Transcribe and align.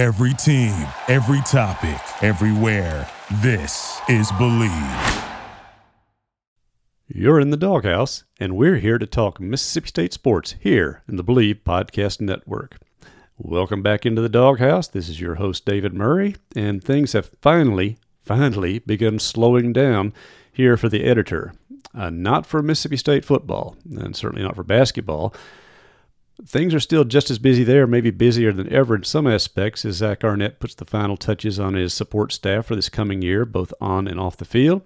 Every 0.00 0.32
team, 0.32 0.86
every 1.08 1.42
topic, 1.42 2.00
everywhere. 2.22 3.06
This 3.42 4.00
is 4.08 4.32
Bleav. 4.32 5.28
You're 7.06 7.38
in 7.38 7.50
the 7.50 7.58
Dawghouse, 7.58 8.24
and 8.38 8.56
we're 8.56 8.78
here 8.78 8.96
to 8.96 9.06
talk 9.06 9.38
Mississippi 9.38 9.88
State 9.88 10.14
sports 10.14 10.54
here 10.58 11.02
in 11.06 11.16
the 11.16 11.22
Bleav 11.22 11.64
Podcast 11.64 12.18
Network. 12.18 12.78
Welcome 13.36 13.82
back 13.82 14.06
into 14.06 14.22
the 14.22 14.30
Dawghouse. 14.30 14.90
This 14.90 15.10
is 15.10 15.20
your 15.20 15.34
host, 15.34 15.66
David 15.66 15.92
Murray, 15.92 16.36
and 16.56 16.82
things 16.82 17.12
have 17.12 17.32
finally, 17.42 17.98
finally 18.24 18.78
begun 18.78 19.18
slowing 19.18 19.70
down 19.70 20.14
here 20.50 20.78
for 20.78 20.88
the 20.88 21.04
editor. 21.04 21.52
Uh, 21.94 22.08
not 22.08 22.46
for 22.46 22.62
Mississippi 22.62 22.96
State 22.96 23.26
football, 23.26 23.76
and 23.84 24.16
certainly 24.16 24.42
not 24.42 24.56
for 24.56 24.64
basketball. 24.64 25.34
Things 26.46 26.74
are 26.74 26.80
still 26.80 27.04
just 27.04 27.30
as 27.30 27.38
busy 27.38 27.64
there, 27.64 27.86
maybe 27.86 28.10
busier 28.10 28.52
than 28.52 28.72
ever 28.72 28.96
in 28.96 29.04
some 29.04 29.26
aspects, 29.26 29.84
as 29.84 29.96
Zach 29.96 30.24
Arnett 30.24 30.58
puts 30.58 30.74
the 30.74 30.84
final 30.84 31.16
touches 31.16 31.60
on 31.60 31.74
his 31.74 31.92
support 31.92 32.32
staff 32.32 32.66
for 32.66 32.76
this 32.76 32.88
coming 32.88 33.20
year, 33.20 33.44
both 33.44 33.74
on 33.80 34.06
and 34.08 34.18
off 34.18 34.36
the 34.36 34.44
field. 34.44 34.82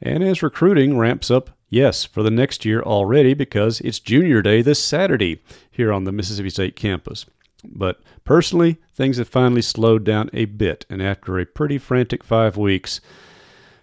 And 0.00 0.22
as 0.22 0.42
recruiting 0.42 0.96
ramps 0.96 1.30
up, 1.30 1.50
yes, 1.68 2.04
for 2.04 2.22
the 2.22 2.30
next 2.30 2.64
year 2.64 2.82
already, 2.82 3.34
because 3.34 3.80
it's 3.80 4.00
junior 4.00 4.42
day 4.42 4.62
this 4.62 4.82
Saturday 4.82 5.42
here 5.70 5.92
on 5.92 6.04
the 6.04 6.12
Mississippi 6.12 6.50
State 6.50 6.76
campus. 6.76 7.26
But 7.64 8.00
personally, 8.24 8.78
things 8.94 9.18
have 9.18 9.28
finally 9.28 9.62
slowed 9.62 10.04
down 10.04 10.30
a 10.32 10.44
bit, 10.44 10.86
and 10.88 11.02
after 11.02 11.38
a 11.38 11.46
pretty 11.46 11.78
frantic 11.78 12.22
five 12.22 12.56
weeks, 12.56 13.00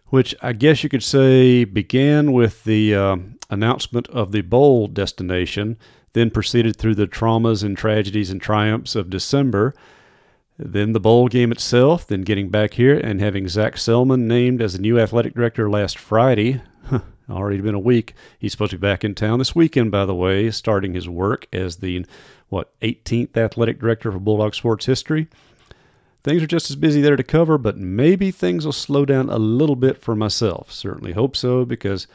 which 0.08 0.36
I 0.42 0.54
guess 0.54 0.84
you 0.84 0.90
could 0.90 1.04
say 1.04 1.64
began 1.64 2.34
with 2.34 2.64
the 2.64 2.94
uh, 2.94 3.18
announcement 3.50 4.08
of 4.10 4.32
the 4.32 4.42
bowl 4.42 4.88
destination 4.88 5.78
then 6.14 6.30
proceeded 6.30 6.76
through 6.76 6.96
the 6.96 7.08
traumas 7.08 7.64
and 7.64 7.78
tragedies 7.78 8.30
and 8.30 8.42
triumphs 8.42 8.96
of 8.96 9.10
December. 9.10 9.74
Then 10.58 10.94
the 10.94 11.00
bowl 11.00 11.28
game 11.28 11.52
itself, 11.52 12.06
then 12.06 12.22
getting 12.22 12.50
back 12.50 12.74
here 12.74 12.98
and 12.98 13.20
having 13.20 13.48
Zac 13.48 13.76
Selmon 13.76 14.22
named 14.22 14.62
as 14.62 14.74
the 14.74 14.80
new 14.80 15.00
athletic 15.00 15.34
director 15.34 15.70
last 15.70 15.98
Friday. 15.98 16.62
Already 17.30 17.62
been 17.62 17.76
a 17.76 17.80
week. 17.80 18.14
He's 18.38 18.52
supposed 18.52 18.72
to 18.72 18.78
be 18.78 18.82
back 18.82 19.04
in 19.04 19.16
town 19.16 19.40
this 19.40 19.56
weekend, 19.56 19.92
by 19.92 20.06
the 20.06 20.16
way, 20.16 20.52
starting 20.52 20.94
his 20.94 21.08
work 21.08 21.48
as 21.54 21.78
the, 21.78 22.06
what, 22.50 22.78
18th 22.82 23.38
athletic 23.38 23.80
director 23.80 24.12
for 24.12 24.20
Bulldog 24.20 24.54
sports 24.54 24.86
history. 24.86 25.28
Things 26.24 26.44
are 26.44 26.48
just 26.48 26.70
as 26.70 26.76
busy 26.76 27.02
there 27.02 27.16
to 27.16 27.24
cover, 27.24 27.58
but 27.58 27.78
maybe 27.78 28.32
things 28.32 28.66
will 28.66 28.74
slow 28.74 29.06
down 29.06 29.30
a 29.30 29.38
little 29.38 29.78
bit 29.78 29.98
for 29.98 30.16
myself. 30.16 30.72
Certainly 30.72 31.14
hope 31.14 31.36
so 31.36 31.66
because 31.66 32.06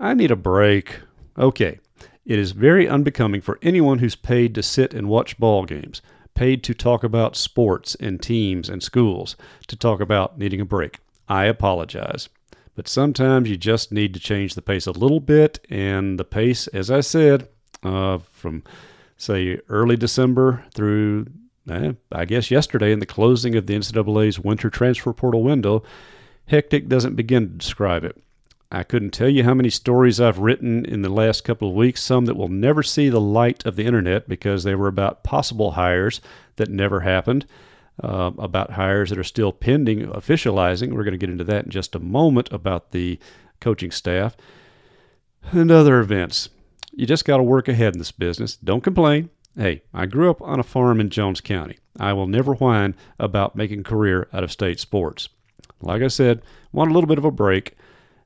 I 0.00 0.14
need 0.14 0.30
a 0.30 0.36
break. 0.36 1.00
Okay, 1.38 1.78
it 2.24 2.38
is 2.38 2.52
very 2.52 2.88
unbecoming 2.88 3.40
for 3.40 3.58
anyone 3.62 3.98
who's 3.98 4.14
paid 4.14 4.54
to 4.54 4.62
sit 4.62 4.94
and 4.94 5.08
watch 5.08 5.38
ball 5.38 5.64
games, 5.64 6.02
paid 6.34 6.62
to 6.64 6.74
talk 6.74 7.02
about 7.02 7.36
sports 7.36 7.94
and 7.96 8.20
teams 8.20 8.68
and 8.68 8.82
schools, 8.82 9.36
to 9.66 9.76
talk 9.76 10.00
about 10.00 10.38
needing 10.38 10.60
a 10.60 10.64
break. 10.64 10.98
I 11.28 11.44
apologize. 11.44 12.28
But 12.74 12.88
sometimes 12.88 13.50
you 13.50 13.56
just 13.56 13.92
need 13.92 14.14
to 14.14 14.20
change 14.20 14.54
the 14.54 14.62
pace 14.62 14.86
a 14.86 14.92
little 14.92 15.20
bit, 15.20 15.64
and 15.68 16.18
the 16.18 16.24
pace, 16.24 16.66
as 16.68 16.90
I 16.90 17.00
said, 17.00 17.48
uh, 17.82 18.18
from 18.32 18.62
say 19.16 19.60
early 19.68 19.96
December 19.96 20.64
through, 20.72 21.26
eh, 21.68 21.92
I 22.12 22.24
guess, 22.24 22.50
yesterday 22.50 22.92
in 22.92 23.00
the 23.00 23.06
closing 23.06 23.54
of 23.54 23.66
the 23.66 23.74
NCAA's 23.74 24.38
winter 24.38 24.70
transfer 24.70 25.12
portal 25.12 25.42
window, 25.42 25.82
hectic 26.46 26.88
doesn't 26.88 27.16
begin 27.16 27.48
to 27.48 27.54
describe 27.54 28.04
it. 28.04 28.16
I 28.72 28.84
couldn't 28.84 29.10
tell 29.10 29.28
you 29.28 29.42
how 29.42 29.54
many 29.54 29.68
stories 29.68 30.20
I've 30.20 30.38
written 30.38 30.84
in 30.84 31.02
the 31.02 31.08
last 31.08 31.42
couple 31.42 31.68
of 31.68 31.74
weeks, 31.74 32.02
some 32.02 32.26
that 32.26 32.36
will 32.36 32.48
never 32.48 32.84
see 32.84 33.08
the 33.08 33.20
light 33.20 33.66
of 33.66 33.74
the 33.74 33.84
internet 33.84 34.28
because 34.28 34.62
they 34.62 34.76
were 34.76 34.86
about 34.86 35.24
possible 35.24 35.72
hires 35.72 36.20
that 36.54 36.68
never 36.68 37.00
happened, 37.00 37.46
uh, 38.00 38.30
about 38.38 38.72
hires 38.72 39.10
that 39.10 39.18
are 39.18 39.24
still 39.24 39.50
pending 39.50 40.06
officializing. 40.06 40.92
We're 40.92 41.02
going 41.02 41.12
to 41.12 41.18
get 41.18 41.30
into 41.30 41.44
that 41.44 41.64
in 41.64 41.70
just 41.70 41.96
a 41.96 42.00
moment 42.00 42.48
about 42.52 42.92
the 42.92 43.18
coaching 43.60 43.90
staff 43.90 44.36
and 45.50 45.70
other 45.72 45.98
events. 45.98 46.48
You 46.92 47.06
just 47.06 47.24
got 47.24 47.38
to 47.38 47.42
work 47.42 47.66
ahead 47.66 47.94
in 47.94 47.98
this 47.98 48.12
business. 48.12 48.56
Don't 48.56 48.84
complain. 48.84 49.30
Hey, 49.56 49.82
I 49.92 50.06
grew 50.06 50.30
up 50.30 50.40
on 50.42 50.60
a 50.60 50.64
farm 50.64 51.00
in 51.00 51.10
Jones 51.10 51.40
County. 51.40 51.78
I 51.98 52.12
will 52.12 52.28
never 52.28 52.54
whine 52.54 52.94
about 53.18 53.56
making 53.56 53.80
a 53.80 53.84
career 53.84 54.28
out 54.32 54.44
of 54.44 54.52
state 54.52 54.78
sports. 54.78 55.28
Like 55.82 56.02
I 56.02 56.08
said, 56.08 56.42
want 56.72 56.90
a 56.90 56.94
little 56.94 57.08
bit 57.08 57.18
of 57.18 57.24
a 57.24 57.32
break 57.32 57.76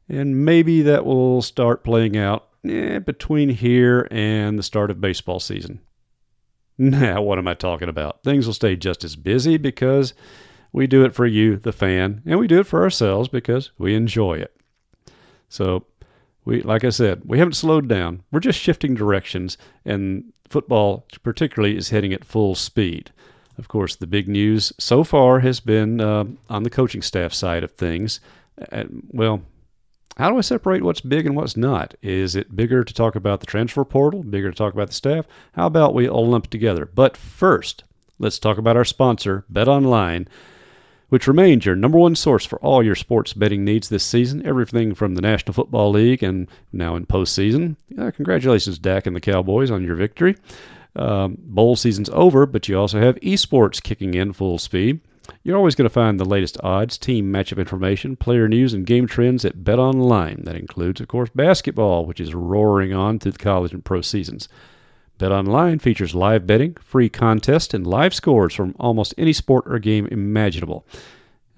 and 0.09 0.45
maybe 0.45 0.83
that 0.83 1.05
will 1.05 1.43
start 1.43 1.85
playing 1.85 2.17
out 2.17 2.49
eh, 2.69 2.99
between 2.99 3.49
here 3.49 4.07
and 4.11 4.59
the 4.59 4.63
start 4.63 4.91
of 4.91 5.01
baseball 5.01 5.41
season. 5.41 5.81
Now, 6.77 7.23
what 7.23 7.39
am 7.39 7.47
I 7.47 7.55
talking 7.55 7.89
about? 7.89 8.25
Things 8.25 8.47
will 8.47 8.53
stay 8.53 8.75
just 8.75 9.05
as 9.05 9.15
busy 9.15 9.59
because 9.59 10.13
we 10.73 10.89
do 10.89 11.05
it 11.05 11.15
for 11.15 11.25
you, 11.25 11.57
the 11.57 11.71
fan, 11.71 12.21
and 12.27 12.41
we 12.41 12.49
do 12.49 12.59
it 12.59 12.67
for 12.67 12.83
ourselves 12.83 13.29
because 13.29 13.71
we 13.79 13.95
enjoy 13.95 14.39
it. 14.39 14.57
So, 15.49 15.87
we, 16.45 16.63
like 16.63 16.83
I 16.83 16.89
said, 16.89 17.23
we 17.25 17.39
haven't 17.39 17.55
slowed 17.55 17.89
down. 17.89 18.25
We're 18.33 18.41
just 18.41 18.59
shifting 18.59 18.95
directions, 18.95 19.57
and 19.85 20.33
football, 20.49 21.07
particularly, 21.23 21.77
is 21.77 21.91
heading 21.91 22.13
at 22.13 22.25
full 22.25 22.57
speed. 22.57 23.13
Of 23.57 23.69
course, 23.69 23.95
the 23.95 24.09
big 24.09 24.29
news 24.29 24.73
so 24.79 25.05
far 25.05 25.41
has 25.41 25.61
been 25.61 26.01
uh, 26.01 26.25
on 26.51 26.65
the 26.65 26.71
coaching 26.71 27.03
staff 27.03 27.33
side 27.33 27.63
of 27.63 27.71
things. 27.71 28.19
Uh, 28.73 28.85
well, 29.13 29.43
how 30.17 30.31
do 30.31 30.39
I 30.39 30.43
separate 30.43 30.83
what's 30.83 31.01
big 31.01 31.27
and 31.27 31.35
what's 31.35 31.57
not? 31.57 31.95
Is 32.03 32.37
it 32.37 32.55
bigger 32.55 32.85
to 32.85 32.95
talk 32.95 33.17
about 33.17 33.41
the 33.41 33.47
transfer 33.47 33.85
portal, 33.85 34.23
bigger 34.23 34.51
to 34.51 34.57
talk 34.57 34.73
about 34.73 34.89
the 34.89 34.95
staff? 34.95 35.27
How 35.53 35.67
about 35.67 35.95
we 35.95 36.09
all 36.09 36.27
lump 36.27 36.51
together? 36.51 36.87
But 36.87 37.17
first, 37.17 37.85
let's 38.19 38.39
talk 38.39 38.59
about 38.59 38.77
our 38.77 38.85
sponsor, 38.85 39.45
Bet 39.49 39.67
Online, 39.67 40.29
which 41.09 41.27
remains 41.27 41.67
your 41.67 41.77
number 41.77 41.99
one 41.99 42.15
source 42.15 42.45
for 42.45 42.59
all 42.61 42.83
your 42.83 42.95
sports 42.95 43.33
betting 43.33 43.65
needs 43.65 43.89
this 43.89 44.05
season. 44.05 44.47
Everything 44.47 44.95
from 44.95 45.17
the 45.17 45.23
National 45.23 45.53
Football 45.53 45.91
League 45.91 46.23
and 46.23 46.49
now 46.73 46.95
in 46.95 47.07
postseason. 47.07 47.77
Uh, 47.99 48.11
congratulations, 48.13 48.79
Dak 48.79 49.07
and 49.07 49.17
the 49.17 49.21
Cowboys, 49.21 49.71
on 49.71 49.85
your 49.85 49.97
victory. 49.97 50.37
Um, 50.97 51.37
bowl 51.41 51.75
season's 51.75 52.09
over, 52.11 52.47
but 52.47 52.69
you 52.69 52.79
also 52.79 53.01
have 53.01 53.17
esports 53.17 53.83
kicking 53.83 54.15
in 54.15 54.33
full 54.33 54.59
speed. 54.59 55.01
You're 55.43 55.57
always 55.57 55.75
going 55.75 55.89
to 55.89 55.93
find 55.93 56.19
the 56.19 56.25
latest 56.25 56.59
odds, 56.63 56.99
team 56.99 57.33
matchup 57.33 57.59
information, 57.59 58.17
player 58.17 58.49
news, 58.49 58.73
and 58.73 58.87
game 58.87 59.07
trends 59.07 59.45
at 59.45 59.65
Bet 59.65 59.79
Online. 59.79 60.43
That 60.45 60.57
includes, 60.57 61.01
of 61.01 61.09
course, 61.09 61.31
basketball, 61.35 62.07
which 62.07 62.21
is 62.21 62.35
roaring 62.35 62.93
on 62.93 63.19
through 63.19 63.33
the 63.33 63.39
college 63.39 63.73
and 63.73 63.85
pro 63.85 64.01
seasons. 64.01 64.49
Bet 65.19 65.33
Online 65.33 65.79
features 65.79 66.15
live 66.15 66.47
betting, 66.47 66.75
free 66.75 67.09
contests, 67.09 67.75
and 67.75 67.87
live 67.87 68.15
scores 68.15 68.55
from 68.55 68.75
almost 68.79 69.15
any 69.17 69.33
sport 69.33 69.65
or 69.67 69.79
game 69.79 70.07
imaginable. 70.07 70.85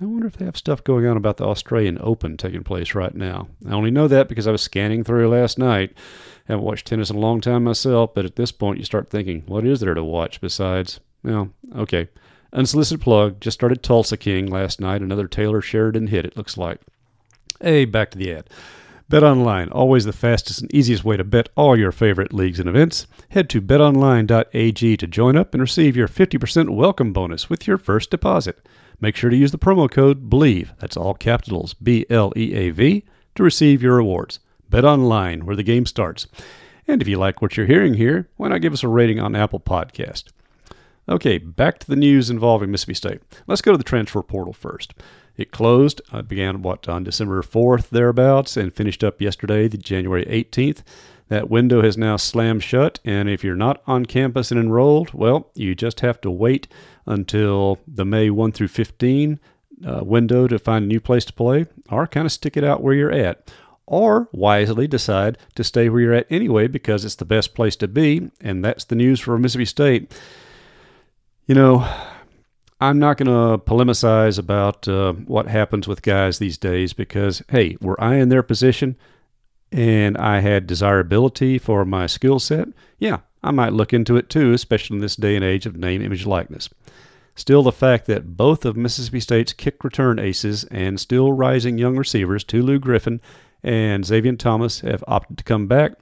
I 0.01 0.05
wonder 0.05 0.27
if 0.27 0.37
they 0.37 0.45
have 0.45 0.59
stuff 0.59 0.85
going 0.85 1.07
on 1.07 1.17
about 1.17 1.39
the 1.39 1.47
Australian 1.47 1.97
Open 2.03 2.37
taking 2.37 2.63
place 2.63 2.95
right 2.95 3.15
now. 3.15 3.49
I 3.67 3.73
only 3.73 3.91
know 3.91 4.09
that 4.09 4.29
because 4.29 4.47
I 4.47 4.53
was 4.53 4.61
scanning 4.61 5.05
through 5.05 5.31
last 5.31 5.59
night. 5.59 5.95
I 6.49 6.53
haven't 6.53 6.67
watched 6.67 6.87
tennis 6.87 7.09
in 7.09 7.17
a 7.17 7.21
long 7.21 7.41
time 7.41 7.65
myself, 7.65 8.13
but 8.13 8.27
at 8.27 8.37
this 8.37 8.53
point 8.53 8.79
you 8.79 8.85
start 8.85 9.09
thinking, 9.09 9.43
what 9.47 9.65
is 9.65 9.81
there 9.81 9.95
to 9.95 10.05
watch 10.05 10.41
besides? 10.41 11.01
Well, 11.23 11.49
okay. 11.75 12.09
Unsolicited 12.57 13.03
plug. 13.03 13.39
Just 13.39 13.59
started 13.59 13.83
Tulsa 13.83 14.17
King 14.17 14.47
last 14.47 14.81
night. 14.81 15.03
Another 15.03 15.29
Taylor 15.29 15.61
Sheridan 15.61 16.07
hit, 16.07 16.25
it 16.25 16.39
looks 16.39 16.57
like. 16.57 16.81
Hey, 17.61 17.85
back 17.85 18.11
to 18.11 18.19
the 18.19 18.33
ad. 18.33 18.49
Bet 19.11 19.23
online, 19.23 19.69
always 19.69 20.07
the 20.07 20.13
fastest 20.13 20.63
and 20.63 20.75
easiest 20.75 21.05
way 21.05 21.19
to 21.19 21.23
bet 21.23 21.51
all 21.55 21.79
your 21.79 21.93
favorite 21.93 22.33
leagues 22.33 22.59
and 22.59 22.69
events. 22.69 23.07
Head 23.29 23.51
to 23.51 23.61
betonline.ag 23.61 24.97
to 24.97 25.07
join 25.07 25.37
up 25.37 25.53
and 25.53 25.61
receive 25.61 25.97
your 25.97 26.09
50% 26.09 26.71
welcome 26.71 27.13
bonus 27.13 27.51
with 27.51 27.67
your 27.67 27.77
first 27.77 28.11
deposit. 28.11 28.67
Make 29.01 29.15
sure 29.17 29.29
to 29.29 29.37
use 29.37 29.53
the 29.53 29.59
promo 29.59 29.89
code 29.89 30.31
BLEAV, 30.31 30.71
that's 30.79 30.97
all 30.97 31.15
capitals 31.15 31.75
B 31.75 32.07
L 32.09 32.33
E 32.37 32.55
A 32.55 32.71
V, 32.71 33.05
to 33.35 33.43
receive 33.43 33.83
your 33.83 33.97
rewards. 33.97 34.41
Bet 34.71 34.85
online, 34.85 35.45
where 35.45 35.57
the 35.57 35.63
game 35.63 35.85
starts. 35.85 36.27
And 36.89 37.03
if 37.03 37.07
you 37.07 37.19
like 37.19 37.43
what 37.43 37.57
you're 37.57 37.67
hearing 37.67 37.95
here, 37.95 38.29
why 38.37 38.49
not 38.49 38.63
give 38.63 38.73
us 38.73 38.83
a 38.83 38.89
rating 38.89 39.21
on 39.21 39.37
Apple 39.37 39.61
Podcast? 39.61 40.33
Okay, 41.09 41.39
back 41.39 41.79
to 41.79 41.87
the 41.87 41.95
news 41.95 42.31
involving 42.31 42.71
Mississippi 42.71 42.95
State. 42.95 43.21
Let's 43.47 43.63
go 43.63 43.71
to 43.71 43.79
the 43.79 43.85
transfer 43.85 44.23
portal 44.23 44.53
first. 44.53 44.93
It 45.37 45.53
closed, 45.53 46.01
uh, 46.13 46.23
began 46.23 46.63
what 46.63 46.89
on 46.89 47.05
December 47.05 47.43
4th 47.43 47.91
thereabouts, 47.91 48.57
and 48.57 48.75
finished 48.75 49.05
up 49.05 49.21
yesterday, 49.21 49.69
the 49.69 49.79
January 49.79 50.25
18th. 50.25 50.83
That 51.29 51.51
window 51.51 51.83
has 51.83 51.97
now 51.97 52.17
slammed 52.17 52.65
shut, 52.65 52.99
and 53.05 53.29
if 53.29 53.45
you're 53.45 53.55
not 53.55 53.83
on 53.87 54.07
campus 54.07 54.51
and 54.51 54.59
enrolled, 54.59 55.13
well, 55.13 55.51
you 55.55 55.75
just 55.75 56.01
have 56.01 56.21
to 56.23 56.31
wait 56.31 56.67
until 57.05 57.79
the 57.87 58.05
May 58.05 58.31
1 58.31 58.53
through 58.53 58.69
15 58.69 59.39
uh, 59.87 60.01
window 60.03 60.49
to 60.49 60.59
find 60.59 60.85
a 60.85 60.89
new 60.89 61.01
place 61.01 61.25
to 61.27 61.33
play, 61.33 61.67
or 61.89 62.07
kind 62.07 62.27
of 62.27 62.33
stick 62.33 62.57
it 62.57 62.65
out 62.65 62.83
where 62.83 62.95
you're 62.95 63.13
at. 63.13 63.53
Or 63.87 64.29
wisely 64.33 64.89
decide 64.89 65.39
to 65.55 65.63
stay 65.63 65.89
where 65.89 66.01
you're 66.01 66.15
at 66.15 66.27
anyway 66.31 66.67
because 66.67 67.05
it's 67.05 67.15
the 67.15 67.25
best 67.25 67.55
place 67.55 67.77
to 67.77 67.87
be, 67.87 68.31
and 68.41 68.65
that's 68.65 68.85
the 68.85 68.97
news 68.97 69.21
for 69.21 69.39
Mississippi 69.39 69.67
State. 69.67 70.13
You 71.47 71.55
know, 71.55 71.89
I'm 72.81 72.99
not 72.99 73.19
going 73.19 73.29
to 73.29 73.65
polemicize 73.65 74.37
about 74.37 74.89
uh, 74.89 75.13
what 75.13 75.47
happens 75.47 75.87
with 75.87 76.03
guys 76.03 76.39
these 76.39 76.59
days 76.59 76.93
because, 76.93 77.41
hey, 77.51 77.77
were 77.81 78.01
I 78.03 78.17
in 78.17 78.31
their 78.31 78.43
position 78.43 78.97
and 79.71 80.19
I 80.19 80.41
had 80.41 80.67
desirability 80.67 81.59
for 81.59 81.85
my 81.85 82.09
skill 82.09 82.41
set, 82.41 82.67
yeah, 82.99 83.19
I 83.45 83.53
might 83.53 83.73
look 83.73 83.93
into 83.93 84.17
it 84.17 84.29
too, 84.29 84.53
especially 84.55 84.97
in 84.97 85.01
this 85.01 85.15
day 85.15 85.37
and 85.37 85.45
age 85.45 85.67
of 85.67 85.77
name, 85.77 86.03
image, 86.03 86.27
likeness. 86.27 86.69
Still, 87.37 87.63
the 87.63 87.71
fact 87.71 88.07
that 88.07 88.37
both 88.37 88.65
of 88.65 88.77
Mississippi 88.77 89.21
State's 89.21 89.53
kick 89.53 89.85
return 89.85 90.19
aces 90.19 90.65
and 90.65 90.99
still 90.99 91.33
rising 91.33 91.79
young 91.79 91.97
receivers, 91.97 92.43
Tulu 92.43 92.81
Griffin 92.81 93.21
and 93.63 94.03
Zavion 94.03 94.39
Thomas, 94.39 94.81
have 94.81 95.05
opted 95.07 95.39
to 95.39 95.45
come 95.45 95.69
back, 95.69 95.93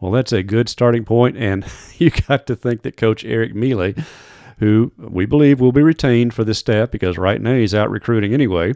well, 0.00 0.10
that's 0.10 0.32
a 0.32 0.42
good 0.42 0.68
starting 0.68 1.04
point, 1.04 1.36
and 1.36 1.64
you 1.98 2.10
got 2.10 2.48
to 2.48 2.56
think 2.56 2.82
that 2.82 2.96
Coach 2.96 3.24
Eric 3.24 3.54
Mele, 3.54 3.92
who 4.58 4.92
we 4.96 5.26
believe 5.26 5.60
will 5.60 5.72
be 5.72 5.82
retained 5.82 6.34
for 6.34 6.44
this 6.44 6.58
staff 6.58 6.90
because 6.90 7.18
right 7.18 7.40
now 7.40 7.54
he's 7.54 7.74
out 7.74 7.90
recruiting 7.90 8.32
anyway, 8.32 8.72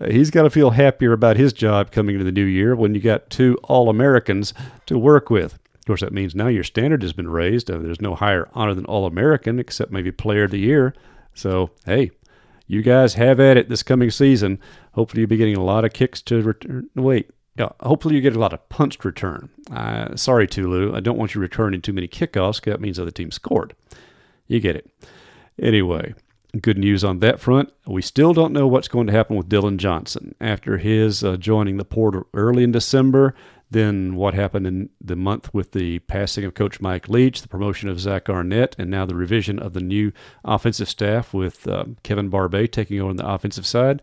uh, 0.00 0.10
he's 0.10 0.30
got 0.30 0.42
to 0.42 0.50
feel 0.50 0.70
happier 0.70 1.12
about 1.12 1.36
his 1.36 1.52
job 1.52 1.90
coming 1.90 2.14
into 2.14 2.24
the 2.24 2.32
new 2.32 2.44
year 2.44 2.74
when 2.74 2.94
you 2.94 3.00
got 3.00 3.30
two 3.30 3.58
All 3.64 3.88
Americans 3.88 4.54
to 4.86 4.98
work 4.98 5.30
with. 5.30 5.54
Of 5.54 5.84
course, 5.86 6.00
that 6.00 6.12
means 6.12 6.34
now 6.34 6.48
your 6.48 6.64
standard 6.64 7.02
has 7.02 7.12
been 7.12 7.28
raised. 7.28 7.70
Uh, 7.70 7.78
there's 7.78 8.00
no 8.00 8.14
higher 8.14 8.48
honor 8.54 8.74
than 8.74 8.86
All 8.86 9.06
American 9.06 9.58
except 9.58 9.92
maybe 9.92 10.10
Player 10.10 10.44
of 10.44 10.50
the 10.50 10.58
Year. 10.58 10.94
So, 11.34 11.70
hey, 11.84 12.10
you 12.66 12.82
guys 12.82 13.14
have 13.14 13.38
at 13.38 13.56
it 13.56 13.68
this 13.68 13.84
coming 13.84 14.10
season. 14.10 14.58
Hopefully, 14.92 15.20
you'll 15.20 15.28
be 15.28 15.36
getting 15.36 15.56
a 15.56 15.62
lot 15.62 15.84
of 15.84 15.92
kicks 15.92 16.20
to 16.22 16.42
return. 16.42 16.90
Wait, 16.96 17.30
yeah, 17.56 17.68
hopefully 17.80 18.16
you 18.16 18.20
get 18.20 18.34
a 18.34 18.40
lot 18.40 18.52
of 18.52 18.68
punched 18.68 19.04
return. 19.04 19.48
Uh, 19.70 20.16
sorry, 20.16 20.46
Tulu, 20.46 20.94
I 20.96 21.00
don't 21.00 21.18
want 21.18 21.34
you 21.34 21.40
returning 21.40 21.80
too 21.80 21.92
many 21.92 22.08
kickoffs 22.08 22.60
that 22.62 22.80
means 22.80 22.98
other 22.98 23.10
teams 23.10 23.36
scored. 23.36 23.74
You 24.46 24.60
get 24.60 24.76
it. 24.76 24.90
Anyway, 25.60 26.14
good 26.60 26.78
news 26.78 27.04
on 27.04 27.20
that 27.20 27.40
front. 27.40 27.72
We 27.86 28.02
still 28.02 28.32
don't 28.32 28.52
know 28.52 28.66
what's 28.66 28.88
going 28.88 29.06
to 29.06 29.12
happen 29.12 29.36
with 29.36 29.48
Dillon 29.48 29.78
Johnson 29.78 30.34
after 30.40 30.78
his 30.78 31.24
uh, 31.24 31.36
joining 31.36 31.76
the 31.76 31.84
portal 31.84 32.24
early 32.34 32.62
in 32.62 32.72
December. 32.72 33.34
Then 33.70 34.14
what 34.14 34.34
happened 34.34 34.66
in 34.66 34.90
the 35.00 35.16
month 35.16 35.52
with 35.52 35.72
the 35.72 35.98
passing 36.00 36.44
of 36.44 36.54
Coach 36.54 36.80
Mike 36.80 37.08
Leach, 37.08 37.42
the 37.42 37.48
promotion 37.48 37.88
of 37.88 37.98
Zach 37.98 38.28
Arnett, 38.28 38.76
and 38.78 38.90
now 38.90 39.04
the 39.04 39.16
revision 39.16 39.58
of 39.58 39.72
the 39.72 39.80
new 39.80 40.12
offensive 40.44 40.88
staff 40.88 41.34
with 41.34 41.66
uh, 41.66 41.84
Kevin 42.04 42.28
Barbay 42.28 42.68
taking 42.68 43.00
over 43.00 43.10
on 43.10 43.16
the 43.16 43.28
offensive 43.28 43.66
side. 43.66 44.02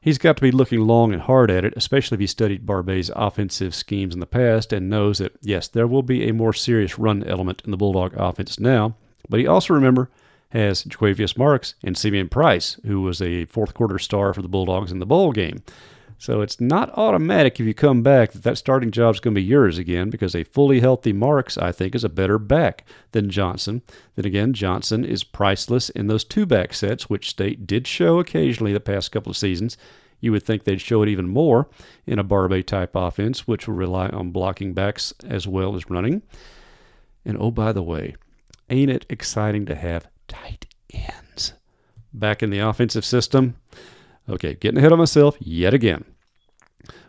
He's 0.00 0.18
got 0.18 0.36
to 0.36 0.42
be 0.42 0.50
looking 0.50 0.80
long 0.80 1.12
and 1.12 1.22
hard 1.22 1.50
at 1.50 1.64
it, 1.64 1.74
especially 1.76 2.16
if 2.16 2.20
he 2.20 2.26
studied 2.26 2.66
Barbay's 2.66 3.10
offensive 3.14 3.74
schemes 3.74 4.14
in 4.14 4.20
the 4.20 4.26
past 4.26 4.72
and 4.72 4.90
knows 4.90 5.18
that, 5.18 5.36
yes, 5.42 5.68
there 5.68 5.86
will 5.86 6.02
be 6.02 6.28
a 6.28 6.34
more 6.34 6.52
serious 6.52 6.98
run 6.98 7.22
element 7.24 7.62
in 7.64 7.70
the 7.70 7.76
Bulldog 7.76 8.14
offense 8.16 8.58
now. 8.58 8.96
But 9.28 9.40
he 9.40 9.46
also, 9.46 9.74
remember, 9.74 10.10
has 10.50 10.84
Jo'quavious 10.84 11.36
Marks 11.36 11.74
and 11.84 11.96
Simeon 11.96 12.28
Price, 12.28 12.78
who 12.86 13.02
was 13.02 13.20
a 13.20 13.44
fourth 13.46 13.74
quarter 13.74 13.98
star 13.98 14.32
for 14.32 14.42
the 14.42 14.48
Bulldogs 14.48 14.92
in 14.92 14.98
the 14.98 15.06
bowl 15.06 15.32
game. 15.32 15.62
So 16.20 16.40
it's 16.40 16.60
not 16.60 16.90
automatic 16.98 17.60
if 17.60 17.66
you 17.66 17.74
come 17.74 18.02
back 18.02 18.32
that 18.32 18.42
that 18.42 18.58
starting 18.58 18.90
job 18.90 19.14
is 19.14 19.20
going 19.20 19.34
to 19.34 19.40
be 19.40 19.46
yours 19.46 19.78
again 19.78 20.10
because 20.10 20.34
a 20.34 20.42
fully 20.42 20.80
healthy 20.80 21.12
Marks, 21.12 21.56
I 21.56 21.70
think, 21.70 21.94
is 21.94 22.02
a 22.02 22.08
better 22.08 22.40
back 22.40 22.84
than 23.12 23.30
Johnson. 23.30 23.82
Then 24.16 24.24
again, 24.24 24.52
Johnson 24.52 25.04
is 25.04 25.22
priceless 25.22 25.90
in 25.90 26.08
those 26.08 26.24
two 26.24 26.44
back 26.44 26.74
sets, 26.74 27.08
which 27.08 27.30
State 27.30 27.68
did 27.68 27.86
show 27.86 28.18
occasionally 28.18 28.72
the 28.72 28.80
past 28.80 29.12
couple 29.12 29.30
of 29.30 29.36
seasons. 29.36 29.76
You 30.20 30.32
would 30.32 30.42
think 30.42 30.64
they'd 30.64 30.80
show 30.80 31.02
it 31.02 31.08
even 31.08 31.28
more 31.28 31.68
in 32.04 32.18
a 32.18 32.24
Barbay 32.24 32.62
type 32.62 32.96
offense, 32.96 33.46
which 33.46 33.68
will 33.68 33.76
rely 33.76 34.08
on 34.08 34.32
blocking 34.32 34.74
backs 34.74 35.14
as 35.24 35.46
well 35.46 35.76
as 35.76 35.88
running. 35.88 36.22
And 37.24 37.36
oh, 37.38 37.52
by 37.52 37.70
the 37.70 37.82
way, 37.82 38.16
ain't 38.70 38.90
it 38.90 39.06
exciting 39.08 39.66
to 39.66 39.74
have 39.74 40.06
tight 40.26 40.66
ends 40.92 41.54
back 42.12 42.42
in 42.42 42.50
the 42.50 42.58
offensive 42.58 43.04
system? 43.04 43.56
Okay, 44.28 44.54
getting 44.54 44.78
ahead 44.78 44.92
of 44.92 44.98
myself 44.98 45.36
yet 45.40 45.74
again. 45.74 46.04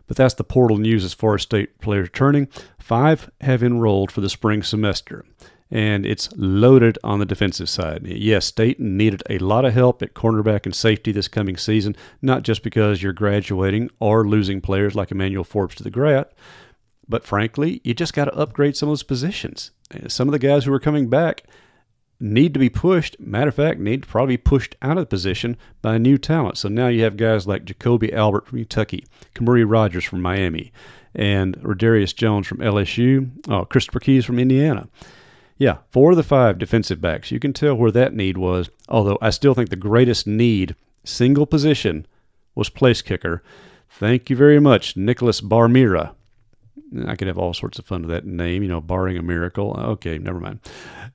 But 0.08 0.18
that's 0.18 0.34
the 0.34 0.44
portal 0.44 0.78
news 0.78 1.06
as 1.06 1.14
far 1.14 1.36
as 1.36 1.44
state 1.44 1.80
players 1.80 2.10
turning. 2.12 2.48
Five 2.80 3.30
have 3.42 3.62
enrolled 3.62 4.12
for 4.12 4.22
the 4.22 4.30
spring 4.30 4.64
semester, 4.64 5.24
and 5.70 6.06
it's 6.06 6.30
loaded 6.36 6.98
on 7.04 7.20
the 7.20 7.26
defensive 7.26 7.70
side. 7.70 8.08
Yes, 8.08 8.48
state 8.48 8.80
needed 8.80 9.22
a 9.30 9.38
lot 9.38 9.66
of 9.66 9.74
help 9.74 10.02
at 10.02 10.16
cornerback 10.16 10.66
and 10.66 10.74
safety 10.74 11.12
this 11.12 11.28
coming 11.28 11.58
season, 11.58 11.96
not 12.22 12.42
just 12.42 12.64
because 12.64 13.04
you're 13.04 13.14
graduating 13.14 13.92
or 14.00 14.28
losing 14.28 14.62
players 14.62 14.96
like 14.96 15.12
Emmanuel 15.12 15.44
Forbes 15.44 15.76
to 15.76 15.84
the 15.84 15.92
Grat, 15.92 16.32
but 17.08 17.26
frankly, 17.26 17.82
you 17.84 17.94
just 17.94 18.14
got 18.14 18.26
to 18.26 18.36
upgrade 18.36 18.78
some 18.78 18.90
of 18.90 18.92
those 18.92 19.04
positions. 19.04 19.72
Some 20.08 20.28
of 20.28 20.32
the 20.32 20.40
guys 20.40 20.66
who 20.66 20.74
are 20.74 20.80
coming 20.80 21.10
back 21.10 21.44
need 22.20 22.54
to 22.54 22.60
be 22.60 22.70
pushed. 22.70 23.20
Matter 23.20 23.50
of 23.50 23.56
fact, 23.56 23.80
need 23.80 24.04
to 24.04 24.10
probably 24.10 24.34
be 24.34 24.44
pushed 24.44 24.76
out 24.82 24.98
of 24.98 25.04
the 25.04 25.08
position 25.08 25.58
by 25.82 25.98
new 25.98 26.18
talent. 26.18 26.58
So 26.58 26.68
now 26.70 26.88
you 26.88 27.04
have 27.04 27.18
guys 27.18 27.48
like 27.48 27.66
Jacoby 27.66 28.14
Albert 28.14 28.48
from 28.48 28.60
Kentucky, 28.60 29.06
Kamari 29.34 29.66
Rogers 29.68 30.06
from 30.06 30.22
Miami, 30.22 30.72
and 31.16 31.58
Rodarius 31.62 32.16
Jones 32.16 32.48
from 32.48 32.60
LSU, 32.60 33.30
oh, 33.48 33.66
Christopher 33.66 34.00
Keys 34.00 34.26
from 34.26 34.40
Indiana. 34.40 34.88
Yeah, 35.58 35.78
four 35.92 36.12
of 36.12 36.18
the 36.18 36.24
five 36.24 36.58
defensive 36.58 37.02
backs. 37.02 37.32
You 37.32 37.40
can 37.40 37.52
tell 37.52 37.76
where 37.76 37.92
that 37.92 38.14
need 38.14 38.38
was, 38.38 38.70
although 38.88 39.18
I 39.22 39.30
still 39.30 39.54
think 39.54 39.70
the 39.70 39.76
greatest 39.76 40.26
need, 40.26 40.76
single 41.04 41.46
position, 41.46 42.06
was 42.56 42.70
place 42.70 43.02
kicker. 43.02 43.44
Thank 43.90 44.30
you 44.30 44.36
very 44.36 44.60
much, 44.60 44.96
Nicholas 44.96 45.42
Barr-Mira. 45.42 46.16
I 47.08 47.16
could 47.16 47.28
have 47.28 47.38
all 47.38 47.54
sorts 47.54 47.80
of 47.80 47.86
fun 47.86 48.02
with 48.02 48.12
that 48.12 48.26
name, 48.26 48.64
you 48.64 48.70
know, 48.70 48.82
barring 48.82 49.18
a 49.18 49.22
miracle. 49.22 49.76
Okay, 49.78 50.18
never 50.18 50.40
mind. 50.40 50.60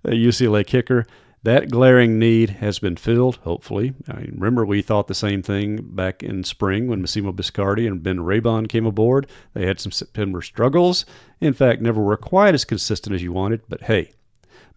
Uh, 0.04 0.10
a 0.10 0.14
UCLA 0.14 0.66
kicker. 0.66 1.06
That 1.42 1.70
glaring 1.70 2.18
need 2.18 2.50
has 2.50 2.78
been 2.78 2.96
filled, 2.96 3.36
hopefully. 3.36 3.92
I 4.08 4.16
mean, 4.16 4.32
remember, 4.38 4.64
we 4.64 4.80
thought 4.80 5.08
the 5.08 5.14
same 5.14 5.42
thing 5.42 5.76
back 5.82 6.22
in 6.22 6.42
spring 6.42 6.88
when 6.88 7.02
Massimo 7.02 7.32
Biscardi 7.32 7.86
and 7.86 8.02
Ben 8.02 8.18
Raybon 8.18 8.66
came 8.66 8.86
aboard. 8.86 9.26
They 9.52 9.66
had 9.66 9.78
some 9.78 9.92
September 9.92 10.40
struggles. 10.40 11.04
In 11.42 11.52
fact, 11.52 11.82
never 11.82 12.02
were 12.02 12.16
quite 12.16 12.54
as 12.54 12.64
consistent 12.64 13.14
as 13.14 13.22
you 13.22 13.32
wanted, 13.32 13.60
but 13.68 13.82
hey, 13.82 14.12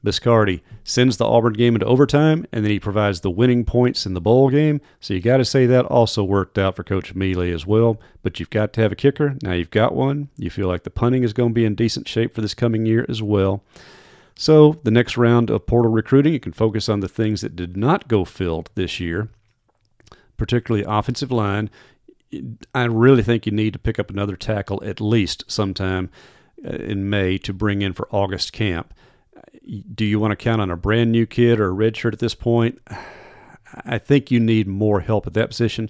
Biscardi 0.06 0.62
sends 0.84 1.18
the 1.18 1.26
Auburn 1.26 1.54
game 1.54 1.76
into 1.76 1.86
overtime, 1.86 2.46
and 2.52 2.64
then 2.64 2.72
he 2.72 2.80
provides 2.80 3.22
the 3.22 3.32
winning 3.32 3.66
points 3.66 4.06
in 4.06 4.14
the 4.14 4.22
bowl 4.22 4.50
game. 4.50 4.80
So 5.00 5.14
you 5.14 5.22
got 5.22 5.38
to 5.38 5.46
say 5.46 5.66
that 5.66 5.86
also 5.86 6.24
worked 6.24 6.58
out 6.58 6.76
for 6.76 6.84
Coach 6.84 7.16
Mele 7.16 7.42
as 7.42 7.66
well. 7.66 8.00
But 8.22 8.40
you've 8.40 8.50
got 8.50 8.74
to 8.74 8.82
have 8.82 8.92
a 8.92 8.96
kicker. 8.96 9.36
Now 9.42 9.54
you've 9.54 9.72
got 9.72 9.96
one. 9.96 10.30
You 10.38 10.50
feel 10.50 10.68
like 10.68 10.84
the 10.84 10.92
punting 10.92 11.24
is 11.24 11.34
going 11.34 11.50
to 11.50 11.56
be 11.56 11.66
in 11.66 11.76
decent 11.76 12.08
shape 12.08 12.34
for 12.34 12.42
this 12.42 12.54
coming 12.54 12.86
year 12.86 13.06
as 13.10 13.22
well. 13.22 13.64
So 14.36 14.80
the 14.84 14.92
next 14.92 15.18
round 15.18 15.50
of 15.50 15.66
portal 15.66 15.92
recruiting, 15.92 16.34
you 16.34 16.40
can 16.40 16.54
focus 16.54 16.88
on 16.88 17.00
the 17.00 17.08
things 17.08 17.42
that 17.42 17.56
did 17.56 17.76
not 17.76 18.08
go 18.08 18.24
filled 18.24 18.70
this 18.76 19.00
year, 19.00 19.30
particularly 20.38 20.86
offensive 20.88 21.32
line. 21.32 21.72
I 22.76 22.84
really 22.84 23.24
think 23.24 23.48
you 23.48 23.52
need 23.52 23.74
to 23.74 23.80
pick 23.80 23.98
up 23.98 24.12
another 24.12 24.36
tackle 24.36 24.84
at 24.86 25.02
least 25.02 25.44
sometime 25.48 26.12
uh, 26.64 26.70
in 26.70 27.10
May 27.10 27.40
to 27.40 27.54
bring 27.54 27.82
in 27.82 27.94
for 27.94 28.08
August 28.12 28.54
camp 28.54 28.94
do 29.94 30.06
you 30.06 30.20
want 30.20 30.32
to 30.32 30.36
count 30.36 30.62
on 30.62 30.72
a 30.72 30.78
brand 30.78 31.12
new 31.12 31.26
kid 31.26 31.60
or 31.60 31.68
a 31.68 31.72
red 31.72 31.96
shirt 31.98 32.14
at 32.14 32.20
this 32.20 32.36
point? 32.36 32.80
I 33.86 33.98
think 33.98 34.32
you 34.32 34.40
need 34.40 34.68
more 34.68 35.02
help 35.02 35.28
at 35.28 35.34
that 35.34 35.50
position. 35.50 35.90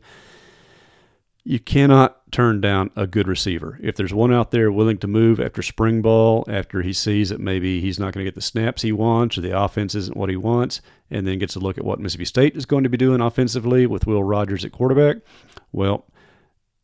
You 1.44 1.60
cannot 1.60 2.30
turn 2.32 2.60
down 2.60 2.90
a 2.96 3.08
good 3.08 3.28
receiver. 3.28 3.80
If 3.82 3.96
there's 3.96 4.14
one 4.14 4.34
out 4.34 4.52
there 4.52 4.72
willing 4.72 4.98
to 4.98 5.08
move 5.08 5.40
after 5.40 5.62
spring 5.62 6.02
ball, 6.02 6.44
after 6.50 6.82
he 6.82 6.92
sees 6.92 7.30
that 7.30 7.40
maybe 7.40 7.80
he's 7.80 8.00
not 8.00 8.14
going 8.14 8.26
to 8.26 8.28
get 8.30 8.36
the 8.36 8.42
snaps 8.42 8.82
he 8.82 8.92
wants 8.92 9.38
or 9.38 9.42
the 9.42 9.58
offense 9.58 9.96
isn't 9.96 10.18
what 10.18 10.30
he 10.30 10.36
wants, 10.36 10.82
and 11.10 11.26
then 11.26 11.40
gets 11.40 11.56
a 11.56 11.60
look 11.60 11.78
at 11.78 11.86
what 11.86 12.00
Mississippi 12.00 12.26
State 12.26 12.58
is 12.58 12.66
going 12.66 12.84
to 12.84 12.90
be 12.90 12.98
doing 12.98 13.22
offensively 13.22 13.86
with 13.86 14.08
Will 14.08 14.24
Rogers 14.24 14.66
at 14.66 14.74
quarterback, 14.74 15.18
well, 15.72 16.06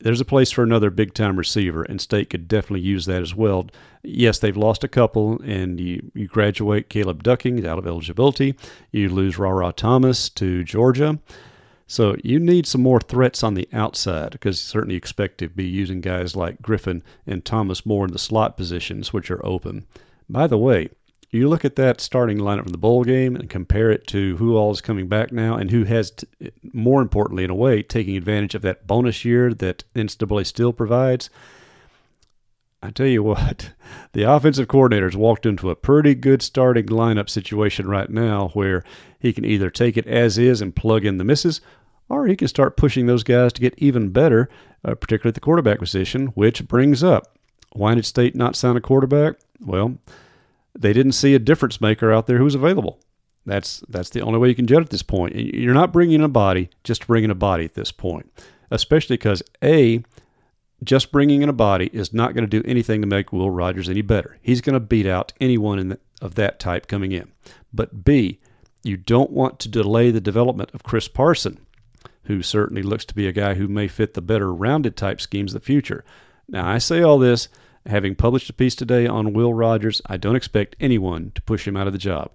there's 0.04 0.22
a 0.22 0.26
place 0.26 0.52
for 0.52 0.64
another 0.64 0.90
big 0.90 1.14
time 1.14 1.38
receiver, 1.38 1.84
and 1.84 2.00
State 2.00 2.30
could 2.30 2.48
definitely 2.48 2.82
use 2.82 3.06
that 3.06 3.22
as 3.22 3.34
well. 3.34 3.68
Yes, 4.04 4.38
they've 4.38 4.56
lost 4.56 4.84
a 4.84 4.90
couple, 4.90 5.42
and 5.42 5.80
you, 5.80 6.12
you 6.14 6.28
graduate 6.28 6.90
Caleb 6.90 7.24
Ducking 7.24 7.66
out 7.66 7.80
of 7.80 7.88
eligibility. 7.88 8.56
You 8.92 9.08
lose 9.08 9.38
Rara 9.38 9.72
Thomas 9.72 10.30
to 10.32 10.64
Georgia. 10.66 11.20
So 11.88 12.18
you 12.24 12.38
need 12.40 12.66
some 12.66 12.82
more 12.82 13.00
threats 13.00 13.44
on 13.44 13.54
the 13.54 13.70
outside 13.72 14.32
because 14.32 14.60
certainly 14.60 14.96
expect 14.96 15.38
to 15.38 15.48
be 15.48 15.66
using 15.66 16.02
guys 16.02 16.36
like 16.36 16.62
Griffin 16.62 17.02
and 17.26 17.46
Thomas 17.46 17.86
more 17.86 18.06
in 18.06 18.12
the 18.12 18.20
slot 18.20 18.58
positions, 18.58 19.14
which 19.14 19.32
are 19.32 19.46
open. 19.46 19.86
By 20.30 20.48
the 20.48 20.58
way, 20.58 20.90
you 21.34 21.50
look 21.50 21.66
at 21.66 21.76
that 21.78 22.02
starting 22.02 22.38
lineup 22.38 22.64
from 22.64 22.72
the 22.72 22.78
bowl 22.78 23.04
game 23.04 23.36
and 23.36 23.50
compare 23.50 23.90
it 23.90 24.08
to 24.08 24.38
who 24.38 24.56
all 24.56 24.72
is 24.72 24.82
coming 24.82 25.08
back 25.08 25.32
now 25.32 25.56
and 25.56 25.72
who 25.72 25.84
has, 25.84 26.12
t- 26.12 26.28
more 26.74 27.02
importantly, 27.02 27.44
in 27.44 27.50
a 27.50 27.56
way, 27.56 27.82
taking 27.82 28.18
advantage 28.18 28.56
of 28.56 28.62
that 28.64 28.88
bonus 28.88 29.24
year 29.24 29.54
that 29.54 29.84
NCAA 29.96 30.46
still 30.46 30.74
provides. 30.74 31.30
I 32.82 32.92
tell 32.92 33.08
you 33.08 33.24
what, 33.24 33.72
the 34.12 34.24
offensive 34.24 34.68
coordinator's 34.68 35.18
walked 35.18 35.46
into 35.46 35.70
a 35.70 35.76
pretty 35.76 36.16
good 36.16 36.42
starting 36.42 36.88
lineup 36.88 37.30
situation 37.30 37.88
right 37.88 38.10
now 38.10 38.50
where 38.50 38.84
he 39.20 39.34
can 39.34 39.46
either 39.46 39.70
take 39.70 39.98
it 39.98 40.08
as 40.08 40.38
is 40.38 40.62
and 40.62 40.76
plug 40.76 41.06
in 41.06 41.18
the 41.18 41.24
misses, 41.24 41.62
or 42.10 42.28
he 42.28 42.36
can 42.36 42.48
start 42.48 42.78
pushing 42.78 43.06
those 43.06 43.24
guys 43.24 43.54
to 43.54 43.62
get 43.62 43.74
even 43.78 44.10
better, 44.10 44.50
uh, 44.84 44.96
particularly 44.96 45.32
at 45.32 45.36
the 45.36 45.42
quarterback 45.42 45.80
position, 45.80 46.28
which 46.28 46.68
brings 46.68 47.04
up 47.04 47.38
why 47.74 47.96
did 47.96 48.06
State 48.06 48.36
not 48.36 48.56
sign 48.56 48.78
a 48.78 48.82
quarterback? 48.82 49.36
Well, 49.60 49.98
they 50.78 50.94
didn't 50.94 51.12
see 51.14 51.36
a 51.36 51.40
difference 51.40 51.80
maker 51.80 52.12
out 52.12 52.28
there 52.28 52.38
who 52.38 52.44
was 52.44 52.56
available. 52.56 53.00
That's 53.46 53.84
that's 53.90 54.10
the 54.10 54.22
only 54.22 54.40
way 54.40 54.50
you 54.50 54.56
can 54.56 54.68
judge 54.68 54.84
at 54.84 54.90
this 54.90 55.04
point. 55.04 55.36
You're 55.36 55.74
not 55.74 55.92
bringing 55.92 56.16
in 56.16 56.24
a 56.24 56.30
body 56.30 56.70
just 56.84 57.08
bringing 57.08 57.26
in 57.26 57.32
a 57.32 57.36
body 57.36 57.66
at 57.66 57.74
this 57.74 57.92
point, 57.92 58.32
especially 58.72 59.18
because 59.18 59.44
a 59.64 60.04
just 60.84 61.12
bringing 61.12 61.42
in 61.42 61.50
a 61.50 61.54
body 61.54 61.90
is 61.94 62.14
not 62.14 62.34
going 62.34 62.48
to 62.48 62.62
do 62.62 62.68
anything 62.68 63.02
to 63.02 63.08
make 63.08 63.32
Will 63.32 63.50
Rogers 63.50 63.90
any 63.90 64.02
better. 64.02 64.38
He's 64.42 64.62
going 64.62 64.74
to 64.74 64.80
beat 64.80 65.06
out 65.06 65.34
anyone 65.40 65.90
the, 65.90 66.00
of 66.22 66.36
that 66.36 66.60
type 66.60 66.88
coming 66.88 67.12
in. 67.12 67.32
But 67.74 68.04
B, 68.04 68.40
you 68.84 68.98
don't 68.98 69.32
want 69.32 69.60
to 69.60 69.70
delay 69.70 70.12
the 70.12 70.22
development 70.22 70.72
of 70.74 70.84
Chris 70.84 71.08
Parson, 71.08 71.60
who 72.24 72.42
certainly 72.42 72.84
looks 72.84 73.06
to 73.06 73.16
be 73.16 73.28
a 73.28 73.32
guy 73.32 73.54
who 73.54 73.68
may 73.68 73.88
fit 73.88 74.14
the 74.14 74.22
better 74.22 74.54
rounded 74.54 74.98
type 74.98 75.22
schemes 75.22 75.54
of 75.54 75.62
the 75.62 75.66
future. 75.66 76.04
Now, 76.48 76.68
I 76.68 76.78
say 76.78 77.02
all 77.02 77.18
this 77.18 77.48
having 77.86 78.16
published 78.16 78.50
a 78.50 78.54
piece 78.54 78.76
today 78.76 79.08
on 79.08 79.34
Will 79.34 79.54
Rogers. 79.54 80.02
I 80.06 80.18
don't 80.18 80.36
expect 80.36 80.76
anyone 80.80 81.32
to 81.36 81.42
push 81.42 81.68
him 81.68 81.76
out 81.76 81.88
of 81.88 81.94
the 81.94 82.00
job, 82.00 82.32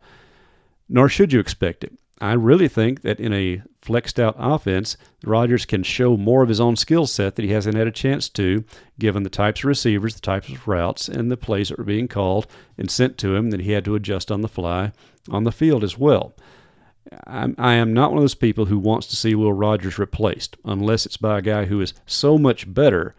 nor 0.89 1.09
should 1.09 1.33
you 1.33 1.41
expect 1.41 1.85
it. 1.85 1.99
I 2.21 2.33
really 2.33 2.67
think 2.67 3.03
that 3.03 3.21
in 3.21 3.33
a 3.33 3.63
flexed 3.81 4.19
out 4.19 4.35
offense, 4.39 4.97
Rogers 5.25 5.65
can 5.65 5.85
show 5.85 6.17
more 6.17 6.43
of 6.43 6.49
his 6.49 6.61
own 6.61 6.75
skill 6.75 7.07
set 7.07 7.37
that 7.37 7.45
he 7.45 7.53
hasn't 7.53 7.77
had 7.77 7.87
a 7.87 7.93
chance 7.93 8.29
to, 8.31 8.65
given 8.99 9.23
the 9.23 9.31
types 9.31 9.61
of 9.61 9.67
receivers, 9.67 10.15
the 10.15 10.21
types 10.21 10.49
of 10.49 10.67
routes, 10.67 11.09
and 11.09 11.31
the 11.31 11.37
plays 11.37 11.69
that 11.69 11.79
were 11.79 11.85
being 11.85 12.09
called 12.09 12.49
and 12.77 12.91
sent 12.91 13.19
to 13.19 13.37
him 13.37 13.51
that 13.51 13.61
he 13.61 13.73
had 13.73 13.85
to 13.85 13.95
adjust 13.95 14.33
on 14.33 14.41
the 14.41 14.49
fly 14.49 14.93
on 15.31 15.45
the 15.45 15.53
field 15.53 15.85
as 15.85 15.97
well. 15.97 16.35
I'm, 17.27 17.55
I 17.57 17.75
am 17.75 17.95
not 17.95 18.11
one 18.11 18.19
of 18.19 18.23
those 18.23 18.35
people 18.35 18.67
who 18.67 18.79
wants 18.79 19.07
to 19.09 19.17
see 19.17 19.35
Will 19.35 19.53
Rogers 19.53 19.99
replaced, 19.99 20.57
unless 20.65 21.07
it's 21.07 21.17
by 21.17 21.39
a 21.39 21.43
guy 21.43 21.67
who 21.67 21.81
is 21.81 21.95
so 22.07 22.37
much 22.37 22.73
better 22.73 23.15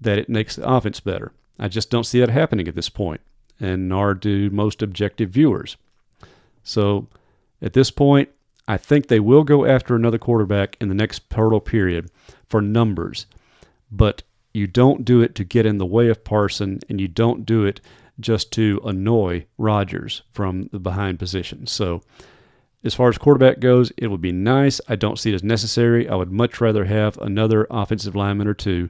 that 0.00 0.18
it 0.18 0.28
makes 0.28 0.56
the 0.56 0.68
offense 0.68 1.00
better. 1.00 1.32
I 1.58 1.68
just 1.68 1.90
don't 1.90 2.04
see 2.04 2.20
that 2.20 2.28
happening 2.28 2.68
at 2.68 2.74
this 2.74 2.88
point, 2.88 3.20
and 3.60 3.88
nor 3.88 4.14
do 4.14 4.50
most 4.50 4.82
objective 4.82 5.30
viewers. 5.30 5.76
So 6.62 7.08
at 7.60 7.72
this 7.72 7.90
point, 7.90 8.28
I 8.68 8.76
think 8.76 9.06
they 9.06 9.20
will 9.20 9.44
go 9.44 9.64
after 9.64 9.94
another 9.94 10.18
quarterback 10.18 10.76
in 10.80 10.88
the 10.88 10.94
next 10.94 11.28
portal 11.28 11.60
period 11.60 12.10
for 12.48 12.62
numbers, 12.62 13.26
but 13.90 14.22
you 14.54 14.66
don't 14.66 15.04
do 15.04 15.20
it 15.20 15.34
to 15.36 15.44
get 15.44 15.66
in 15.66 15.78
the 15.78 15.86
way 15.86 16.08
of 16.08 16.24
Parson, 16.24 16.80
and 16.88 17.00
you 17.00 17.08
don't 17.08 17.46
do 17.46 17.64
it 17.64 17.80
just 18.20 18.52
to 18.52 18.80
annoy 18.84 19.46
Rogers 19.58 20.22
from 20.32 20.68
the 20.72 20.78
behind 20.78 21.18
position. 21.18 21.66
So, 21.66 22.02
as 22.84 22.94
far 22.94 23.08
as 23.08 23.16
quarterback 23.16 23.60
goes, 23.60 23.92
it 23.96 24.08
would 24.08 24.20
be 24.20 24.32
nice. 24.32 24.80
I 24.88 24.96
don't 24.96 25.18
see 25.18 25.30
it 25.30 25.36
as 25.36 25.44
necessary. 25.44 26.08
I 26.08 26.16
would 26.16 26.32
much 26.32 26.60
rather 26.60 26.84
have 26.84 27.16
another 27.18 27.66
offensive 27.70 28.16
lineman 28.16 28.48
or 28.48 28.54
two, 28.54 28.88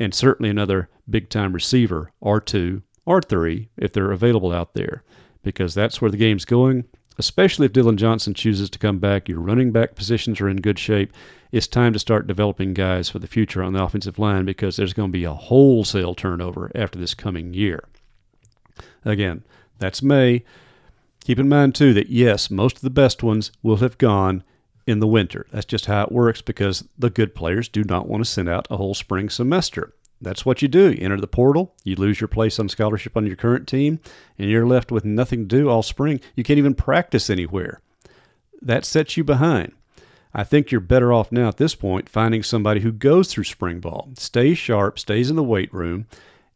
and 0.00 0.12
certainly 0.12 0.50
another 0.50 0.88
big 1.08 1.28
time 1.28 1.52
receiver 1.52 2.10
or 2.20 2.40
two 2.40 2.82
or 3.04 3.22
three 3.22 3.68
if 3.76 3.92
they're 3.92 4.10
available 4.10 4.52
out 4.52 4.74
there, 4.74 5.04
because 5.44 5.74
that's 5.74 6.00
where 6.00 6.10
the 6.10 6.16
game's 6.16 6.44
going 6.44 6.84
especially 7.20 7.66
if 7.66 7.72
Dillon 7.74 7.98
Johnson 7.98 8.32
chooses 8.32 8.70
to 8.70 8.78
come 8.78 8.98
back. 8.98 9.28
Your 9.28 9.40
running 9.40 9.72
back 9.72 9.94
positions 9.94 10.40
are 10.40 10.48
in 10.48 10.56
good 10.56 10.78
shape. 10.78 11.12
It's 11.52 11.66
time 11.66 11.92
to 11.92 11.98
start 11.98 12.26
developing 12.26 12.72
guys 12.72 13.10
for 13.10 13.18
the 13.18 13.26
future 13.26 13.62
on 13.62 13.74
the 13.74 13.84
offensive 13.84 14.18
line 14.18 14.46
because 14.46 14.76
there's 14.76 14.94
going 14.94 15.10
to 15.10 15.18
be 15.18 15.24
a 15.24 15.34
wholesale 15.34 16.14
turnover 16.14 16.72
after 16.74 16.98
this 16.98 17.12
coming 17.12 17.52
year. 17.52 17.84
Again, 19.04 19.44
that's 19.78 20.02
May. 20.02 20.44
Keep 21.22 21.38
in 21.38 21.48
mind, 21.50 21.74
too, 21.74 21.92
that 21.92 22.08
yes, 22.08 22.50
most 22.50 22.76
of 22.76 22.82
the 22.82 22.88
best 22.88 23.22
ones 23.22 23.52
will 23.62 23.76
have 23.76 23.98
gone 23.98 24.42
in 24.90 25.00
the 25.00 25.06
winter. 25.06 25.46
That's 25.52 25.66
just 25.66 25.86
how 25.86 26.02
it 26.02 26.12
works 26.12 26.42
because 26.42 26.84
the 26.98 27.10
good 27.10 27.34
players 27.34 27.68
do 27.68 27.84
not 27.84 28.08
want 28.08 28.24
to 28.24 28.30
send 28.30 28.48
out 28.48 28.66
a 28.70 28.76
whole 28.76 28.94
spring 28.94 29.30
semester. 29.30 29.94
That's 30.20 30.44
what 30.44 30.60
you 30.60 30.68
do. 30.68 30.90
You 30.92 30.98
enter 31.00 31.20
the 31.20 31.26
portal, 31.26 31.74
you 31.82 31.96
lose 31.96 32.20
your 32.20 32.28
place 32.28 32.58
on 32.58 32.68
scholarship 32.68 33.16
on 33.16 33.26
your 33.26 33.36
current 33.36 33.66
team, 33.66 34.00
and 34.38 34.50
you're 34.50 34.66
left 34.66 34.92
with 34.92 35.04
nothing 35.04 35.48
to 35.48 35.56
do 35.56 35.68
all 35.70 35.82
spring. 35.82 36.20
You 36.34 36.44
can't 36.44 36.58
even 36.58 36.74
practice 36.74 37.30
anywhere. 37.30 37.80
That 38.60 38.84
sets 38.84 39.16
you 39.16 39.24
behind. 39.24 39.72
I 40.34 40.44
think 40.44 40.70
you're 40.70 40.80
better 40.80 41.12
off 41.12 41.32
now 41.32 41.48
at 41.48 41.56
this 41.56 41.74
point 41.74 42.08
finding 42.08 42.42
somebody 42.42 42.80
who 42.80 42.92
goes 42.92 43.32
through 43.32 43.44
spring 43.44 43.80
ball, 43.80 44.10
stays 44.16 44.58
sharp, 44.58 44.98
stays 44.98 45.30
in 45.30 45.36
the 45.36 45.42
weight 45.42 45.72
room, 45.72 46.06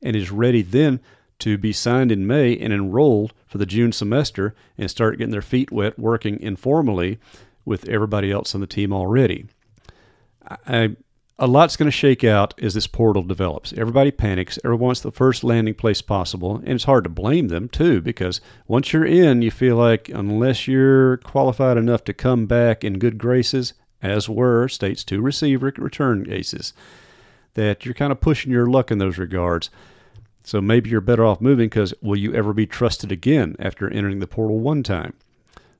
and 0.02 0.14
is 0.14 0.30
ready 0.30 0.62
then 0.62 1.00
to 1.40 1.58
be 1.58 1.72
signed 1.72 2.12
in 2.12 2.26
May 2.26 2.56
and 2.56 2.72
enrolled 2.72 3.32
for 3.46 3.58
the 3.58 3.66
June 3.66 3.92
semester 3.92 4.54
and 4.78 4.90
start 4.90 5.18
getting 5.18 5.32
their 5.32 5.42
feet 5.42 5.72
wet 5.72 5.98
working 5.98 6.38
informally 6.40 7.18
with 7.64 7.88
everybody 7.88 8.30
else 8.30 8.54
on 8.54 8.60
the 8.60 8.66
team 8.66 8.92
already. 8.92 9.46
A 11.36 11.48
lot's 11.48 11.76
going 11.76 11.88
to 11.88 11.96
shake 11.96 12.22
out 12.22 12.54
as 12.62 12.74
this 12.74 12.86
portal 12.86 13.24
develops. 13.24 13.72
Everybody 13.72 14.12
panics. 14.12 14.56
Everyone 14.64 14.86
wants 14.86 15.00
the 15.00 15.10
first 15.10 15.42
landing 15.42 15.74
place 15.74 16.00
possible. 16.00 16.56
And 16.58 16.68
it's 16.68 16.84
hard 16.84 17.02
to 17.04 17.10
blame 17.10 17.48
them, 17.48 17.68
too, 17.68 18.00
because 18.00 18.40
once 18.68 18.92
you're 18.92 19.04
in, 19.04 19.42
you 19.42 19.50
feel 19.50 19.74
like 19.74 20.08
unless 20.08 20.68
you're 20.68 21.16
qualified 21.18 21.76
enough 21.76 22.04
to 22.04 22.14
come 22.14 22.46
back 22.46 22.84
in 22.84 23.00
good 23.00 23.18
graces, 23.18 23.72
as 24.00 24.28
were 24.28 24.68
State's 24.68 25.02
two 25.02 25.20
receiver 25.20 25.72
return 25.76 26.24
cases, 26.24 26.72
that 27.54 27.84
you're 27.84 27.94
kind 27.94 28.12
of 28.12 28.20
pushing 28.20 28.52
your 28.52 28.66
luck 28.66 28.92
in 28.92 28.98
those 28.98 29.18
regards. 29.18 29.70
So 30.44 30.60
maybe 30.60 30.88
you're 30.90 31.00
better 31.00 31.24
off 31.24 31.40
moving 31.40 31.68
because 31.68 31.94
will 32.00 32.16
you 32.16 32.32
ever 32.32 32.52
be 32.52 32.66
trusted 32.66 33.10
again 33.10 33.56
after 33.58 33.90
entering 33.90 34.20
the 34.20 34.28
portal 34.28 34.60
one 34.60 34.84
time? 34.84 35.14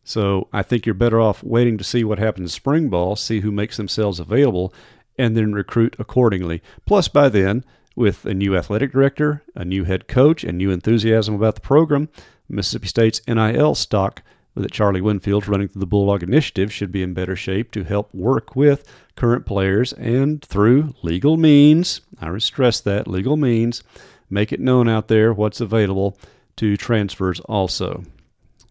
So 0.04 0.49
I 0.52 0.62
think 0.62 0.84
you're 0.84 0.94
better 0.94 1.20
off 1.20 1.42
waiting 1.42 1.78
to 1.78 1.84
see 1.84 2.04
what 2.04 2.18
happens 2.18 2.44
in 2.44 2.49
spring 2.50 2.88
ball, 2.90 3.16
see 3.16 3.40
who 3.40 3.50
makes 3.50 3.76
themselves 3.76 4.20
available, 4.20 4.73
and 5.18 5.37
then 5.37 5.52
recruit 5.52 5.96
accordingly. 5.99 6.62
Plus, 6.84 7.08
by 7.08 7.28
then, 7.28 7.64
with 7.96 8.25
a 8.25 8.34
new 8.34 8.56
athletic 8.56 8.92
director, 8.92 9.42
a 9.54 9.64
new 9.64 9.84
head 9.84 10.06
coach, 10.06 10.44
and 10.44 10.58
new 10.58 10.70
enthusiasm 10.70 11.34
about 11.34 11.54
the 11.54 11.61
program, 11.61 12.08
Mississippi 12.49 12.88
State's 12.88 13.20
NIL 13.26 13.75
stock 13.75 14.23
that 14.54 14.73
Charlie 14.73 15.00
Winfield's 15.00 15.49
running 15.49 15.68
through 15.68 15.80
the 15.80 15.87
Bulldog 15.87 16.23
Initiative 16.23 16.73
should 16.73 16.92
be 16.92 17.02
in 17.02 17.14
better 17.14 17.34
shape 17.34 17.73
to 17.73 17.82
help 17.82 18.14
work 18.14 18.54
with 18.54 18.87
current 19.16 19.46
players 19.46 19.92
and 19.94 20.42
through 20.44 20.94
legal 21.02 21.37
means, 21.37 22.02
I 22.20 22.37
stress 22.38 22.80
that, 22.80 23.08
legal 23.08 23.37
means, 23.37 23.82
make 24.30 24.52
it 24.52 24.61
known 24.61 24.88
out 24.88 25.08
there 25.08 25.32
what's 25.32 25.61
available 25.61 26.18
to 26.56 26.76
transfers 26.76 27.40
also. 27.40 28.04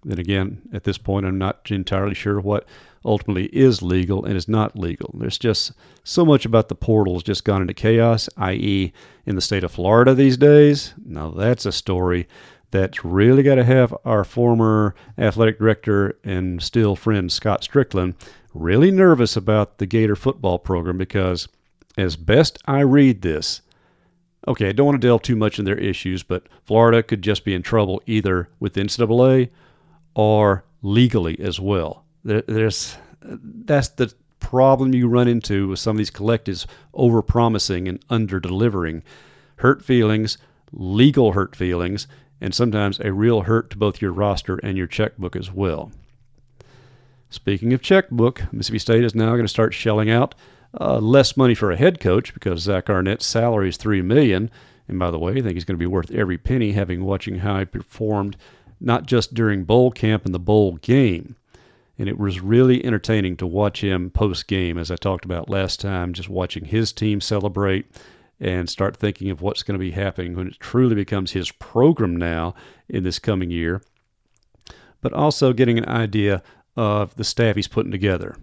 Then 0.06 0.20
again, 0.20 0.62
at 0.74 0.84
this 0.84 0.98
point, 0.98 1.26
I'm 1.26 1.38
not 1.38 1.72
entirely 1.72 2.16
sure 2.16 2.40
what 2.40 2.66
ultimately 3.06 3.46
is 3.48 3.82
legal 3.82 4.26
and 4.26 4.36
is 4.36 4.48
not 4.48 4.78
legal. 4.78 5.14
There's 5.18 5.38
just 5.38 5.74
so 6.04 6.26
much 6.26 6.46
about 6.46 6.70
the 6.70 6.76
portal 6.76 7.16
has 7.16 7.24
just 7.24 7.44
gone 7.44 7.62
into 7.62 7.74
chaos, 7.74 8.30
i.e., 8.38 8.94
in 9.26 9.36
the 9.36 9.42
state 9.42 9.64
of 9.64 9.72
Florida 9.72 10.14
these 10.14 10.38
days. 10.38 10.94
Now, 11.06 11.30
that's 11.30 11.66
a 11.66 11.72
story 11.72 12.28
that's 12.72 13.06
really 13.06 13.44
got 13.44 13.56
to 13.56 13.64
have 13.64 13.96
our 14.04 14.24
former 14.24 14.96
athletic 15.18 15.60
director 15.60 16.18
and 16.24 16.62
still 16.62 16.96
friend 16.96 17.32
Scott 17.32 17.62
Stricklin 17.62 18.16
really 18.54 18.92
nervous 18.92 19.36
about 19.36 19.78
the 19.78 19.86
Gator 19.86 20.16
football 20.16 20.60
program 20.60 20.98
because, 20.98 21.48
as 21.98 22.16
best 22.16 22.58
I 22.66 22.80
read 22.80 23.22
this, 23.22 23.62
okay, 24.48 24.70
I 24.70 24.72
don't 24.72 24.88
want 24.88 25.02
to 25.02 25.08
delve 25.08 25.22
too 25.22 25.36
much 25.36 25.60
in 25.60 25.66
their 25.66 25.78
issues, 25.78 26.24
but 26.24 26.48
Florida 26.66 27.04
could 27.04 27.22
just 27.22 27.46
be 27.46 27.54
in 27.54 27.62
trouble 27.62 28.02
either 28.06 28.50
with 28.60 28.74
NCAA 28.74 29.50
or 30.16 30.64
legally 30.82 31.40
as 31.40 31.60
well. 31.60 32.04
There, 32.24 32.44
there's 32.44 32.98
that's 33.22 33.90
the 33.90 34.14
problem 34.40 34.94
you 34.94 35.08
run 35.08 35.28
into 35.28 35.70
with 35.70 35.80
some 35.80 35.96
of 35.96 35.98
these 35.98 36.12
collectives 36.12 36.66
overpromising 36.94 37.88
and 37.88 38.06
underdelivering. 38.08 39.02
Hurt 39.58 39.84
feelings, 39.84 40.38
legal 40.72 41.32
hurt 41.32 41.56
feelings, 41.56 42.08
and 42.42 42.54
sometimes 42.54 43.00
a 43.00 43.14
real 43.14 43.42
hurt 43.42 43.70
to 43.70 43.78
both 43.78 44.02
your 44.02 44.12
roster 44.12 44.58
and 44.58 44.78
your 44.78 44.88
checkbook 44.88 45.36
as 45.36 45.52
well. 45.52 45.92
Speaking 47.30 47.74
of 47.74 47.82
checkbook, 47.82 48.44
Mississippi 48.52 48.80
State 48.80 49.04
is 49.04 49.16
now 49.16 49.32
going 49.32 49.44
to 49.44 49.48
start 49.48 49.74
shelling 49.74 50.10
out 50.10 50.36
uh, 50.80 51.00
less 51.00 51.38
money 51.38 51.56
for 51.56 51.72
a 51.72 51.78
head 51.78 52.00
coach 52.00 52.34
because 52.34 52.62
Zach 52.62 52.90
Arnett's 52.90 53.26
salary 53.26 53.70
is 53.70 53.78
three 53.78 54.02
million. 54.02 54.52
And 54.88 55.00
by 55.00 55.12
the 55.12 55.20
way, 55.20 55.34
I 55.34 55.42
think 55.42 55.54
he's 55.54 55.66
going 55.66 55.78
to 55.78 55.84
be 55.84 55.88
worth 55.88 56.12
every 56.12 56.38
penny, 56.38 56.74
having 56.74 57.06
watching 57.06 57.40
how 57.40 57.60
he 57.60 57.66
performed 57.66 58.36
not 58.84 59.06
just 59.06 59.34
during 59.34 59.64
bowl 59.64 59.92
camp 59.92 60.26
and 60.26 60.34
the 60.34 60.40
bowl 60.40 60.76
game, 60.78 61.36
and 61.98 62.10
it 62.10 62.18
was 62.18 62.42
really 62.42 62.84
entertaining 62.84 63.38
to 63.38 63.48
watch 63.48 63.82
him 63.84 64.10
post 64.10 64.48
game, 64.48 64.78
as 64.78 64.92
I 64.92 64.96
talked 64.96 65.26
about 65.26 65.50
last 65.50 65.80
time, 65.80 66.14
just 66.14 66.30
watching 66.30 66.66
his 66.66 66.92
team 66.92 67.22
celebrate 67.22 67.86
and 68.40 68.70
start 68.70 68.98
thinking 68.98 69.30
of 69.30 69.42
what's 69.42 69.64
going 69.64 69.80
to 69.80 69.80
be 69.80 69.92
happening 69.92 70.36
when 70.36 70.48
it 70.48 70.60
truly 70.60 70.96
becomes 70.96 71.32
his 71.32 71.52
program 71.52 72.16
now 72.16 72.56
in 72.90 73.04
this 73.04 73.20
coming 73.20 73.52
year. 73.52 73.82
But 75.02 75.14
also 75.14 75.54
getting 75.54 75.78
an 75.78 75.88
idea 75.88 76.42
of 76.76 77.16
the 77.16 77.24
staff 77.24 77.56
he's 77.56 77.68
putting 77.68 77.92
together. 77.92 78.36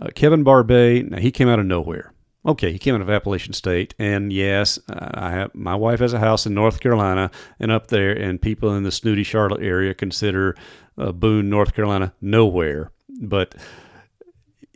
Uh, 0.00 0.08
Kevin 0.14 0.42
Barbay, 0.42 1.02
now 1.02 1.18
he 1.18 1.30
came 1.30 1.48
out 1.48 1.58
of 1.58 1.66
nowhere. 1.66 2.12
Okay, 2.44 2.72
he 2.72 2.78
came 2.78 2.94
out 2.94 3.02
of 3.02 3.10
Appalachian 3.10 3.52
State, 3.52 3.94
and 3.98 4.32
yes, 4.32 4.78
I 4.88 5.30
have 5.30 5.54
my 5.54 5.74
wife 5.74 6.00
has 6.00 6.14
a 6.14 6.18
house 6.18 6.46
in 6.46 6.54
North 6.54 6.80
Carolina, 6.80 7.30
and 7.58 7.70
up 7.70 7.88
there, 7.88 8.12
and 8.12 8.40
people 8.40 8.74
in 8.74 8.82
the 8.82 8.90
snooty 8.90 9.22
Charlotte 9.22 9.62
area 9.62 9.92
consider 9.92 10.56
uh, 10.96 11.12
Boone, 11.12 11.50
North 11.50 11.74
Carolina, 11.74 12.14
nowhere. 12.22 12.92
But 13.20 13.54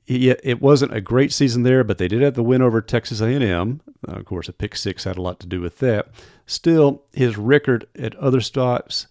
he, 0.04 0.28
it 0.28 0.60
wasn't 0.60 0.94
a 0.94 1.00
great 1.00 1.32
season 1.32 1.62
there, 1.62 1.82
but 1.82 1.96
they 1.96 2.08
did 2.08 2.20
have 2.20 2.34
the 2.34 2.42
win 2.42 2.60
over 2.60 2.82
Texas 2.82 3.22
A&M. 3.22 3.80
Uh, 4.06 4.12
of 4.12 4.26
course, 4.26 4.48
a 4.48 4.52
pick 4.52 4.76
six 4.76 5.04
had 5.04 5.16
a 5.16 5.22
lot 5.22 5.40
to 5.40 5.46
do 5.46 5.62
with 5.62 5.78
that. 5.78 6.08
Still, 6.46 7.02
his 7.14 7.38
record 7.38 7.86
at 7.98 8.14
other 8.16 8.42
stops, 8.42 9.06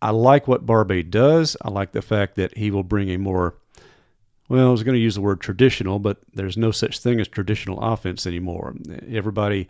I 0.00 0.10
like 0.10 0.48
what 0.48 0.66
Barbay 0.66 1.04
does. 1.04 1.56
I 1.62 1.70
like 1.70 1.92
the 1.92 2.02
fact 2.02 2.34
that 2.34 2.58
he 2.58 2.72
will 2.72 2.82
bring 2.82 3.10
a 3.10 3.18
more 3.18 3.54
well, 4.48 4.68
I 4.68 4.70
was 4.70 4.82
going 4.82 4.96
to 4.96 5.00
use 5.00 5.14
the 5.14 5.20
word 5.20 5.40
traditional, 5.40 5.98
but 5.98 6.18
there's 6.34 6.56
no 6.56 6.70
such 6.70 6.98
thing 6.98 7.20
as 7.20 7.28
traditional 7.28 7.80
offense 7.80 8.26
anymore. 8.26 8.74
Everybody, 9.08 9.68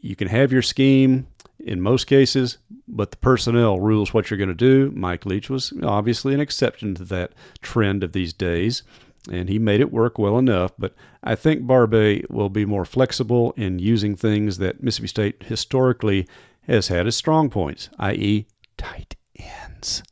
you 0.00 0.16
can 0.16 0.28
have 0.28 0.52
your 0.52 0.62
scheme, 0.62 1.26
in 1.64 1.80
most 1.80 2.06
cases, 2.06 2.58
but 2.88 3.10
the 3.10 3.16
personnel 3.18 3.80
rules 3.80 4.14
what 4.14 4.30
you're 4.30 4.38
going 4.38 4.48
to 4.48 4.54
do. 4.54 4.90
Mike 4.94 5.26
Leach 5.26 5.50
was 5.50 5.72
obviously 5.82 6.34
an 6.34 6.40
exception 6.40 6.94
to 6.94 7.04
that 7.04 7.32
trend 7.60 8.02
of 8.02 8.12
these 8.12 8.32
days, 8.32 8.82
and 9.30 9.48
he 9.48 9.58
made 9.58 9.80
it 9.80 9.92
work 9.92 10.18
well 10.18 10.38
enough. 10.38 10.72
But 10.78 10.94
I 11.22 11.34
think 11.34 11.66
Barbay 11.66 12.24
will 12.30 12.48
be 12.48 12.64
more 12.64 12.84
flexible 12.84 13.52
in 13.56 13.78
using 13.78 14.16
things 14.16 14.58
that 14.58 14.82
Mississippi 14.82 15.08
State 15.08 15.42
historically 15.44 16.26
has 16.62 16.88
had 16.88 17.06
as 17.06 17.16
strong 17.16 17.50
points, 17.50 17.90
i.e., 17.98 18.46
tight 18.76 19.16
ends. 19.36 20.02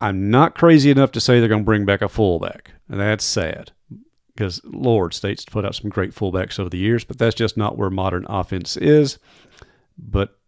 I'm 0.00 0.30
not 0.30 0.54
crazy 0.54 0.90
enough 0.90 1.12
to 1.12 1.20
say 1.20 1.38
they're 1.38 1.48
going 1.48 1.62
to 1.62 1.66
bring 1.66 1.84
back 1.84 2.02
a 2.02 2.08
fullback. 2.08 2.72
And 2.88 2.98
that's 2.98 3.24
sad 3.24 3.72
because 4.34 4.60
Lord 4.64 5.12
State's 5.12 5.44
put 5.44 5.64
out 5.64 5.74
some 5.74 5.90
great 5.90 6.14
fullbacks 6.14 6.58
over 6.58 6.70
the 6.70 6.78
years, 6.78 7.04
but 7.04 7.18
that's 7.18 7.34
just 7.34 7.56
not 7.56 7.76
where 7.76 7.90
modern 7.90 8.24
offense 8.28 8.76
is. 8.76 9.18
But 9.98 10.38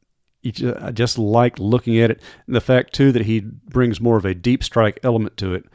just, 0.43 0.77
I 0.81 0.91
just 0.91 1.19
like 1.19 1.59
looking 1.59 1.99
at 1.99 2.11
it. 2.11 2.23
And 2.47 2.57
the 2.57 2.61
fact, 2.61 2.95
too, 2.95 3.13
that 3.13 3.27
he 3.27 3.41
brings 3.41 4.01
more 4.01 4.17
of 4.17 4.25
a 4.25 4.35
deep 4.35 4.65
strike 4.65 4.99
element 5.03 5.37
to 5.39 5.55
it. 5.55 5.67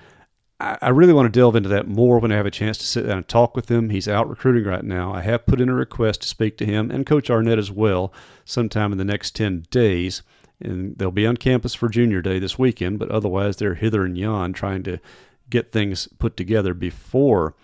I, 0.60 0.78
I 0.82 0.90
really 0.90 1.14
want 1.14 1.32
to 1.32 1.40
delve 1.40 1.56
into 1.56 1.70
that 1.70 1.88
more 1.88 2.18
when 2.18 2.32
I 2.32 2.38
have 2.38 2.48
a 2.48 2.52
chance 2.52 2.80
to 2.80 2.88
sit 2.88 3.06
down 3.06 3.18
and 3.18 3.28
talk 3.28 3.56
with 3.56 3.70
him. 3.70 3.92
He's 3.92 4.08
out 4.08 4.28
recruiting 4.28 4.66
right 4.66 4.84
now. 4.84 5.14
I 5.14 5.22
have 5.22 5.46
put 5.46 5.62
in 5.62 5.70
a 5.70 5.76
request 5.76 6.24
to 6.24 6.28
speak 6.28 6.58
to 6.58 6.66
him 6.66 6.90
and 6.90 7.06
Coach 7.06 7.30
Arnett 7.30 7.60
as 7.60 7.72
well 7.72 8.12
sometime 8.44 8.92
in 8.92 8.98
the 8.98 9.06
next 9.06 9.36
10 9.36 9.68
days 9.70 10.24
and 10.62 10.98
they'll 10.98 11.12
be 11.12 11.28
on 11.28 11.38
campus 11.38 11.74
for 11.74 11.90
junior 11.90 12.22
day 12.22 12.40
this 12.40 12.58
weekend, 12.58 13.00
but 13.00 13.12
otherwise 13.12 13.58
they're 13.58 13.76
hither 13.76 14.04
and 14.04 14.18
yon 14.18 14.54
trying 14.54 14.84
to 14.84 15.00
get 15.50 15.72
things 15.72 16.08
put 16.20 16.36
together 16.36 16.74
before 16.74 17.56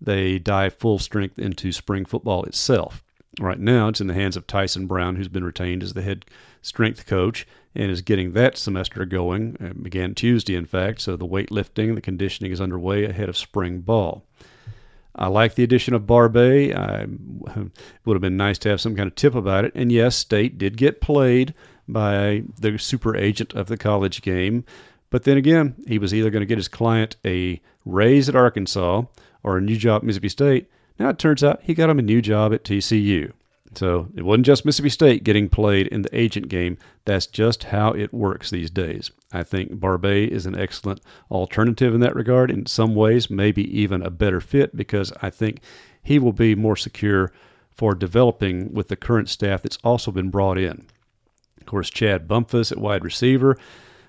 they 0.00 0.38
dive 0.38 0.74
full 0.74 0.98
strength 0.98 1.38
into 1.38 1.72
spring 1.72 2.04
football 2.04 2.44
itself. 2.44 3.02
Right 3.38 3.60
now, 3.60 3.88
it's 3.88 4.00
in 4.00 4.08
the 4.08 4.14
hands 4.14 4.36
of 4.36 4.46
Tyson 4.46 4.86
Brown, 4.86 5.16
who's 5.16 5.28
been 5.28 5.44
retained 5.44 5.82
as 5.82 5.92
the 5.92 6.02
head 6.02 6.24
strength 6.62 7.06
coach 7.06 7.46
and 7.74 7.90
is 7.90 8.02
getting 8.02 8.32
that 8.32 8.58
semester 8.58 9.04
going. 9.04 9.56
It 9.60 9.82
began 9.82 10.14
Tuesday, 10.14 10.56
in 10.56 10.66
fact, 10.66 11.00
so 11.00 11.16
the 11.16 11.26
weightlifting 11.26 11.94
the 11.94 12.00
conditioning 12.00 12.50
is 12.50 12.60
underway 12.60 13.04
ahead 13.04 13.28
of 13.28 13.36
spring 13.36 13.80
ball. 13.80 14.24
I 15.14 15.28
like 15.28 15.54
the 15.54 15.62
addition 15.62 15.94
of 15.94 16.06
Barbay. 16.06 16.72
I, 16.72 17.02
it 17.02 17.08
would 18.04 18.14
have 18.14 18.20
been 18.20 18.36
nice 18.36 18.58
to 18.58 18.68
have 18.68 18.80
some 18.80 18.96
kind 18.96 19.06
of 19.06 19.14
tip 19.14 19.34
about 19.34 19.64
it. 19.64 19.72
And 19.74 19.92
yes, 19.92 20.16
State 20.16 20.58
did 20.58 20.76
get 20.76 21.00
played 21.00 21.54
by 21.92 22.42
the 22.58 22.78
super 22.78 23.16
agent 23.16 23.54
of 23.54 23.66
the 23.66 23.76
college 23.76 24.22
game. 24.22 24.64
But 25.10 25.24
then 25.24 25.36
again, 25.36 25.74
he 25.86 25.98
was 25.98 26.14
either 26.14 26.30
going 26.30 26.42
to 26.42 26.46
get 26.46 26.58
his 26.58 26.68
client 26.68 27.16
a 27.24 27.60
raise 27.84 28.28
at 28.28 28.36
Arkansas 28.36 29.02
or 29.42 29.56
a 29.56 29.60
new 29.60 29.76
job 29.76 30.02
at 30.02 30.06
Mississippi 30.06 30.28
State. 30.28 30.70
Now 30.98 31.08
it 31.08 31.18
turns 31.18 31.42
out 31.42 31.62
he 31.62 31.74
got 31.74 31.90
him 31.90 31.98
a 31.98 32.02
new 32.02 32.22
job 32.22 32.52
at 32.52 32.64
TCU. 32.64 33.32
So 33.74 34.08
it 34.16 34.24
wasn't 34.24 34.46
just 34.46 34.64
Mississippi 34.64 34.90
State 34.90 35.24
getting 35.24 35.48
played 35.48 35.86
in 35.88 36.02
the 36.02 36.16
agent 36.16 36.48
game. 36.48 36.76
That's 37.04 37.26
just 37.26 37.64
how 37.64 37.92
it 37.92 38.12
works 38.12 38.50
these 38.50 38.70
days. 38.70 39.10
I 39.32 39.44
think 39.44 39.78
Barbay 39.78 40.24
is 40.24 40.46
an 40.46 40.58
excellent 40.58 41.00
alternative 41.30 41.94
in 41.94 42.00
that 42.00 42.16
regard. 42.16 42.50
In 42.50 42.66
some 42.66 42.94
ways, 42.94 43.30
maybe 43.30 43.62
even 43.78 44.02
a 44.02 44.10
better 44.10 44.40
fit 44.40 44.76
because 44.76 45.12
I 45.22 45.30
think 45.30 45.60
he 46.02 46.18
will 46.18 46.32
be 46.32 46.54
more 46.54 46.76
secure 46.76 47.32
for 47.70 47.94
developing 47.94 48.74
with 48.74 48.88
the 48.88 48.96
current 48.96 49.28
staff 49.28 49.62
that's 49.62 49.78
also 49.84 50.10
been 50.10 50.30
brought 50.30 50.58
in. 50.58 50.86
Course, 51.70 51.88
Chad 51.88 52.26
Bumphus 52.26 52.72
at 52.72 52.78
wide 52.78 53.04
receiver, 53.04 53.56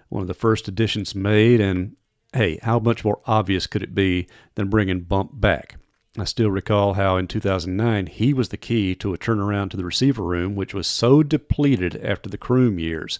one 0.10 0.24
of 0.24 0.27
the 0.27 0.34
first 0.34 0.68
additions 0.68 1.13
made. 1.13 1.62
And 1.62 1.96
hey, 2.34 2.58
how 2.63 2.80
much 2.80 3.06
more 3.06 3.22
obvious 3.27 3.68
could 3.68 3.84
it 3.84 3.94
be 3.94 4.25
than 4.56 4.68
bringing 4.68 5.01
Bump 5.01 5.39
back? 5.39 5.75
I 6.18 6.24
still 6.24 6.50
recall 6.50 6.96
how 6.96 7.18
in 7.18 7.27
2009 7.27 8.08
he 8.08 8.34
was 8.34 8.50
the 8.50 8.58
key 8.58 8.96
to 8.96 9.13
a 9.13 9.18
turnaround 9.18 9.70
to 9.70 9.77
the 9.77 9.86
receiver 9.86 10.24
room, 10.24 10.56
which 10.56 10.74
was 10.74 10.88
so 10.88 11.22
depleted 11.22 12.03
after 12.03 12.32
the 12.32 12.38
Croom 12.39 12.80
years 12.80 13.20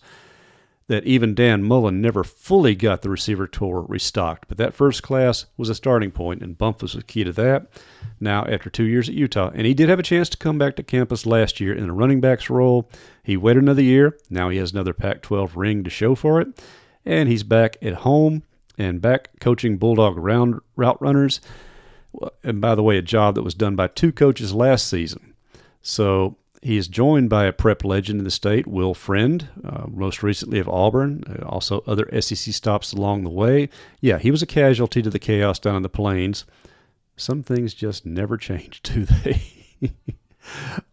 that 0.92 1.06
even 1.06 1.34
Dan 1.34 1.64
Mullen 1.64 2.02
never 2.02 2.22
fully 2.22 2.76
got 2.76 3.02
the 3.02 3.10
receiver 3.10 3.48
tour 3.48 3.86
restocked. 3.88 4.50
But 4.50 4.58
that 4.58 4.74
first 4.74 5.02
class 5.02 5.46
was 5.56 5.70
a 5.70 5.76
starting 5.76 6.12
point, 6.12 6.42
and 6.42 6.58
Bumphus 6.58 6.96
was 6.96 7.04
key 7.06 7.24
to 7.24 7.32
that. 7.32 7.68
Now, 8.20 8.44
after 8.44 8.70
two 8.70 8.84
years 8.84 9.08
at 9.08 9.16
Utah, 9.16 9.52
and 9.56 9.66
he 9.66 9.74
did 9.74 9.88
have 9.88 10.00
a 10.00 10.04
chance 10.04 10.28
to 10.30 10.38
come 10.38 10.58
back 10.58 10.76
to 10.76 10.84
campus 10.84 11.26
last 11.26 11.62
year 11.62 11.74
in 11.74 11.90
a 11.90 11.94
running 11.94 12.20
backs 12.20 12.50
role. 12.50 12.90
He 13.24 13.38
waited 13.38 13.64
another 13.64 13.82
year. 13.82 14.18
Now 14.30 14.50
he 14.50 14.58
has 14.58 14.74
another 14.74 14.94
Pac 14.94 15.22
12 15.22 15.56
ring 15.56 15.86
to 15.86 15.90
show 15.90 16.14
for 16.14 16.42
it. 16.42 16.62
And 17.06 17.30
he's 17.30 17.44
back 17.44 17.78
at 17.82 17.94
home 17.94 18.44
and 18.78 19.02
back 19.02 19.30
coaching 19.40 19.78
Bulldog 19.78 20.18
round, 20.18 20.60
route 20.76 21.02
runners. 21.02 21.40
And 22.44 22.60
by 22.60 22.76
the 22.76 22.84
way, 22.84 22.98
a 22.98 23.02
job 23.02 23.36
that 23.36 23.44
was 23.44 23.56
done 23.56 23.78
by 23.78 23.88
two 23.88 24.12
coaches 24.12 24.54
last 24.54 24.90
season. 24.90 25.36
So 25.82 26.36
he 26.62 26.78
is 26.78 26.88
joined 26.88 27.30
by 27.30 27.46
a 27.46 27.54
prep 27.54 27.84
legend 27.84 28.20
in 28.20 28.24
the 28.24 28.32
state, 28.32 28.68
Will 28.68 28.94
Friend, 28.94 29.48
uh, 29.64 29.86
most 29.88 30.22
recently 30.22 30.60
of 30.60 30.70
Auburn, 30.70 31.24
uh, 31.28 31.46
also 31.46 31.84
other 31.88 32.08
SEC 32.22 32.54
stops 32.54 32.94
along 32.94 33.24
the 33.24 33.30
way. 33.30 33.70
Yeah, 34.00 34.20
he 34.20 34.30
was 34.30 34.44
a 34.44 34.48
casualty 34.48 35.02
to 35.02 35.10
the 35.10 35.20
chaos 35.20 35.58
down 35.58 35.76
in 35.76 35.84
the 35.84 35.90
plains. 35.90 36.46
Some 37.18 37.42
things 37.42 37.74
just 37.74 38.06
never 38.06 38.38
change, 38.38 38.82
do 38.84 39.06
they? 39.06 39.42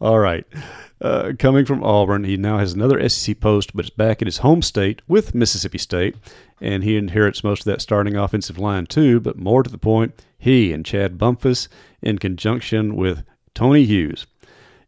All 0.01 0.19
right. 0.19 0.47
Uh, 1.01 1.33
coming 1.39 1.65
from 1.65 1.85
Auburn, 1.85 2.25
he 2.25 2.37
now 2.37 2.59
has 2.59 2.73
another 2.73 3.07
SEC 3.09 3.39
post, 3.39 3.75
but 3.75 3.87
it's 3.87 3.95
back 3.95 4.21
in 4.23 4.27
his 4.27 4.39
home 4.39 4.63
state 4.63 5.03
with 5.07 5.35
Mississippi 5.35 5.79
State, 5.79 6.17
and 6.61 6.83
he 6.83 6.97
inherits 6.97 7.45
most 7.45 7.61
of 7.61 7.65
that 7.67 7.83
starting 7.83 8.17
offensive 8.17 8.59
line 8.59 8.87
too. 8.87 9.21
But 9.21 9.39
more 9.39 9.63
to 9.63 9.71
the 9.71 9.79
point, 9.79 10.21
he 10.39 10.73
and 10.73 10.85
Chad 10.85 11.19
Bumphus, 11.19 11.69
in 12.03 12.19
conjunction 12.19 12.97
with 12.97 13.23
Tony 13.55 13.85
Hughes, 13.85 14.27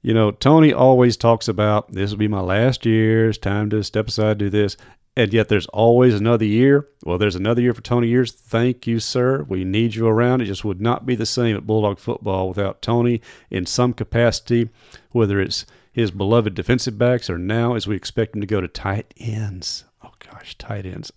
you 0.02 0.14
know, 0.14 0.30
Tony 0.30 0.72
always 0.72 1.16
talks 1.16 1.48
about 1.48 1.92
this 1.92 2.10
will 2.10 2.18
be 2.18 2.28
my 2.28 2.40
last 2.40 2.86
year. 2.86 3.28
It's 3.28 3.38
time 3.38 3.70
to 3.70 3.82
step 3.82 4.08
aside, 4.08 4.38
do 4.38 4.50
this. 4.50 4.76
And 5.16 5.34
yet 5.34 5.48
there's 5.48 5.66
always 5.66 6.14
another 6.14 6.44
year. 6.44 6.88
Well, 7.04 7.18
there's 7.18 7.34
another 7.34 7.60
year 7.60 7.74
for 7.74 7.82
Tony 7.82 8.08
Years. 8.08 8.32
Thank 8.32 8.86
you, 8.86 9.00
sir. 9.00 9.42
We 9.42 9.64
need 9.64 9.94
you 9.94 10.06
around. 10.06 10.40
It 10.40 10.46
just 10.46 10.64
would 10.64 10.80
not 10.80 11.04
be 11.04 11.16
the 11.16 11.26
same 11.26 11.56
at 11.56 11.66
Bulldog 11.66 11.98
football 11.98 12.48
without 12.48 12.80
Tony 12.80 13.20
in 13.50 13.66
some 13.66 13.92
capacity, 13.92 14.70
whether 15.10 15.40
it's 15.40 15.66
his 15.92 16.12
beloved 16.12 16.54
defensive 16.54 16.96
backs 16.96 17.28
or 17.28 17.38
now 17.38 17.74
as 17.74 17.86
we 17.88 17.96
expect 17.96 18.34
him 18.34 18.40
to 18.40 18.46
go 18.46 18.60
to 18.60 18.68
tight 18.68 19.12
ends. 19.18 19.84
Oh, 20.02 20.12
gosh, 20.20 20.56
tight 20.56 20.86
ends. 20.86 21.12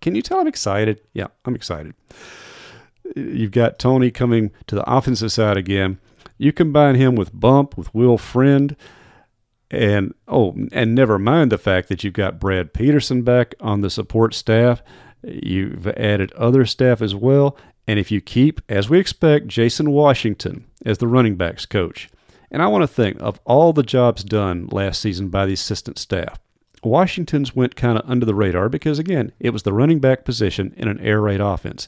Can 0.00 0.14
you 0.14 0.22
tell 0.22 0.38
I'm 0.38 0.46
excited? 0.46 1.00
Yeah, 1.14 1.28
I'm 1.46 1.54
excited. 1.54 1.94
You've 3.16 3.50
got 3.50 3.78
Tony 3.78 4.10
coming 4.10 4.52
to 4.66 4.74
the 4.74 4.88
offensive 4.88 5.32
side 5.32 5.56
again. 5.56 5.98
You 6.40 6.54
combine 6.54 6.94
him 6.94 7.16
with 7.16 7.38
Bump, 7.38 7.76
with 7.76 7.94
Will 7.94 8.16
Friend, 8.16 8.74
and 9.70 10.14
oh, 10.26 10.56
and 10.72 10.94
never 10.94 11.18
mind 11.18 11.52
the 11.52 11.58
fact 11.58 11.90
that 11.90 12.02
you've 12.02 12.14
got 12.14 12.40
Brad 12.40 12.72
Peterson 12.72 13.20
back 13.20 13.54
on 13.60 13.82
the 13.82 13.90
support 13.90 14.32
staff. 14.32 14.82
You've 15.22 15.86
added 15.86 16.32
other 16.32 16.64
staff 16.64 17.02
as 17.02 17.14
well. 17.14 17.58
And 17.86 17.98
if 17.98 18.10
you 18.10 18.22
keep, 18.22 18.62
as 18.70 18.88
we 18.88 18.98
expect, 18.98 19.48
Jason 19.48 19.90
Washington 19.90 20.64
as 20.86 20.96
the 20.96 21.06
running 21.06 21.36
backs 21.36 21.66
coach, 21.66 22.08
and 22.50 22.62
I 22.62 22.68
want 22.68 22.84
to 22.84 22.88
think 22.88 23.20
of 23.20 23.38
all 23.44 23.74
the 23.74 23.82
jobs 23.82 24.24
done 24.24 24.66
last 24.72 25.02
season 25.02 25.28
by 25.28 25.44
the 25.44 25.52
assistant 25.52 25.98
staff. 25.98 26.38
Washington's 26.82 27.54
went 27.54 27.76
kind 27.76 27.98
of 27.98 28.08
under 28.08 28.24
the 28.24 28.34
radar 28.34 28.70
because, 28.70 28.98
again, 28.98 29.32
it 29.40 29.50
was 29.50 29.64
the 29.64 29.74
running 29.74 29.98
back 29.98 30.24
position 30.24 30.72
in 30.78 30.88
an 30.88 31.00
air 31.00 31.20
raid 31.20 31.42
offense. 31.42 31.86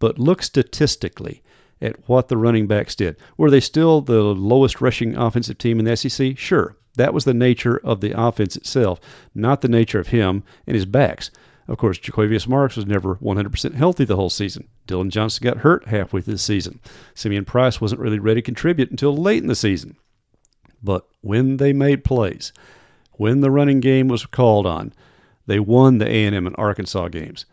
But 0.00 0.18
look 0.18 0.42
statistically 0.42 1.44
at 1.82 2.08
what 2.08 2.28
the 2.28 2.36
running 2.36 2.66
backs 2.66 2.94
did. 2.94 3.16
Were 3.36 3.50
they 3.50 3.60
still 3.60 4.00
the 4.00 4.22
lowest 4.22 4.80
rushing 4.80 5.16
offensive 5.16 5.58
team 5.58 5.78
in 5.78 5.84
the 5.84 5.96
SEC? 5.96 6.38
Sure. 6.38 6.76
That 6.96 7.14
was 7.14 7.24
the 7.24 7.34
nature 7.34 7.78
of 7.78 8.00
the 8.00 8.18
offense 8.18 8.56
itself, 8.56 9.00
not 9.34 9.60
the 9.60 9.68
nature 9.68 9.98
of 9.98 10.08
him 10.08 10.44
and 10.66 10.74
his 10.74 10.86
backs. 10.86 11.30
Of 11.68 11.78
course, 11.78 11.98
Jo'quavious 11.98 12.48
Marks 12.48 12.76
was 12.76 12.86
never 12.86 13.16
100% 13.16 13.74
healthy 13.74 14.04
the 14.04 14.16
whole 14.16 14.30
season. 14.30 14.68
Dillon 14.86 15.10
Johnson 15.10 15.44
got 15.44 15.58
hurt 15.58 15.86
halfway 15.86 16.20
through 16.20 16.34
the 16.34 16.38
season. 16.38 16.80
Simeon 17.14 17.44
Price 17.44 17.80
wasn't 17.80 18.00
really 18.00 18.18
ready 18.18 18.42
to 18.42 18.44
contribute 18.44 18.90
until 18.90 19.16
late 19.16 19.42
in 19.42 19.48
the 19.48 19.54
season. 19.54 19.96
But 20.82 21.06
when 21.20 21.58
they 21.58 21.72
made 21.72 22.04
plays, 22.04 22.52
when 23.12 23.40
the 23.40 23.50
running 23.50 23.80
game 23.80 24.08
was 24.08 24.26
called 24.26 24.66
on, 24.66 24.92
they 25.46 25.60
won 25.60 25.98
the 25.98 26.08
A&M 26.08 26.46
and 26.46 26.56
Arkansas 26.58 27.08
games. 27.08 27.46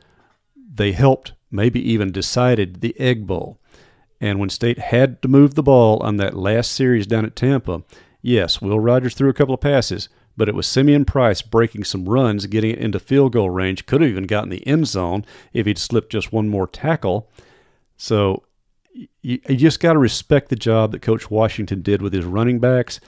They 0.56 0.92
helped, 0.92 1.34
maybe 1.52 1.80
even 1.92 2.12
decided 2.12 2.82
the 2.82 3.00
Egg 3.00 3.28
Bowl. 3.28 3.60
And 4.22 4.40
when 4.40 4.50
State 4.50 4.80
had 4.80 5.22
to 5.22 5.28
move 5.28 5.56
the 5.56 5.64
ball 5.64 6.00
on 6.04 6.18
that 6.18 6.36
last 6.36 6.72
series 6.72 7.08
down 7.08 7.26
at 7.26 7.36
Tampa, 7.36 7.84
yes, 8.22 8.62
Will 8.62 8.80
Rogers 8.80 9.14
threw 9.14 9.30
a 9.30 9.34
couple 9.34 9.54
of 9.54 9.62
passes, 9.62 10.10
but 10.36 10.50
it 10.50 10.56
was 10.56 10.68
Simeon 10.68 11.06
Price 11.06 11.42
breaking 11.42 11.84
some 11.84 12.08
runs, 12.08 12.46
getting 12.46 12.72
it 12.72 12.80
into 12.80 13.00
field 13.00 13.34
goal 13.34 13.50
range. 13.50 13.86
Could 13.86 14.02
have 14.02 14.10
even 14.10 14.26
gotten 14.26 14.50
the 14.50 14.66
end 14.68 14.88
zone 14.88 15.26
if 15.54 15.66
he'd 15.66 15.78
slipped 15.78 16.12
just 16.12 16.34
one 16.34 16.50
more 16.50 16.68
tackle. 16.68 17.30
So 17.98 18.44
you, 18.94 19.40
you 19.48 19.56
just 19.56 19.80
got 19.80 19.94
to 19.94 20.00
respect 20.00 20.50
the 20.50 20.56
job 20.56 20.92
that 20.92 21.02
Coach 21.02 21.30
Washington 21.30 21.82
did 21.82 22.02
with 22.02 22.14
his 22.14 22.26
running 22.26 22.60
backs. 22.60 23.00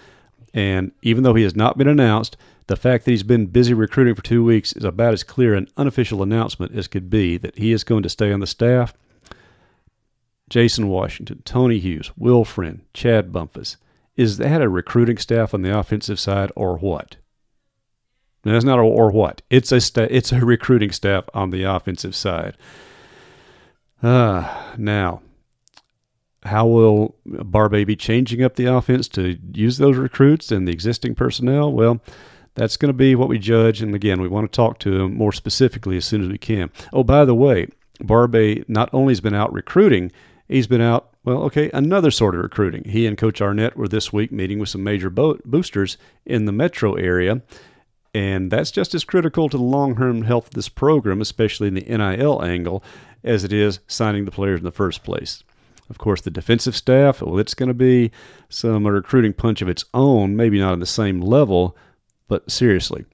And 0.54 0.92
even 1.02 1.24
though 1.24 1.34
he 1.34 1.44
has 1.44 1.56
not 1.56 1.78
been 1.78 1.88
announced, 1.88 2.38
the 2.68 2.76
fact 2.76 3.06
that 3.06 3.12
he's 3.12 3.24
been 3.24 3.48
busy 3.48 3.74
recruiting 3.74 4.16
for 4.16 4.22
two 4.22 4.44
weeks 4.44 4.74
is 4.74 4.84
about 4.84 5.14
as 5.14 5.24
clear 5.24 5.56
an 5.56 5.68
unofficial 5.78 6.24
announcement 6.24 6.76
as 6.76 6.88
could 6.88 7.10
be 7.10 7.38
that 7.38 7.58
he 7.58 7.72
is 7.72 7.84
going 7.84 8.04
to 8.04 8.10
stay 8.10 8.32
on 8.32 8.40
the 8.40 8.48
staff. 8.48 8.94
Jason 10.52 10.90
Washington, 10.90 11.42
Tony 11.46 11.80
Hughes, 11.80 12.12
Will 12.18 12.44
Friend, 12.44 12.82
Chad 12.94 13.32
Bumphus. 13.32 13.78
Is 14.18 14.38
that 14.38 14.62
a 14.62 14.68
recruiting 14.68 15.18
staff 15.18 15.54
on 15.54 15.62
the 15.62 15.76
offensive 15.76 16.20
side 16.20 16.52
or 16.58 16.78
what? 16.78 17.16
That's 18.44 18.66
not 18.66 18.78
a, 18.78 18.82
or 18.82 19.12
what. 19.12 19.42
It's 19.50 19.72
a 19.72 19.80
sta- 19.80 20.10
it's 20.10 20.34
a 20.34 20.42
recruiting 20.42 20.92
staff 20.92 21.24
on 21.34 21.52
the 21.52 21.64
offensive 21.64 22.14
side. 22.14 22.58
Uh, 24.04 24.74
now, 24.78 25.22
how 26.44 26.68
will 26.68 27.16
Barbay 27.26 27.86
be 27.86 27.96
changing 27.96 28.44
up 28.44 28.58
the 28.58 28.66
offense 28.66 29.08
to 29.10 29.38
use 29.54 29.78
those 29.78 29.96
recruits 29.96 30.52
and 30.52 30.68
the 30.68 30.74
existing 30.74 31.16
personnel? 31.16 31.72
Well, 31.72 32.02
that's 32.56 32.76
going 32.76 32.90
to 32.90 32.98
be 32.98 33.16
what 33.16 33.30
we 33.30 33.40
judge. 33.40 33.82
And 33.82 33.96
again, 33.96 34.20
we 34.20 34.28
want 34.28 34.52
to 34.52 34.56
talk 34.56 34.80
to 34.80 35.04
him 35.04 35.16
more 35.16 35.32
specifically 35.32 35.96
as 35.96 36.04
soon 36.04 36.22
as 36.22 36.28
we 36.28 36.38
can. 36.38 36.72
Oh, 36.92 37.06
by 37.06 37.24
the 37.24 37.36
way, 37.36 37.68
Barbay 38.02 38.66
not 38.68 38.90
only 38.92 39.12
has 39.12 39.22
been 39.22 39.36
out 39.36 39.54
recruiting, 39.54 40.12
he's 40.52 40.68
been 40.68 40.82
out, 40.82 41.10
well, 41.24 41.44
okay, 41.44 41.70
another 41.74 42.12
sort 42.12 42.36
of 42.36 42.42
recruiting. 42.42 42.84
He 42.84 43.08
and 43.08 43.18
Coach 43.18 43.42
Arnett 43.42 43.78
were 43.78 43.88
this 43.88 44.12
week 44.12 44.32
meeting 44.32 44.60
with 44.60 44.70
some 44.70 44.84
major 44.84 45.10
bo- 45.10 45.40
boosters 45.46 45.98
in 46.26 46.46
the 46.46 46.52
metro 46.52 46.96
area. 46.96 47.42
And 48.14 48.52
that's 48.52 48.72
just 48.72 48.94
as 48.94 49.06
critical 49.06 49.48
to 49.48 49.58
the 49.58 49.64
long 49.64 49.96
term 49.96 50.24
health 50.24 50.48
of 50.48 50.54
this 50.54 50.70
program, 50.70 51.22
especially 51.22 51.70
in 51.70 51.76
the 51.76 51.82
NIL 51.82 52.44
angle, 52.44 52.84
as 53.24 53.44
it 53.44 53.54
is 53.54 53.80
signing 53.88 54.26
the 54.26 54.32
players 54.32 54.60
in 54.60 54.66
the 54.66 54.72
first 54.72 55.04
place. 55.04 55.44
Of 55.90 55.98
course, 55.98 56.22
the 56.22 56.32
defensive 56.32 56.76
staff, 56.76 57.22
well, 57.22 57.40
it's 57.40 57.54
going 57.54 57.68
to 57.68 57.74
be 57.74 58.12
some 58.50 58.86
recruiting 58.86 59.34
punch 59.34 59.62
of 59.62 59.70
its 59.70 59.86
own, 59.94 60.36
maybe 60.36 60.60
not 60.60 60.74
on 60.74 60.80
the 60.80 60.86
same 60.86 61.22
level, 61.22 61.78
but 62.28 62.50
seriously. 62.52 63.06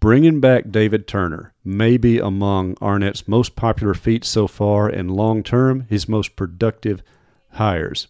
Bringing 0.00 0.40
back 0.40 0.70
David 0.70 1.08
Turner 1.08 1.54
may 1.64 1.96
be 1.96 2.18
among 2.18 2.76
Arnett's 2.80 3.26
most 3.26 3.56
popular 3.56 3.94
feats 3.94 4.28
so 4.28 4.46
far, 4.46 4.88
and 4.88 5.10
long 5.10 5.42
term, 5.42 5.86
his 5.88 6.08
most 6.08 6.36
productive 6.36 7.02
hires. 7.52 8.06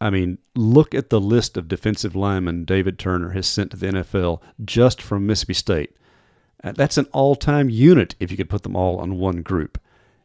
I 0.00 0.10
mean, 0.10 0.36
look 0.54 0.94
at 0.94 1.08
the 1.08 1.20
list 1.20 1.56
of 1.56 1.68
defensive 1.68 2.14
linemen 2.14 2.66
David 2.66 2.98
Turner 2.98 3.30
has 3.30 3.46
sent 3.46 3.70
to 3.70 3.76
the 3.78 3.86
NFL 3.86 4.42
just 4.64 5.00
from 5.00 5.26
Mississippi 5.26 5.54
State. 5.54 5.96
Uh, 6.62 6.72
that's 6.72 6.98
an 6.98 7.06
all 7.12 7.36
time 7.36 7.70
unit 7.70 8.14
if 8.20 8.30
you 8.30 8.36
could 8.36 8.50
put 8.50 8.62
them 8.62 8.76
all 8.76 8.98
on 8.98 9.18
one 9.18 9.40
group. 9.40 9.80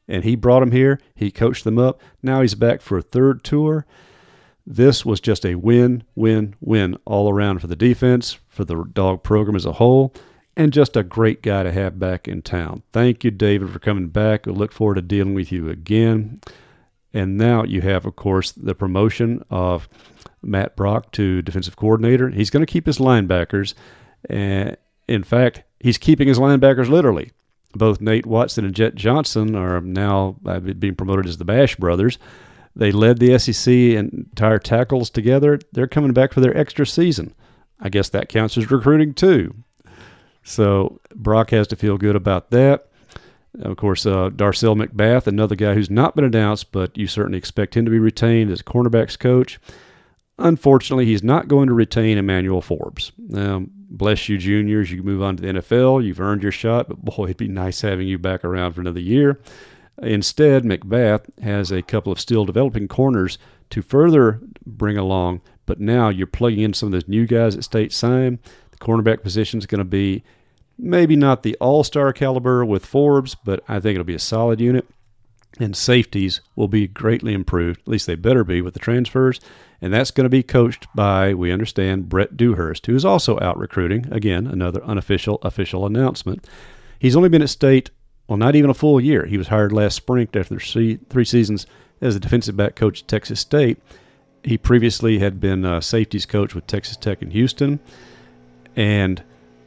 And 0.07 0.25
he 0.25 0.35
brought 0.35 0.59
them 0.59 0.71
here, 0.71 0.99
he 1.15 1.31
coached 1.31 1.63
them 1.63 1.77
up. 1.77 2.01
Now 2.21 2.41
he's 2.41 2.55
back 2.55 2.81
for 2.81 2.97
a 2.97 3.01
third 3.01 3.45
tour. 3.45 3.85
This 4.67 5.05
was 5.05 5.21
just 5.21 5.45
a 5.45 5.55
win, 5.55 6.03
win, 6.15 6.55
win 6.59 6.97
all 7.05 7.31
around 7.31 7.59
for 7.59 7.67
the 7.67 7.75
defense, 7.75 8.37
for 8.49 8.65
the 8.65 8.83
dog 8.83 9.23
program 9.23 9.55
as 9.55 9.65
a 9.65 9.73
whole, 9.73 10.13
and 10.55 10.73
just 10.73 10.97
a 10.97 11.03
great 11.03 11.41
guy 11.41 11.63
to 11.63 11.71
have 11.71 11.99
back 11.99 12.27
in 12.27 12.41
town. 12.41 12.83
Thank 12.91 13.23
you, 13.23 13.31
David, 13.31 13.69
for 13.69 13.79
coming 13.79 14.07
back. 14.07 14.45
We 14.45 14.51
look 14.51 14.71
forward 14.71 14.95
to 14.95 15.01
dealing 15.01 15.33
with 15.33 15.51
you 15.51 15.69
again. 15.69 16.41
And 17.13 17.37
now 17.37 17.63
you 17.63 17.81
have, 17.81 18.05
of 18.05 18.15
course, 18.15 18.51
the 18.51 18.75
promotion 18.75 19.43
of 19.49 19.89
Matt 20.41 20.75
Brock 20.75 21.11
to 21.13 21.41
defensive 21.41 21.75
coordinator. 21.75 22.29
He's 22.29 22.49
going 22.49 22.65
to 22.65 22.71
keep 22.71 22.85
his 22.85 22.99
linebackers. 22.99 23.73
And 24.29 24.77
in 25.07 25.23
fact, 25.23 25.63
he's 25.79 25.97
keeping 25.97 26.27
his 26.27 26.39
linebackers 26.39 26.89
literally. 26.89 27.31
Both 27.73 28.01
Nate 28.01 28.25
Watson 28.25 28.65
and 28.65 28.75
Jet 28.75 28.95
Johnson 28.95 29.55
are 29.55 29.79
now 29.81 30.37
uh, 30.45 30.59
being 30.59 30.95
promoted 30.95 31.25
as 31.25 31.37
the 31.37 31.45
Bash 31.45 31.75
brothers. 31.75 32.17
They 32.75 32.91
led 32.91 33.19
the 33.19 33.37
SEC 33.37 33.71
in 33.71 34.27
entire 34.31 34.59
tackles 34.59 35.09
together. 35.09 35.59
They're 35.71 35.87
coming 35.87 36.13
back 36.13 36.33
for 36.33 36.41
their 36.41 36.57
extra 36.57 36.85
season. 36.85 37.33
I 37.79 37.89
guess 37.89 38.09
that 38.09 38.29
counts 38.29 38.57
as 38.57 38.69
recruiting 38.71 39.13
too. 39.13 39.55
So 40.43 40.99
Brock 41.15 41.51
has 41.51 41.67
to 41.67 41.75
feel 41.75 41.97
good 41.97 42.15
about 42.15 42.51
that. 42.51 42.87
Of 43.59 43.75
course, 43.77 44.05
uh, 44.05 44.29
Darcel 44.29 44.81
McBath, 44.81 45.27
another 45.27 45.55
guy 45.55 45.73
who's 45.73 45.89
not 45.89 46.15
been 46.15 46.23
announced, 46.23 46.71
but 46.71 46.97
you 46.97 47.07
certainly 47.07 47.37
expect 47.37 47.75
him 47.75 47.83
to 47.85 47.91
be 47.91 47.99
retained 47.99 48.49
as 48.49 48.61
cornerbacks 48.61 49.19
coach. 49.19 49.59
Unfortunately, 50.39 51.05
he's 51.05 51.23
not 51.23 51.47
going 51.47 51.67
to 51.67 51.73
retain 51.73 52.17
Emmanuel 52.17 52.61
Forbes. 52.61 53.11
Um, 53.35 53.69
bless 53.73 54.29
you, 54.29 54.37
juniors. 54.37 54.91
You 54.91 55.03
move 55.03 55.21
on 55.21 55.35
to 55.35 55.41
the 55.41 55.59
NFL. 55.59 56.03
You've 56.03 56.21
earned 56.21 56.43
your 56.43 56.51
shot, 56.53 56.87
but 56.87 57.03
boy, 57.03 57.25
it'd 57.25 57.37
be 57.37 57.47
nice 57.49 57.81
having 57.81 58.07
you 58.07 58.17
back 58.17 58.45
around 58.45 58.73
for 58.73 58.81
another 58.81 59.01
year. 59.01 59.39
Instead, 60.01 60.63
McBath 60.63 61.25
has 61.43 61.71
a 61.71 61.81
couple 61.81 62.11
of 62.11 62.19
still 62.19 62.45
developing 62.45 62.87
corners 62.87 63.37
to 63.69 63.81
further 63.81 64.39
bring 64.65 64.97
along, 64.97 65.41
but 65.65 65.79
now 65.79 66.09
you're 66.09 66.25
plugging 66.25 66.61
in 66.61 66.73
some 66.73 66.87
of 66.87 66.93
those 66.93 67.07
new 67.07 67.27
guys 67.27 67.55
at 67.55 67.63
state 67.63 67.91
sign. 67.91 68.39
Cornerback 68.81 69.23
position 69.23 69.59
is 69.59 69.65
going 69.65 69.79
to 69.79 69.85
be 69.85 70.23
maybe 70.77 71.15
not 71.15 71.43
the 71.43 71.55
all 71.61 71.83
star 71.83 72.11
caliber 72.11 72.65
with 72.65 72.85
Forbes, 72.85 73.35
but 73.35 73.63
I 73.67 73.79
think 73.79 73.95
it'll 73.95 74.03
be 74.03 74.15
a 74.15 74.19
solid 74.19 74.59
unit. 74.59 74.85
And 75.59 75.75
safeties 75.75 76.41
will 76.55 76.69
be 76.69 76.87
greatly 76.87 77.33
improved. 77.33 77.81
At 77.81 77.87
least 77.87 78.07
they 78.07 78.15
better 78.15 78.43
be 78.43 78.61
with 78.61 78.73
the 78.73 78.79
transfers. 78.79 79.39
And 79.81 79.93
that's 79.93 80.11
going 80.11 80.25
to 80.25 80.29
be 80.29 80.43
coached 80.43 80.87
by, 80.95 81.33
we 81.33 81.51
understand, 81.51 82.07
Brett 82.07 82.37
Dewhurst, 82.37 82.85
who 82.85 82.95
is 82.95 83.03
also 83.03 83.39
out 83.39 83.57
recruiting. 83.57 84.07
Again, 84.11 84.47
another 84.47 84.83
unofficial 84.83 85.39
official 85.41 85.85
announcement. 85.85 86.47
He's 86.99 87.15
only 87.15 87.29
been 87.29 87.41
at 87.41 87.49
state 87.49 87.91
well, 88.31 88.37
not 88.37 88.55
even 88.55 88.69
a 88.69 88.73
full 88.73 89.01
year. 89.01 89.25
He 89.25 89.37
was 89.37 89.49
hired 89.49 89.73
last 89.73 89.95
spring 89.95 90.29
after 90.33 90.57
three 90.57 91.25
seasons 91.25 91.67
as 91.99 92.15
a 92.15 92.19
defensive 92.19 92.55
back 92.55 92.75
coach 92.75 93.01
at 93.01 93.09
Texas 93.09 93.41
State. 93.41 93.77
He 94.41 94.57
previously 94.57 95.19
had 95.19 95.41
been 95.41 95.65
a 95.65 95.81
safeties 95.81 96.25
coach 96.25 96.55
with 96.55 96.65
Texas 96.65 96.95
Tech 96.95 97.21
in 97.21 97.31
Houston. 97.31 97.81
And 98.75 99.23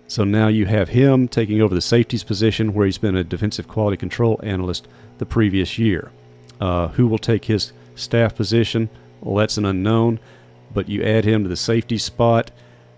so 0.07 0.25
now 0.25 0.49
you 0.49 0.67
have 0.67 0.90
him 0.90 1.29
taking 1.29 1.61
over 1.61 1.75
the 1.75 1.81
safeties 1.81 2.25
position 2.25 2.75
where 2.75 2.87
he's 2.87 2.99
been 2.99 3.17
a 3.17 3.25
defensive 3.25 3.69
quality 3.69 3.97
control 3.97 4.40
analyst 4.43 4.88
the 5.19 5.27
previous 5.27 5.79
year. 5.79 6.11
Uh, 6.61 6.88
who 6.88 7.07
will 7.07 7.19
take 7.19 7.45
his 7.45 7.73
staff 7.95 8.35
position? 8.35 8.88
Well, 9.21 9.37
that's 9.37 9.57
an 9.57 9.64
unknown, 9.64 10.21
but 10.73 10.88
you 10.88 11.03
add 11.03 11.25
him 11.25 11.43
to 11.43 11.49
the 11.49 11.57
safety 11.57 11.99
spot, 11.99 12.51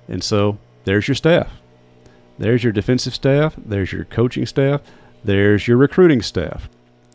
and 0.09 0.23
so 0.23 0.59
there's 0.85 1.09
your 1.09 1.15
staff. 1.15 1.51
There's 2.39 2.63
your 2.63 2.73
defensive 2.73 3.15
staff, 3.15 3.55
there's 3.57 3.93
your 3.93 4.05
coaching 4.05 4.45
staff, 4.45 4.83
there's 5.25 5.67
your 5.67 5.77
recruiting 5.77 6.21
staff. 6.23 6.69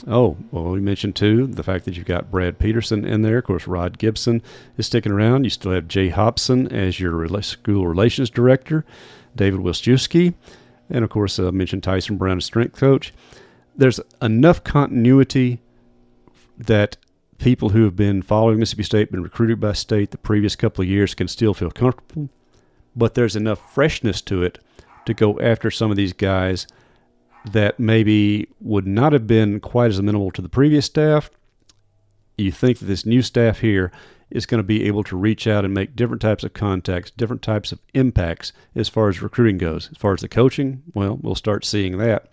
Oh, 0.08 0.38
well, 0.52 0.70
we 0.70 0.80
mentioned 0.80 1.16
too 1.16 1.46
the 1.48 1.64
fact 1.64 1.86
that 1.86 1.96
you've 1.96 2.08
got 2.08 2.32
Brad 2.32 2.58
Peterson 2.58 3.06
in 3.06 3.22
there. 3.22 3.38
Of 3.38 3.46
course, 3.46 3.68
Rod 3.68 4.00
Gibson 4.00 4.42
is 4.78 4.88
sticking 4.88 5.12
around. 5.12 5.44
You 5.44 5.50
still 5.52 5.72
have 5.74 5.88
Jay 5.88 6.10
Hobson 6.10 6.72
as 6.72 7.00
your 7.00 7.28
school 7.42 7.88
relations 7.88 8.30
director, 8.30 8.84
David 9.36 9.60
Wilczewski, 9.60 10.34
and 10.90 11.04
of 11.04 11.10
course, 11.10 11.40
I 11.40 11.46
uh, 11.46 11.52
mentioned 11.52 11.84
Tyson 11.84 12.18
Brown 12.18 12.38
as 12.38 12.46
strength 12.46 12.78
coach. 12.78 13.14
There's 13.76 14.00
enough 14.22 14.64
continuity 14.64 15.60
that 16.58 16.98
people 17.38 17.70
who 17.70 17.84
have 17.84 17.96
been 17.96 18.22
following 18.22 18.60
Mississippi 18.60 18.84
State, 18.84 19.12
been 19.12 19.24
recruited 19.24 19.60
by 19.60 19.74
State 19.74 20.12
the 20.12 20.18
previous 20.18 20.56
couple 20.56 20.82
of 20.82 20.90
years, 20.90 21.16
can 21.16 21.28
still 21.28 21.54
feel 21.54 21.72
comfortable. 21.72 22.30
But 22.96 23.14
there's 23.14 23.36
enough 23.36 23.74
freshness 23.74 24.22
to 24.24 24.44
it 24.44 24.60
to 25.06 25.14
go 25.14 25.40
after 25.40 25.72
some 25.72 25.92
of 25.92 25.98
these 25.98 26.14
guys 26.14 26.68
that 27.46 27.80
maybe 27.80 28.48
would 28.60 28.88
not 28.88 29.14
have 29.14 29.28
been 29.28 29.60
quite 29.60 29.90
as 29.90 30.00
amenable 30.00 30.32
to 30.32 30.42
the 30.42 30.50
previous 30.50 30.86
staff. 30.86 31.30
You 32.38 32.52
think 32.52 32.80
that 32.80 32.86
this 32.86 33.06
new 33.06 33.22
staff 33.22 33.60
here 33.60 33.92
is 34.30 34.46
going 34.46 34.60
to 34.60 34.64
be 34.64 34.86
able 34.86 35.04
to 35.04 35.18
reach 35.18 35.46
out 35.46 35.66
and 35.66 35.74
make 35.74 35.96
different 35.96 36.22
types 36.22 36.44
of 36.44 36.54
contacts, 36.54 37.12
different 37.12 37.42
types 37.42 37.72
of 37.72 37.80
impacts 37.94 38.54
as 38.76 38.90
far 38.90 39.10
as 39.10 39.22
recruiting 39.22 39.58
goes. 39.58 39.90
As 39.92 39.98
far 39.98 40.14
as 40.14 40.22
the 40.22 40.30
coaching, 40.30 40.84
well, 40.94 41.20
we'll 41.22 41.36
start 41.36 41.66
seeing 41.66 41.98
that 41.98 42.30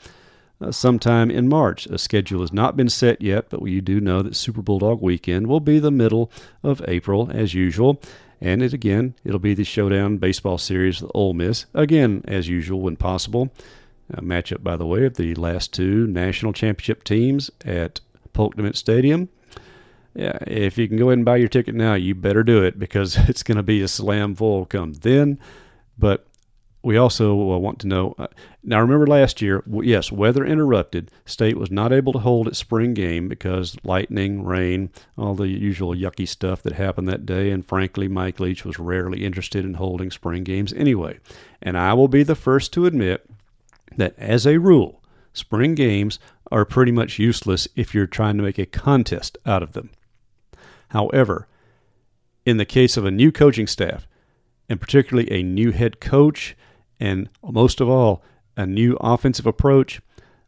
uh, 0.61 0.71
sometime 0.71 1.31
in 1.31 1.49
March. 1.49 1.87
A 1.87 1.99
schedule 1.99 2.41
has 2.41 2.53
not 2.53 2.77
been 2.77 2.89
set 2.89 3.21
yet, 3.21 3.51
but 3.51 3.65
you 3.65 3.81
do 3.81 4.01
know 4.01 4.23
that 4.23 4.37
Super 4.37 4.63
Bulldog 4.63 5.01
weekend 5.01 5.47
will 5.47 5.61
be 5.61 5.79
the 5.79 5.91
middle 5.91 6.31
of 6.63 6.83
April 6.87 7.31
as 7.33 7.55
usual. 7.55 8.01
And 8.41 8.63
it 8.63 8.73
again, 8.73 9.15
it'll 9.25 9.41
be 9.41 9.55
the 9.55 9.65
showdown 9.65 10.19
baseball 10.19 10.59
series 10.59 11.03
with 11.03 11.11
Ole 11.15 11.35
Miss 11.35 11.67
again 11.75 12.23
as 12.29 12.49
usual 12.49 12.81
when 12.81 12.97
possible. 12.97 13.53
A 14.11 14.23
matchup, 14.23 14.63
by 14.63 14.77
the 14.77 14.87
way, 14.87 15.05
of 15.05 15.15
the 15.15 15.35
last 15.35 15.73
two 15.75 16.07
national 16.07 16.53
championship 16.53 17.05
teams 17.05 17.51
at 17.65 18.01
Polk 18.33 18.57
DeMent 18.57 18.77
Stadium. 18.77 19.29
Yeah, 20.15 20.39
if 20.47 20.79
you 20.79 20.89
can 20.89 20.97
go 20.97 21.11
ahead 21.11 21.19
and 21.19 21.25
buy 21.25 21.37
your 21.37 21.49
ticket 21.49 21.75
now, 21.75 21.95
you 21.95 22.15
better 22.15 22.43
do 22.43 22.65
it 22.65 22.79
because 22.79 23.17
it's 23.29 23.43
going 23.43 23.57
to 23.57 23.63
be 23.63 23.83
a 23.83 23.89
slam 23.89 24.35
full 24.35 24.65
come 24.67 24.95
then. 24.95 25.39
But 25.99 26.29
we 26.83 26.97
also 26.97 27.33
uh, 27.53 27.59
want 27.59 27.79
to 27.81 27.87
know 27.87 28.15
uh, 28.19 28.29
now 28.63 28.81
remember 28.81 29.07
last 29.07 29.43
year 29.43 29.63
yes 29.83 30.13
weather 30.13 30.45
interrupted 30.45 31.11
state 31.27 31.57
was 31.57 31.71
not 31.71 31.93
able 31.93 32.13
to 32.13 32.21
hold 32.21 32.47
its 32.47 32.59
spring 32.59 32.95
game 32.95 33.29
because 33.29 33.77
lightning 33.83 34.45
rain 34.45 34.91
all 35.17 35.35
the 35.35 35.49
usual 35.49 35.95
yucky 35.95 36.27
stuff 36.27 36.63
that 36.63 36.75
happened 36.75 37.09
that 37.09 37.27
day 37.27 37.51
and 37.51 37.67
frankly 37.67 38.09
mike 38.09 38.39
leach 38.39 38.65
was 38.65 38.79
rarely 38.79 39.25
interested 39.25 39.65
in 39.65 39.75
holding 39.75 40.11
spring 40.11 40.45
games 40.45 40.73
anyway 40.75 41.19
and 41.61 41.77
i 41.77 41.93
will 41.93 42.09
be 42.09 42.23
the 42.23 42.35
first 42.37 42.73
to 42.73 42.87
admit 42.87 43.29
that 43.99 44.19
as 44.19 44.47
a 44.47 44.59
rule, 44.59 45.03
spring 45.33 45.75
games 45.75 46.19
are 46.51 46.65
pretty 46.65 46.91
much 46.91 47.19
useless 47.19 47.69
if 47.77 47.95
you're 47.95 48.07
trying 48.07 48.39
to 48.39 48.43
make 48.43 48.59
a 48.59 48.67
contest 48.67 49.37
out 49.45 49.63
of 49.63 49.75
them. 49.75 49.91
However, 50.89 51.47
in 52.47 52.57
the 52.57 52.65
case 52.65 52.97
of 52.97 53.05
a 53.05 53.11
new 53.11 53.31
coaching 53.31 53.67
staff, 53.67 54.07
and 54.71 54.81
particularly 54.81 55.31
a 55.31 55.43
new 55.43 55.71
head 55.73 56.01
coach, 56.01 56.57
and 56.99 57.29
most 57.43 57.81
of 57.81 57.89
all, 57.89 58.23
a 58.57 58.67
new 58.67 58.97
offensive 59.01 59.47
approach, 59.47 60.01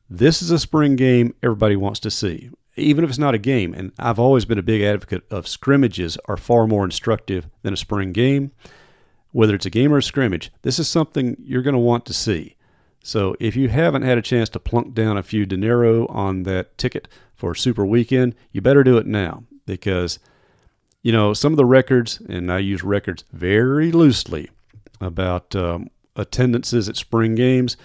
this 0.09 0.41
is 0.41 0.51
a 0.51 0.59
spring 0.59 0.97
game 0.97 1.35
everybody 1.43 1.77
wants 1.77 2.01
to 2.01 2.11
see. 2.11 2.51
Even 2.77 3.05
if 3.05 3.11
it's 3.11 3.19
not 3.19 3.35
a 3.35 3.39
game, 3.39 3.75
and 3.75 3.93
I've 3.99 4.19
always 4.19 4.45
been 4.45 4.59
a 4.59 4.63
big 4.63 4.81
advocate 4.81 5.25
of 5.31 5.47
scrimmages 5.47 6.17
are 6.25 6.37
far 6.37 6.67
more 6.67 6.85
instructive 6.85 7.49
than 7.63 7.75
a 7.75 7.77
spring 7.77 8.13
game. 8.13 8.53
whether 9.33 9.55
it's 9.55 9.67
a 9.67 9.71
game 9.71 9.93
or 9.93 9.99
a 9.99 10.03
scrimmage, 10.03 10.51
this 10.63 10.79
is 10.79 10.89
something 10.89 11.37
you're 11.41 11.63
going 11.63 11.75
to 11.75 11.79
want 11.79 12.05
to 12.07 12.13
see. 12.13 12.57
So 13.03 13.35
if 13.41 13.57
you 13.57 13.69
haven't 13.69 14.03
had 14.03 14.19
a 14.19 14.23
chance 14.23 14.49
to 14.51 14.61
plunk 14.61 14.95
down 14.95 15.17
a 15.17 15.23
few 15.23 15.47
dinero 15.47 16.07
on 16.09 16.43
that 16.45 16.77
ticket 16.77 17.09
for 17.35 17.55
Super 17.55 17.87
Weekend, 17.87 18.35
you 18.53 18.61
better 18.61 18.85
do 18.85 18.99
it 18.99 19.07
now 19.07 19.45
because, 19.67 20.19
you 21.03 21.13
know, 21.13 21.33
some 21.33 21.53
of 21.53 21.57
the 21.57 21.65
records, 21.65 22.21
and 22.29 22.53
I 22.53 22.59
use 22.59 22.85
records 22.85 23.25
very 23.33 23.91
loosely 23.91 24.51
about 25.01 25.57
um, 25.57 25.89
attendances 26.15 26.89
at 26.89 26.97
spring 26.97 27.35
games. 27.35 27.77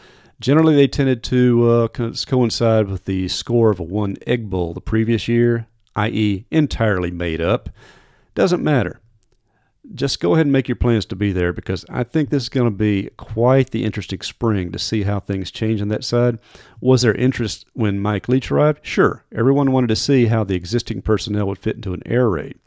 Generally, 0.42 0.76
they 0.76 0.88
tended 0.88 1.24
to 1.24 1.70
uh, 1.70 1.88
coincide 1.88 2.90
with 2.90 3.06
the 3.06 3.30
score 3.30 3.72
of 3.72 3.80
a 3.80 3.84
one 3.84 4.18
Egg 4.28 4.50
Bowl 4.50 4.74
the 4.74 4.82
previous 4.82 5.30
year, 5.30 5.68
i.e., 5.96 6.46
entirely 6.52 7.10
made 7.10 7.40
up. 7.40 7.70
Doesn't 8.34 8.62
matter 8.62 9.00
just 9.94 10.20
go 10.20 10.34
ahead 10.34 10.46
and 10.46 10.54
make 10.54 10.68
your 10.68 10.76
plans 10.76 11.06
to 11.06 11.16
be 11.16 11.32
there 11.32 11.54
because 11.54 11.86
I 11.90 12.04
think 12.04 12.30
this 12.30 12.44
is 12.44 12.50
going 12.50 12.68
to 12.68 12.76
be 12.76 13.10
quite 13.18 13.72
the 13.72 13.84
interesting 13.84 14.22
spring 14.22 14.72
to 14.72 14.80
see 14.80 15.04
how 15.04 15.20
things 15.20 15.52
change 15.52 15.82
on 15.82 15.90
that 15.90 16.04
side. 16.04 16.40
Was 16.82 17.02
there 17.02 17.14
interest 17.14 17.66
when 17.74 18.00
Mike 18.00 18.28
Leach 18.28 18.52
arrived? 18.52 18.86
Sure. 18.86 19.24
Everyone 19.34 19.72
wanted 19.72 19.88
to 19.88 19.96
see 19.96 20.26
how 20.26 20.44
the 20.44 20.56
existing 20.56 21.02
personnel 21.02 21.48
would 21.48 21.60
fit 21.60 21.76
into 21.76 21.94
an 21.94 22.04
air 22.06 22.30
raid. 22.30 22.58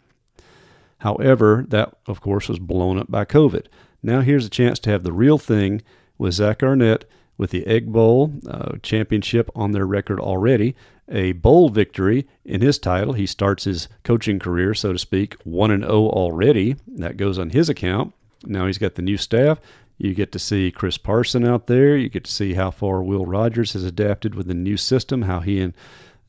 However, 0.98 1.64
that, 1.68 1.94
of 2.06 2.20
course, 2.20 2.48
was 2.48 2.58
blown 2.58 2.98
up 2.98 3.10
by 3.10 3.24
COVID. 3.24 3.66
Now 4.02 4.20
here's 4.20 4.46
a 4.46 4.50
chance 4.50 4.78
to 4.80 4.90
have 4.90 5.02
the 5.02 5.12
real 5.12 5.38
thing 5.38 5.82
with 6.16 6.34
Zach 6.34 6.62
Arnett 6.62 7.04
with 7.36 7.50
the 7.50 7.66
Egg 7.66 7.92
Bowl 7.92 8.32
uh, 8.48 8.76
championship 8.82 9.48
on 9.54 9.70
their 9.72 9.86
record 9.86 10.18
already, 10.18 10.74
a 11.10 11.32
bowl 11.32 11.68
victory 11.68 12.26
in 12.44 12.60
his 12.60 12.78
title. 12.78 13.14
He 13.14 13.26
starts 13.26 13.64
his 13.64 13.88
coaching 14.04 14.38
career, 14.38 14.74
so 14.74 14.92
to 14.92 14.98
speak, 14.98 15.36
1 15.44 15.70
and 15.70 15.82
0 15.82 15.92
already. 15.92 16.76
That 16.86 17.16
goes 17.16 17.38
on 17.38 17.50
his 17.50 17.68
account. 17.68 18.12
Now 18.44 18.66
he's 18.66 18.78
got 18.78 18.94
the 18.94 19.02
new 19.02 19.16
staff. 19.16 19.60
You 19.96 20.14
get 20.14 20.30
to 20.32 20.38
see 20.38 20.70
Chris 20.70 20.96
Parson 20.96 21.44
out 21.44 21.66
there. 21.66 21.96
You 21.96 22.08
get 22.08 22.24
to 22.24 22.30
see 22.30 22.54
how 22.54 22.70
far 22.70 23.02
Will 23.02 23.26
Rogers 23.26 23.72
has 23.72 23.84
adapted 23.84 24.34
with 24.34 24.46
the 24.46 24.54
new 24.54 24.76
system, 24.76 25.22
how 25.22 25.40
he 25.40 25.60
and 25.60 25.74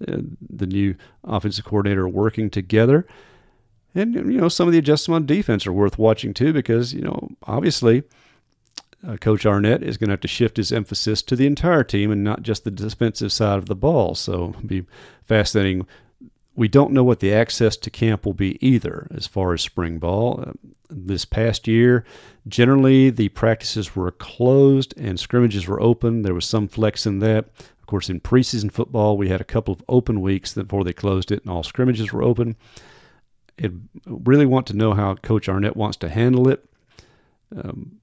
uh, 0.08 0.18
the 0.50 0.66
new 0.66 0.96
offensive 1.24 1.66
coordinator 1.66 2.04
are 2.04 2.10
working 2.10 2.50
together. 2.50 3.06
And, 3.94 4.16
you 4.16 4.40
know, 4.40 4.50
some 4.50 4.68
of 4.68 4.72
the 4.72 4.80
adjustments 4.80 5.16
on 5.16 5.26
defense 5.26 5.68
are 5.68 5.74
worth 5.74 6.00
watching 6.00 6.34
too 6.34 6.54
because, 6.54 6.94
you 6.94 7.02
know, 7.02 7.30
obviously 7.44 8.04
uh, 9.08 9.18
Coach 9.18 9.46
Arnett 9.46 9.82
is 9.82 9.98
going 9.98 10.10
to 10.10 10.14
have 10.14 10.22
to 10.22 10.28
shift 10.28 10.58
his 10.58 10.72
emphasis 10.72 11.22
to 11.24 11.36
the 11.36 11.48
entire 11.48 11.84
team 11.84 12.12
and 12.12 12.24
not 12.24 12.44
just 12.44 12.64
the 12.64 12.72
defensive 12.72 13.32
side 13.32 13.58
of 13.58 13.68
the 13.68 13.76
ball. 13.76 14.16
So 14.16 14.50
it'll 14.50 14.68
be 14.68 14.86
fascinating. 15.26 15.88
We 16.56 16.68
don't 16.68 16.92
know 16.92 17.04
what 17.04 17.22
the 17.22 17.34
access 17.34 17.78
to 17.78 17.90
camp 17.90 18.26
will 18.26 18.34
be 18.34 18.64
either 18.66 19.08
as 19.12 19.28
far 19.28 19.54
as 19.54 19.62
spring 19.62 20.00
ball. 20.00 20.44
Uh, 20.46 20.52
this 20.90 21.24
past 21.24 21.68
year, 21.68 22.04
generally 22.48 23.10
the 23.10 23.30
practices 23.30 23.96
were 23.96 24.12
closed 24.12 24.94
and 24.98 25.20
scrimmages 25.20 25.68
were 25.68 25.82
open. 25.82 26.24
There 26.24 26.34
was 26.34 26.46
some 26.46 26.68
flex 26.68 27.06
in 27.06 27.20
that. 27.20 27.46
Of 27.80 27.86
course, 27.86 28.10
in 28.10 28.20
preseason 28.20 28.72
football, 28.72 29.18
we 29.18 29.30
had 29.30 29.40
a 29.40 29.46
couple 29.46 29.74
of 29.74 29.84
open 29.88 30.22
weeks 30.22 30.54
before 30.54 30.84
they 30.84 30.94
closed 30.94 31.32
it 31.32 31.44
and 31.44 31.52
all 31.52 31.64
scrimmages 31.64 32.12
were 32.12 32.24
open. 32.24 32.58
It 33.58 33.72
really 34.06 34.46
want 34.46 34.68
to 34.68 34.76
know 34.76 34.94
how 34.94 35.16
Coach 35.16 35.48
Arnett 35.48 35.78
wants 35.78 35.98
to 35.98 36.10
handle 36.10 36.50
it. 36.50 36.66
Um, 37.56 37.99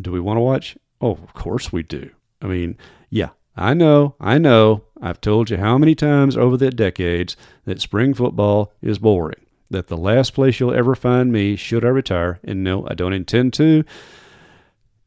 do 0.00 0.12
we 0.12 0.20
want 0.20 0.36
to 0.36 0.42
watch? 0.42 0.76
Oh, 1.00 1.12
of 1.12 1.34
course 1.34 1.72
we 1.72 1.82
do. 1.82 2.10
I 2.40 2.46
mean, 2.46 2.76
yeah, 3.10 3.30
I 3.56 3.74
know, 3.74 4.16
I 4.20 4.38
know. 4.38 4.84
I've 5.00 5.20
told 5.20 5.50
you 5.50 5.58
how 5.58 5.78
many 5.78 5.94
times 5.94 6.36
over 6.36 6.56
the 6.56 6.70
decades 6.70 7.36
that 7.64 7.80
spring 7.80 8.14
football 8.14 8.72
is 8.82 8.98
boring. 8.98 9.40
That 9.70 9.88
the 9.88 9.96
last 9.96 10.34
place 10.34 10.60
you'll 10.60 10.74
ever 10.74 10.94
find 10.94 11.32
me, 11.32 11.56
should 11.56 11.84
I 11.84 11.88
retire, 11.88 12.40
and 12.44 12.64
no, 12.64 12.86
I 12.88 12.94
don't 12.94 13.12
intend 13.12 13.52
to, 13.54 13.84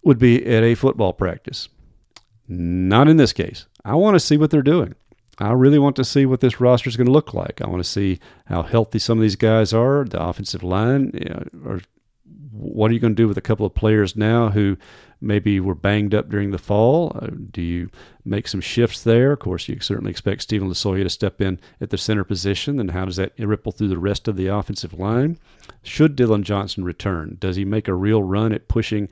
would 0.03 0.19
be 0.19 0.45
at 0.45 0.63
a 0.63 0.75
football 0.75 1.13
practice. 1.13 1.69
Not 2.47 3.07
in 3.07 3.17
this 3.17 3.33
case. 3.33 3.65
I 3.83 3.95
want 3.95 4.15
to 4.15 4.19
see 4.19 4.37
what 4.37 4.51
they're 4.51 4.61
doing. 4.61 4.95
I 5.39 5.51
really 5.51 5.79
want 5.79 5.95
to 5.97 6.05
see 6.05 6.25
what 6.25 6.39
this 6.39 6.59
roster 6.59 6.89
is 6.89 6.97
going 6.97 7.05
to 7.05 7.13
look 7.13 7.33
like. 7.33 7.61
I 7.61 7.67
want 7.67 7.83
to 7.83 7.89
see 7.89 8.19
how 8.45 8.63
healthy 8.63 8.99
some 8.99 9.19
of 9.19 9.21
these 9.21 9.35
guys 9.35 9.73
are. 9.73 10.03
The 10.03 10.21
offensive 10.21 10.63
line 10.63 11.11
you 11.13 11.29
know, 11.29 11.43
are 11.69 11.81
what 12.77 12.91
are 12.91 12.93
you 12.93 12.99
going 12.99 13.15
to 13.15 13.21
do 13.21 13.27
with 13.27 13.39
a 13.39 13.41
couple 13.41 13.65
of 13.65 13.73
players 13.73 14.15
now 14.15 14.49
who 14.49 14.77
maybe 15.19 15.59
were 15.59 15.73
banged 15.73 16.13
up 16.13 16.29
during 16.29 16.51
the 16.51 16.59
fall? 16.59 17.11
Uh, 17.19 17.29
do 17.49 17.59
you 17.59 17.89
make 18.23 18.47
some 18.47 18.61
shifts 18.61 19.01
there? 19.01 19.31
Of 19.31 19.39
course, 19.39 19.67
you 19.67 19.79
certainly 19.79 20.11
expect 20.11 20.43
Stephen 20.43 20.69
Losoya 20.69 21.01
to 21.01 21.09
step 21.09 21.41
in 21.41 21.59
at 21.81 21.89
the 21.89 21.97
center 21.97 22.23
position. 22.23 22.79
And 22.79 22.91
how 22.91 23.05
does 23.05 23.15
that 23.15 23.33
ripple 23.39 23.71
through 23.71 23.87
the 23.87 23.97
rest 23.97 24.27
of 24.27 24.37
the 24.37 24.45
offensive 24.45 24.93
line? 24.93 25.39
Should 25.81 26.15
Dillon 26.15 26.43
Johnson 26.43 26.83
return? 26.83 27.37
Does 27.39 27.55
he 27.55 27.65
make 27.65 27.87
a 27.87 27.95
real 27.95 28.21
run 28.21 28.53
at 28.53 28.67
pushing 28.67 29.09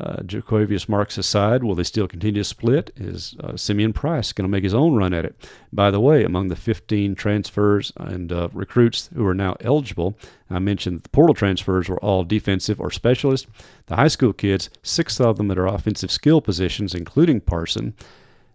uh, 0.00 0.22
Jo'quavious 0.22 0.88
Marks 0.88 1.18
aside, 1.18 1.64
will 1.64 1.74
they 1.74 1.82
still 1.82 2.06
continue 2.06 2.40
to 2.40 2.44
split? 2.44 2.92
Is 2.96 3.34
uh, 3.40 3.56
Simeon 3.56 3.92
Price 3.92 4.32
going 4.32 4.44
to 4.44 4.50
make 4.50 4.62
his 4.62 4.74
own 4.74 4.94
run 4.94 5.12
at 5.12 5.24
it? 5.24 5.48
By 5.72 5.90
the 5.90 6.00
way, 6.00 6.22
among 6.22 6.48
the 6.48 6.56
15 6.56 7.16
transfers 7.16 7.92
and 7.96 8.32
uh, 8.32 8.48
recruits 8.52 9.10
who 9.14 9.26
are 9.26 9.34
now 9.34 9.56
eligible, 9.60 10.16
I 10.48 10.60
mentioned 10.60 11.00
the 11.00 11.08
portal 11.08 11.34
transfers 11.34 11.88
were 11.88 11.98
all 11.98 12.22
defensive 12.22 12.80
or 12.80 12.92
specialist. 12.92 13.48
The 13.86 13.96
high 13.96 14.08
school 14.08 14.32
kids, 14.32 14.70
six 14.82 15.20
of 15.20 15.36
them 15.36 15.48
that 15.48 15.58
are 15.58 15.66
offensive 15.66 16.12
skill 16.12 16.40
positions, 16.40 16.94
including 16.94 17.40
Parson. 17.40 17.94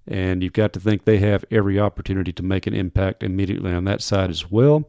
And 0.07 0.43
you've 0.43 0.53
got 0.53 0.71
to 0.73 0.79
think 0.79 1.03
they 1.03 1.19
have 1.19 1.43
every 1.51 1.79
opportunity 1.79 2.31
to 2.33 2.43
make 2.43 2.67
an 2.67 2.73
impact 2.73 3.21
immediately 3.21 3.73
on 3.73 3.83
that 3.85 4.01
side 4.01 4.29
as 4.29 4.49
well. 4.49 4.87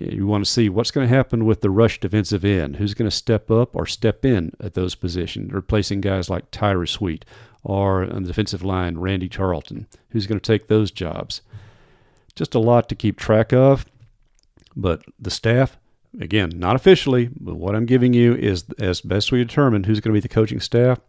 You 0.00 0.26
want 0.26 0.44
to 0.44 0.50
see 0.50 0.68
what's 0.68 0.90
going 0.90 1.06
to 1.06 1.14
happen 1.14 1.44
with 1.44 1.60
the 1.60 1.70
rush 1.70 2.00
defensive 2.00 2.44
end. 2.44 2.76
Who's 2.76 2.94
going 2.94 3.10
to 3.10 3.16
step 3.16 3.50
up 3.50 3.76
or 3.76 3.84
step 3.86 4.24
in 4.24 4.52
at 4.58 4.74
those 4.74 4.94
positions, 4.94 5.52
replacing 5.52 6.00
guys 6.00 6.30
like 6.30 6.50
Tyrus 6.50 7.00
Wheat 7.00 7.24
or 7.62 8.02
on 8.02 8.22
the 8.22 8.28
defensive 8.28 8.62
line, 8.62 8.98
Randy 8.98 9.28
Charlton. 9.28 9.86
Who's 10.10 10.26
going 10.26 10.40
to 10.40 10.46
take 10.46 10.68
those 10.68 10.90
jobs? 10.90 11.42
Just 12.34 12.54
a 12.54 12.58
lot 12.58 12.88
to 12.88 12.94
keep 12.94 13.18
track 13.18 13.52
of. 13.52 13.84
But 14.74 15.04
the 15.18 15.30
staff, 15.30 15.78
again, 16.20 16.52
not 16.56 16.76
officially, 16.76 17.28
but 17.38 17.56
what 17.56 17.74
I'm 17.74 17.86
giving 17.86 18.14
you 18.14 18.34
is 18.34 18.64
as 18.78 19.02
best 19.02 19.30
we 19.30 19.38
determine 19.38 19.84
who's 19.84 20.00
going 20.00 20.12
to 20.12 20.16
be 20.16 20.20
the 20.20 20.28
coaching 20.28 20.60
staff. 20.60 21.00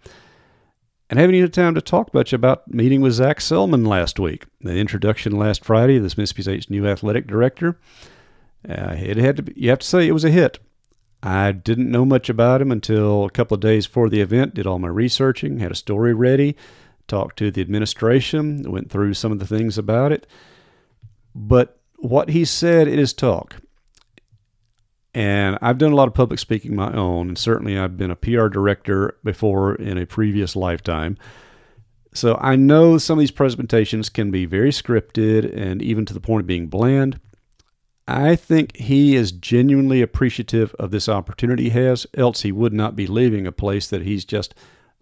And 1.09 1.19
haven't 1.19 1.35
even 1.35 1.45
had 1.45 1.53
time 1.53 1.75
to 1.75 1.81
talk 1.81 2.13
much 2.13 2.33
about 2.33 2.67
meeting 2.67 2.99
with 3.01 3.13
Zac 3.13 3.39
Selmon 3.39 3.87
last 3.87 4.19
week. 4.19 4.45
The 4.61 4.75
introduction 4.75 5.37
last 5.37 5.63
Friday, 5.63 5.99
this 5.99 6.17
Mississippi 6.17 6.41
State's 6.41 6.69
new 6.69 6.87
athletic 6.87 7.27
director. 7.27 7.79
Uh, 8.67 8.95
it 8.97 9.17
had 9.17 9.37
to 9.37 9.43
be, 9.43 9.53
you 9.55 9.69
have 9.69 9.79
to 9.79 9.87
say 9.87 10.07
it 10.07 10.13
was 10.13 10.23
a 10.23 10.31
hit. 10.31 10.59
I 11.21 11.53
didn't 11.53 11.91
know 11.91 12.05
much 12.05 12.29
about 12.29 12.61
him 12.61 12.71
until 12.71 13.25
a 13.25 13.29
couple 13.29 13.55
of 13.55 13.61
days 13.61 13.87
before 13.87 14.09
the 14.09 14.21
event, 14.21 14.53
did 14.53 14.67
all 14.67 14.79
my 14.79 14.89
researching, 14.89 15.59
had 15.59 15.71
a 15.71 15.75
story 15.75 16.13
ready, 16.13 16.57
talked 17.07 17.37
to 17.39 17.49
the 17.49 17.61
administration, 17.61 18.69
went 18.69 18.89
through 18.89 19.13
some 19.13 19.31
of 19.31 19.39
the 19.39 19.47
things 19.47 19.77
about 19.77 20.11
it. 20.11 20.27
But 21.33 21.79
what 21.97 22.29
he 22.29 22.43
said, 22.43 22.87
it 22.87 22.99
is 22.99 23.13
talk. 23.13 23.55
And 25.13 25.57
I've 25.61 25.77
done 25.77 25.91
a 25.91 25.95
lot 25.95 26.07
of 26.07 26.13
public 26.13 26.39
speaking 26.39 26.75
my 26.75 26.91
own, 26.91 27.29
and 27.29 27.37
certainly 27.37 27.77
I've 27.77 27.97
been 27.97 28.11
a 28.11 28.15
PR 28.15 28.47
director 28.47 29.17
before 29.23 29.75
in 29.75 29.97
a 29.97 30.05
previous 30.05 30.55
lifetime. 30.55 31.17
So 32.13 32.37
I 32.41 32.55
know 32.55 32.97
some 32.97 33.17
of 33.17 33.21
these 33.21 33.31
presentations 33.31 34.09
can 34.09 34.31
be 34.31 34.45
very 34.45 34.71
scripted 34.71 35.55
and 35.55 35.81
even 35.81 36.05
to 36.05 36.13
the 36.13 36.19
point 36.19 36.41
of 36.41 36.47
being 36.47 36.67
bland. 36.67 37.19
I 38.07 38.35
think 38.35 38.75
he 38.75 39.15
is 39.15 39.31
genuinely 39.31 40.01
appreciative 40.01 40.75
of 40.75 40.91
this 40.91 41.07
opportunity 41.07 41.65
he 41.65 41.81
has, 41.81 42.05
else 42.15 42.41
he 42.41 42.51
would 42.51 42.73
not 42.73 42.95
be 42.95 43.07
leaving 43.07 43.47
a 43.47 43.51
place 43.51 43.87
that 43.87 44.01
he's 44.01 44.25
just. 44.25 44.53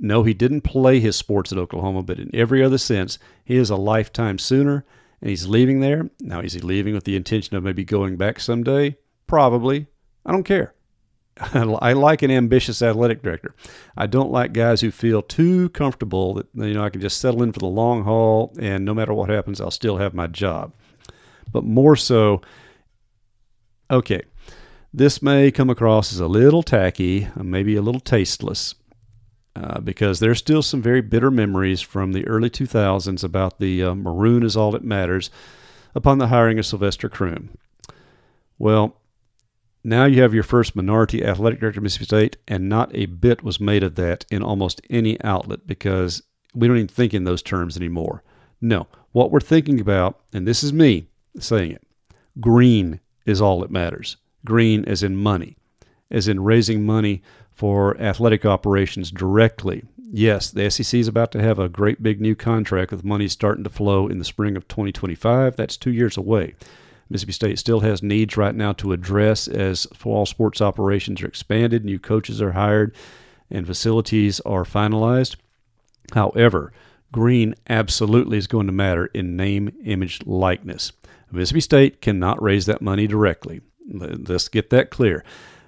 No, 0.04 0.24
he 0.24 0.34
didn't 0.34 0.62
play 0.62 1.00
his 1.00 1.16
sports 1.16 1.52
at 1.52 1.60
Oklahoma, 1.60 2.02
but 2.02 2.20
in 2.20 2.32
every 2.34 2.64
other 2.64 2.80
sense, 2.80 3.20
he 3.46 3.56
is 3.56 3.70
a 3.70 3.76
lifetime 3.76 4.40
Sooner, 4.40 4.84
and 5.22 5.30
he's 5.30 5.48
leaving 5.48 5.80
there. 5.80 6.10
Now, 6.20 6.40
is 6.40 6.54
he 6.54 6.60
leaving 6.60 6.96
with 6.96 7.04
the 7.04 7.16
intention 7.16 7.56
of 7.56 7.64
maybe 7.64 7.84
going 7.84 8.18
back 8.18 8.40
someday? 8.40 8.98
Probably. 9.28 9.86
I 10.26 10.32
don't 10.32 10.44
care. 10.44 10.74
I 11.40 11.94
like 11.94 12.22
an 12.22 12.32
ambitious 12.32 12.82
athletic 12.82 13.22
director. 13.22 13.56
I 13.96 14.08
don't 14.08 14.32
like 14.32 14.54
guys 14.54 14.82
who 14.82 14.92
feel 14.92 15.22
too 15.22 15.70
comfortable 15.70 16.36
that 16.36 16.48
you 16.56 16.74
know 16.74 16.84
I 16.84 16.90
can 16.90 17.02
just 17.02 17.20
settle 17.20 17.44
in 17.44 17.52
for 17.52 17.60
the 17.60 17.68
long 17.68 18.04
haul 18.04 18.54
and 18.60 18.86
no 18.86 18.94
matter 18.94 19.14
what 19.14 19.30
happens, 19.30 19.62
I'll 19.62 19.72
still 19.72 19.98
have 19.98 20.14
my 20.14 20.28
job. 20.28 20.74
But 21.52 21.64
more 21.64 21.96
so, 21.96 22.42
Okay, 23.92 24.22
this 24.94 25.22
may 25.22 25.52
come 25.52 25.70
across 25.70 26.14
as 26.14 26.22
a 26.22 26.28
little 26.28 26.64
tacky, 26.64 27.28
maybe 27.36 27.76
a 27.76 27.82
little 27.82 28.00
tasteless, 28.00 28.74
uh, 29.54 29.82
because 29.82 30.22
there's 30.22 30.38
still 30.38 30.62
some 30.62 30.82
very 30.82 31.02
bitter 31.02 31.30
memories 31.30 31.82
from 31.82 32.14
the 32.14 32.26
early 32.26 32.50
2000s 32.50 33.22
about 33.22 33.60
the 33.60 33.84
uh, 33.84 33.94
maroon 33.94 34.44
is 34.44 34.56
all 34.56 34.72
that 34.72 34.86
matters 34.86 35.30
upon 35.94 36.20
the 36.20 36.28
hiring 36.28 36.58
of 36.58 36.66
Sylvester 36.66 37.10
Croom. 37.10 37.50
Well, 38.58 38.96
now 39.84 40.06
you 40.06 40.22
have 40.22 40.34
your 40.34 40.44
first 40.44 40.74
minority 40.74 41.26
athletic 41.26 41.60
director 41.60 41.82
of 41.82 41.84
Mississippi 41.84 42.06
State, 42.06 42.38
and 42.48 42.70
not 42.70 42.96
a 42.96 43.08
bit 43.08 43.44
was 43.44 43.60
made 43.60 43.84
of 43.84 43.96
that 43.96 44.26
in 44.32 44.42
almost 44.42 44.80
any 44.90 45.22
outlet 45.22 45.68
because 45.68 46.24
we 46.56 46.66
don't 46.70 46.78
even 46.78 46.88
think 46.88 47.14
in 47.14 47.26
those 47.26 47.42
terms 47.42 47.76
anymore. 47.76 48.24
No, 48.62 48.88
what 49.12 49.32
we're 49.32 49.42
thinking 49.42 49.82
about, 49.82 50.22
and 50.32 50.48
this 50.48 50.64
is 50.64 50.72
me 50.72 51.10
saying 51.38 51.72
it, 51.72 51.84
green 52.40 53.02
is 53.26 53.42
all 53.42 53.60
that 53.60 53.72
matters. 53.72 54.18
Green 54.46 54.86
as 54.86 55.04
in 55.04 55.16
money, 55.16 55.58
as 56.10 56.28
in 56.28 56.44
raising 56.44 56.86
money 56.86 57.22
for 57.52 58.00
athletic 58.00 58.46
operations 58.46 59.12
directly. 59.12 59.84
Yes, 60.12 60.52
the 60.52 60.70
SEC 60.70 61.00
is 61.00 61.08
about 61.08 61.32
to 61.32 61.42
have 61.42 61.60
a 61.60 61.70
great 61.70 62.04
big 62.04 62.20
new 62.20 62.36
contract 62.36 62.92
with 62.92 63.04
money 63.04 63.28
starting 63.28 63.64
to 63.64 63.70
flow 63.70 64.08
in 64.08 64.18
the 64.18 64.26
spring 64.26 64.58
of 64.58 64.68
2025. 64.68 65.56
That's 65.56 65.78
two 65.78 65.92
years 65.92 66.18
away. 66.18 66.56
Mississippi 67.10 67.34
State 67.34 67.60
still 67.60 67.82
has 67.82 68.02
needs 68.02 68.38
right 68.38 68.56
now 68.56 68.72
to 68.74 68.94
address 68.94 69.48
as 69.48 69.86
fall 69.94 70.26
sports 70.26 70.62
operations 70.62 71.22
are 71.22 71.28
expanded, 71.28 71.84
new 71.84 72.00
coaches 72.00 72.42
are 72.42 72.54
hired, 72.54 72.96
and 73.50 73.68
facilities 73.68 74.40
are 74.42 74.64
finalized. 74.64 75.36
However, 76.14 76.72
green 77.12 77.56
absolutely 77.70 78.38
is 78.38 78.48
going 78.48 78.68
to 78.68 78.74
matter 78.74 79.08
in 79.08 79.36
name, 79.36 79.74
image, 79.84 80.26
likeness. 80.26 80.94
Mississippi 81.32 81.62
State 81.62 82.02
cannot 82.02 82.42
raise 82.42 82.66
that 82.66 82.82
money 82.82 83.08
directly. 83.08 83.62
Let's 83.92 84.48
get 84.48 84.70
that 84.70 84.90
clear. 84.90 85.24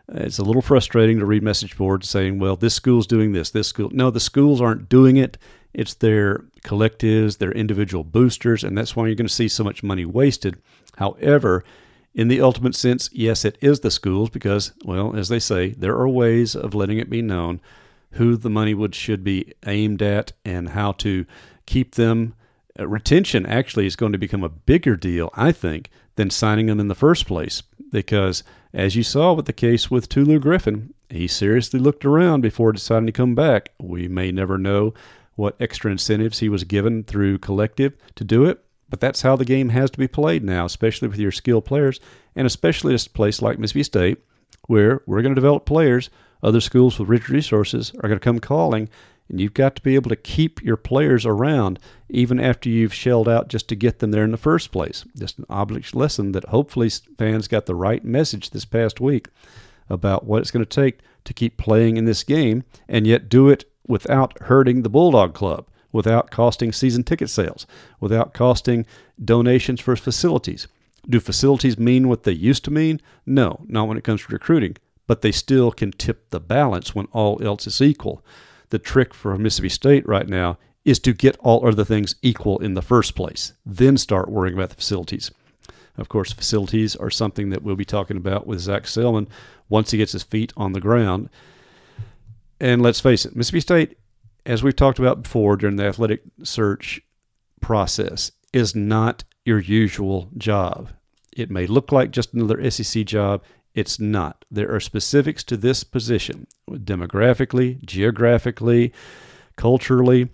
It's 0.09 0.39
a 0.39 0.43
little 0.43 0.61
frustrating 0.61 1.19
to 1.19 1.25
read 1.25 1.43
message 1.43 1.77
boards 1.77 2.09
saying, 2.09 2.39
well, 2.39 2.55
this 2.55 2.75
school's 2.75 3.07
doing 3.07 3.31
this, 3.31 3.49
this 3.51 3.67
school. 3.67 3.89
No, 3.91 4.11
the 4.11 4.19
schools 4.19 4.61
aren't 4.61 4.89
doing 4.89 5.17
it. 5.17 5.37
It's 5.73 5.93
their 5.95 6.45
collectives, 6.63 7.37
their 7.37 7.51
individual 7.51 8.03
boosters, 8.03 8.63
and 8.63 8.77
that's 8.77 8.95
why 8.95 9.07
you're 9.07 9.15
going 9.15 9.27
to 9.27 9.33
see 9.33 9.47
so 9.47 9.63
much 9.63 9.81
money 9.81 10.05
wasted. 10.05 10.61
However, 10.97 11.63
in 12.13 12.27
the 12.27 12.41
ultimate 12.41 12.75
sense, 12.75 13.09
yes, 13.11 13.43
it 13.43 13.57
is 13.61 13.79
the 13.79 13.89
schools 13.89 14.29
because, 14.29 14.73
well, 14.85 15.15
as 15.15 15.29
they 15.29 15.39
say, 15.39 15.69
there 15.69 15.95
are 15.95 16.07
ways 16.07 16.55
of 16.55 16.75
letting 16.75 16.99
it 16.99 17.09
be 17.09 17.21
known 17.21 17.59
who 18.11 18.37
the 18.37 18.49
money 18.49 18.75
would 18.75 18.93
should 18.93 19.23
be 19.23 19.53
aimed 19.65 20.01
at 20.01 20.33
and 20.45 20.69
how 20.69 20.91
to 20.91 21.25
keep 21.65 21.95
them. 21.95 22.35
Uh, 22.79 22.87
retention 22.87 23.45
actually 23.45 23.85
is 23.85 23.95
going 23.95 24.11
to 24.11 24.17
become 24.17 24.43
a 24.43 24.49
bigger 24.49 24.95
deal, 24.95 25.29
I 25.35 25.51
think, 25.51 25.89
than 26.15 26.29
signing 26.29 26.67
them 26.67 26.79
in 26.79 26.87
the 26.87 26.95
first 26.95 27.27
place 27.27 27.61
because, 27.91 28.43
as 28.73 28.95
you 28.95 29.03
saw 29.03 29.33
with 29.33 29.45
the 29.45 29.53
case 29.53 29.91
with 29.91 30.09
Tulu 30.09 30.39
Griffin, 30.39 30.93
he 31.09 31.27
seriously 31.27 31.79
looked 31.79 32.03
around 32.03 32.41
before 32.41 32.71
deciding 32.71 33.05
to 33.05 33.11
come 33.11 33.35
back. 33.35 33.69
We 33.79 34.07
may 34.07 34.31
never 34.31 34.57
know 34.57 34.93
what 35.35 35.55
extra 35.59 35.91
incentives 35.91 36.39
he 36.39 36.49
was 36.49 36.63
given 36.63 37.03
through 37.03 37.37
collective 37.39 37.95
to 38.15 38.23
do 38.23 38.45
it. 38.45 38.63
But 38.89 38.99
that's 38.99 39.21
how 39.21 39.35
the 39.35 39.45
game 39.45 39.69
has 39.69 39.89
to 39.91 39.97
be 39.97 40.07
played 40.07 40.43
now, 40.43 40.65
especially 40.65 41.07
with 41.07 41.19
your 41.19 41.31
skilled 41.31 41.65
players, 41.65 41.99
and 42.35 42.45
especially 42.45 42.93
a 42.93 42.99
place 42.99 43.41
like 43.41 43.57
Mississippi 43.57 43.83
State, 43.83 44.17
where 44.67 45.01
we're 45.07 45.21
going 45.21 45.33
to 45.33 45.41
develop 45.41 45.65
players. 45.65 46.09
Other 46.43 46.61
schools 46.61 46.99
with 46.99 47.09
rich 47.09 47.29
resources 47.29 47.91
are 47.95 48.09
going 48.09 48.19
to 48.19 48.19
come 48.19 48.39
calling, 48.39 48.89
and 49.29 49.39
you've 49.39 49.53
got 49.53 49.75
to 49.75 49.81
be 49.81 49.95
able 49.95 50.09
to 50.09 50.15
keep 50.15 50.61
your 50.61 50.77
players 50.77 51.25
around 51.25 51.79
even 52.09 52.39
after 52.39 52.69
you've 52.69 52.93
shelled 52.93 53.29
out 53.29 53.47
just 53.47 53.67
to 53.69 53.75
get 53.75 53.99
them 53.99 54.11
there 54.11 54.23
in 54.23 54.31
the 54.31 54.37
first 54.37 54.71
place. 54.71 55.05
Just 55.17 55.39
an 55.39 55.45
obvious 55.49 55.95
lesson 55.95 56.33
that 56.33 56.45
hopefully 56.45 56.89
fans 57.17 57.47
got 57.47 57.65
the 57.65 57.75
right 57.75 58.03
message 58.03 58.49
this 58.49 58.65
past 58.65 58.99
week 58.99 59.27
about 59.89 60.25
what 60.25 60.41
it's 60.41 60.51
going 60.51 60.65
to 60.65 60.81
take 60.81 60.99
to 61.23 61.33
keep 61.33 61.57
playing 61.57 61.97
in 61.97 62.05
this 62.05 62.23
game 62.23 62.63
and 62.87 63.07
yet 63.07 63.29
do 63.29 63.49
it 63.49 63.65
without 63.87 64.37
hurting 64.43 64.81
the 64.81 64.89
Bulldog 64.89 65.33
Club 65.33 65.67
without 65.93 66.31
costing 66.31 66.73
season 66.73 67.03
ticket 67.03 67.29
sales, 67.29 67.65
without 68.01 68.33
costing 68.33 68.85
donations 69.23 69.79
for 69.79 69.95
facilities. 69.95 70.67
Do 71.07 71.21
facilities 71.21 71.77
mean 71.77 72.09
what 72.09 72.23
they 72.23 72.31
used 72.33 72.65
to 72.65 72.71
mean? 72.71 72.99
No, 73.25 73.63
not 73.67 73.87
when 73.87 73.97
it 73.97 74.03
comes 74.03 74.23
to 74.23 74.33
recruiting, 74.33 74.75
but 75.07 75.21
they 75.21 75.31
still 75.31 75.71
can 75.71 75.91
tip 75.91 76.29
the 76.31 76.39
balance 76.39 76.95
when 76.95 77.05
all 77.11 77.41
else 77.41 77.67
is 77.67 77.81
equal. 77.81 78.25
The 78.73 78.79
trick 78.79 79.13
for 79.13 79.37
Mississippi 79.37 79.69
State 79.69 80.07
right 80.07 80.27
now 80.27 80.57
is 80.83 80.97
to 81.01 81.13
get 81.13 81.37
all 81.37 81.63
other 81.63 81.85
things 81.85 82.15
equal 82.23 82.57
in 82.57 82.73
the 82.73 82.81
first 82.81 83.13
place, 83.13 83.53
then 83.63 83.97
start 83.97 84.31
worrying 84.31 84.55
about 84.55 84.69
the 84.69 84.75
facilities. 84.75 85.29
Of 85.95 86.09
course, 86.09 86.33
facilities 86.33 86.95
are 86.95 87.11
something 87.11 87.51
that 87.51 87.61
we'll 87.61 87.75
be 87.75 87.85
talking 87.85 88.17
about 88.17 88.47
with 88.47 88.61
Zac 88.61 88.85
Selmon 88.85 89.27
once 89.69 89.91
he 89.91 89.99
gets 89.99 90.13
his 90.13 90.23
feet 90.23 90.53
on 90.57 90.73
the 90.73 90.81
ground. 90.81 91.29
And 92.59 92.81
let's 92.81 92.99
face 92.99 93.25
it, 93.25 93.35
Mississippi 93.35 93.59
State 93.59 93.97
as 94.45 94.63
we've 94.63 94.75
talked 94.75 94.97
about 94.97 95.21
before 95.21 95.55
during 95.55 95.75
the 95.75 95.85
athletic 95.85 96.23
search 96.41 96.99
process, 97.61 98.31
is 98.51 98.75
not 98.75 99.23
your 99.45 99.59
usual 99.59 100.29
job. 100.35 100.89
It 101.35 101.49
may 101.49 101.65
look 101.65 101.91
like 101.91 102.09
just 102.09 102.33
another 102.33 102.69
SEC 102.69 103.05
job. 103.05 103.43
It's 103.73 103.99
not. 103.99 104.45
There 104.51 104.73
are 104.73 104.79
specifics 104.79 105.43
to 105.45 105.57
this 105.57 105.83
position, 105.83 106.47
demographically, 106.69 107.83
geographically, 107.83 108.93
culturally, 109.55 110.29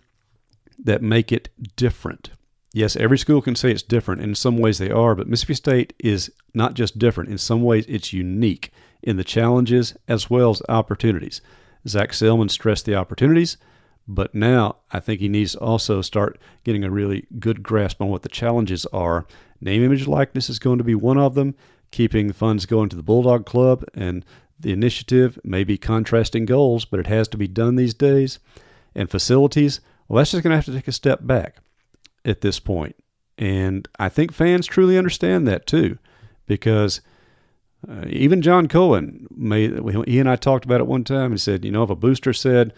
that 0.77 1.01
make 1.01 1.31
it 1.31 1.49
different. 1.75 2.31
Yes, 2.73 2.95
every 2.95 3.17
school 3.17 3.41
can 3.41 3.55
say 3.55 3.71
it's 3.71 3.81
different. 3.81 4.21
In 4.21 4.35
some 4.35 4.57
ways, 4.57 4.77
they 4.77 4.91
are, 4.91 5.15
but 5.15 5.27
Mississippi 5.27 5.55
State 5.55 5.93
is 5.99 6.31
not 6.53 6.73
just 6.73 6.99
different. 6.99 7.29
In 7.29 7.37
some 7.37 7.63
ways, 7.63 7.85
it's 7.87 8.13
unique 8.13 8.71
in 9.01 9.17
the 9.17 9.23
challenges 9.23 9.95
as 10.07 10.29
well 10.29 10.51
as 10.51 10.61
opportunities. 10.69 11.41
Zac 11.87 12.11
Selmon 12.11 12.51
stressed 12.51 12.85
the 12.85 12.95
opportunities. 12.95 13.57
But 14.11 14.33
now 14.33 14.77
I 14.91 14.99
think 14.99 15.19
he 15.19 15.29
needs 15.29 15.51
to 15.51 15.59
also 15.59 16.01
start 16.01 16.39
getting 16.63 16.83
a 16.83 16.89
really 16.89 17.27
good 17.37 17.61
grasp 17.61 18.01
on 18.01 18.09
what 18.09 18.23
the 18.23 18.29
challenges 18.29 18.87
are. 18.87 19.27
Name, 19.61 19.83
image, 19.83 20.07
likeness 20.07 20.49
is 20.49 20.57
going 20.57 20.79
to 20.79 20.83
be 20.83 20.95
one 20.95 21.19
of 21.19 21.35
them. 21.35 21.53
Keeping 21.91 22.31
funds 22.31 22.65
going 22.65 22.89
to 22.89 22.95
the 22.95 23.03
Bulldog 23.03 23.45
Club 23.45 23.83
and 23.93 24.23
the 24.59 24.71
initiative 24.71 25.39
may 25.43 25.63
be 25.63 25.77
contrasting 25.77 26.45
goals, 26.45 26.85
but 26.85 26.99
it 26.99 27.07
has 27.07 27.27
to 27.29 27.37
be 27.37 27.47
done 27.47 27.75
these 27.75 27.93
days. 27.93 28.39
And 28.93 29.09
facilities, 29.09 29.79
well, 30.07 30.17
that's 30.17 30.31
just 30.31 30.43
going 30.43 30.51
to 30.51 30.57
have 30.57 30.65
to 30.65 30.73
take 30.73 30.87
a 30.87 30.91
step 30.91 31.19
back 31.23 31.57
at 32.25 32.41
this 32.41 32.59
point. 32.59 32.95
And 33.37 33.87
I 33.97 34.09
think 34.09 34.33
fans 34.33 34.67
truly 34.67 34.97
understand 34.97 35.47
that 35.47 35.65
too, 35.65 35.97
because 36.45 36.99
uh, 37.87 38.03
even 38.07 38.41
John 38.41 38.67
Cohen, 38.67 39.27
may, 39.31 39.69
he 40.05 40.19
and 40.19 40.29
I 40.29 40.35
talked 40.35 40.65
about 40.65 40.81
it 40.81 40.87
one 40.87 41.05
time. 41.05 41.31
He 41.31 41.37
said, 41.37 41.63
you 41.63 41.71
know, 41.71 41.83
if 41.83 41.89
a 41.89 41.95
booster 41.95 42.33
said, 42.33 42.73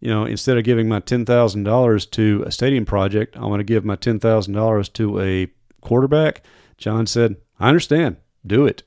you 0.00 0.10
know, 0.10 0.24
instead 0.24 0.58
of 0.58 0.64
giving 0.64 0.88
my 0.88 1.00
$10,000 1.00 2.10
to 2.10 2.44
a 2.44 2.50
stadium 2.52 2.84
project, 2.84 3.36
I 3.36 3.46
want 3.46 3.60
to 3.60 3.64
give 3.64 3.84
my 3.84 3.96
$10,000 3.96 4.92
to 4.92 5.20
a 5.20 5.46
quarterback. 5.80 6.44
John 6.76 7.06
said, 7.06 7.36
I 7.58 7.68
understand. 7.68 8.16
Do 8.46 8.66
it. 8.66 8.82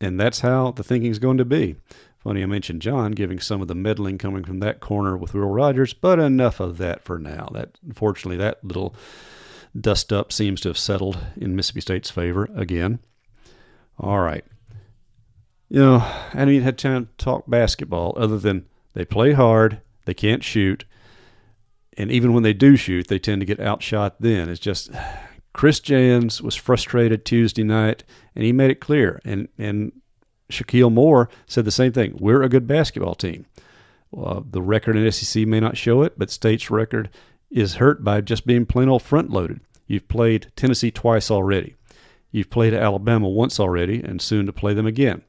And 0.00 0.20
that's 0.20 0.40
how 0.40 0.72
the 0.72 0.84
thinking 0.84 1.10
is 1.10 1.18
going 1.18 1.38
to 1.38 1.44
be. 1.44 1.76
Funny 2.18 2.42
I 2.42 2.46
mentioned 2.46 2.82
John 2.82 3.12
giving 3.12 3.38
some 3.38 3.62
of 3.62 3.68
the 3.68 3.74
meddling 3.74 4.18
coming 4.18 4.44
from 4.44 4.60
that 4.60 4.80
corner 4.80 5.16
with 5.16 5.32
Will 5.32 5.48
Rogers, 5.48 5.94
but 5.94 6.18
enough 6.18 6.60
of 6.60 6.78
that 6.78 7.02
for 7.02 7.18
now. 7.18 7.48
That 7.52 7.78
unfortunately 7.86 8.36
that 8.38 8.64
little 8.64 8.94
dust 9.78 10.12
up 10.12 10.32
seems 10.32 10.60
to 10.62 10.68
have 10.68 10.78
settled 10.78 11.18
in 11.36 11.54
Mississippi 11.54 11.80
State's 11.80 12.10
favor 12.10 12.48
again. 12.54 12.98
All 13.98 14.20
right. 14.20 14.44
You 15.68 15.80
know, 15.80 15.96
I 15.96 16.30
haven't 16.32 16.50
even 16.50 16.64
had 16.64 16.78
time 16.78 17.06
to 17.06 17.24
talk 17.24 17.44
basketball 17.48 18.14
other 18.16 18.38
than 18.38 18.66
they 18.94 19.04
play 19.04 19.32
hard 19.32 19.80
they 20.06 20.14
can't 20.14 20.42
shoot. 20.42 20.84
And 21.98 22.10
even 22.10 22.32
when 22.32 22.42
they 22.42 22.54
do 22.54 22.76
shoot, 22.76 23.08
they 23.08 23.18
tend 23.18 23.42
to 23.42 23.46
get 23.46 23.60
outshot 23.60 24.16
then. 24.20 24.48
It's 24.48 24.60
just 24.60 24.90
Chris 25.56 25.80
Jans 25.80 26.42
was 26.42 26.54
frustrated 26.54 27.24
Tuesday 27.24 27.64
night, 27.64 28.04
and 28.34 28.44
he 28.44 28.52
made 28.52 28.70
it 28.70 28.78
clear. 28.78 29.22
And, 29.24 29.48
and 29.56 29.90
Shakeel 30.50 30.92
Moore 30.92 31.30
said 31.46 31.64
the 31.64 31.70
same 31.70 31.92
thing. 31.92 32.14
We're 32.20 32.42
a 32.42 32.48
good 32.50 32.66
basketball 32.66 33.14
team. 33.14 33.46
The 34.12 34.60
record 34.60 34.96
in 34.96 35.10
SEC 35.10 35.46
may 35.46 35.58
not 35.58 35.78
show 35.78 36.02
it, 36.02 36.18
but 36.18 36.28
State's 36.28 36.70
record 36.70 37.08
is 37.50 37.76
hurt 37.76 38.04
by 38.04 38.20
just 38.20 38.46
being 38.46 38.66
plain 38.66 38.90
old 38.90 39.00
front 39.00 39.30
loaded. 39.30 39.60
You've 39.86 40.08
played 40.08 40.52
Tennessee 40.56 40.90
twice 40.90 41.30
already. 41.30 41.74
You've 42.30 42.50
played 42.50 42.74
Alabama 42.74 43.26
once 43.26 43.58
already, 43.58 44.02
and 44.02 44.20
soon 44.20 44.44
to 44.44 44.52
play 44.52 44.74
them 44.74 44.86
again. 44.86 45.22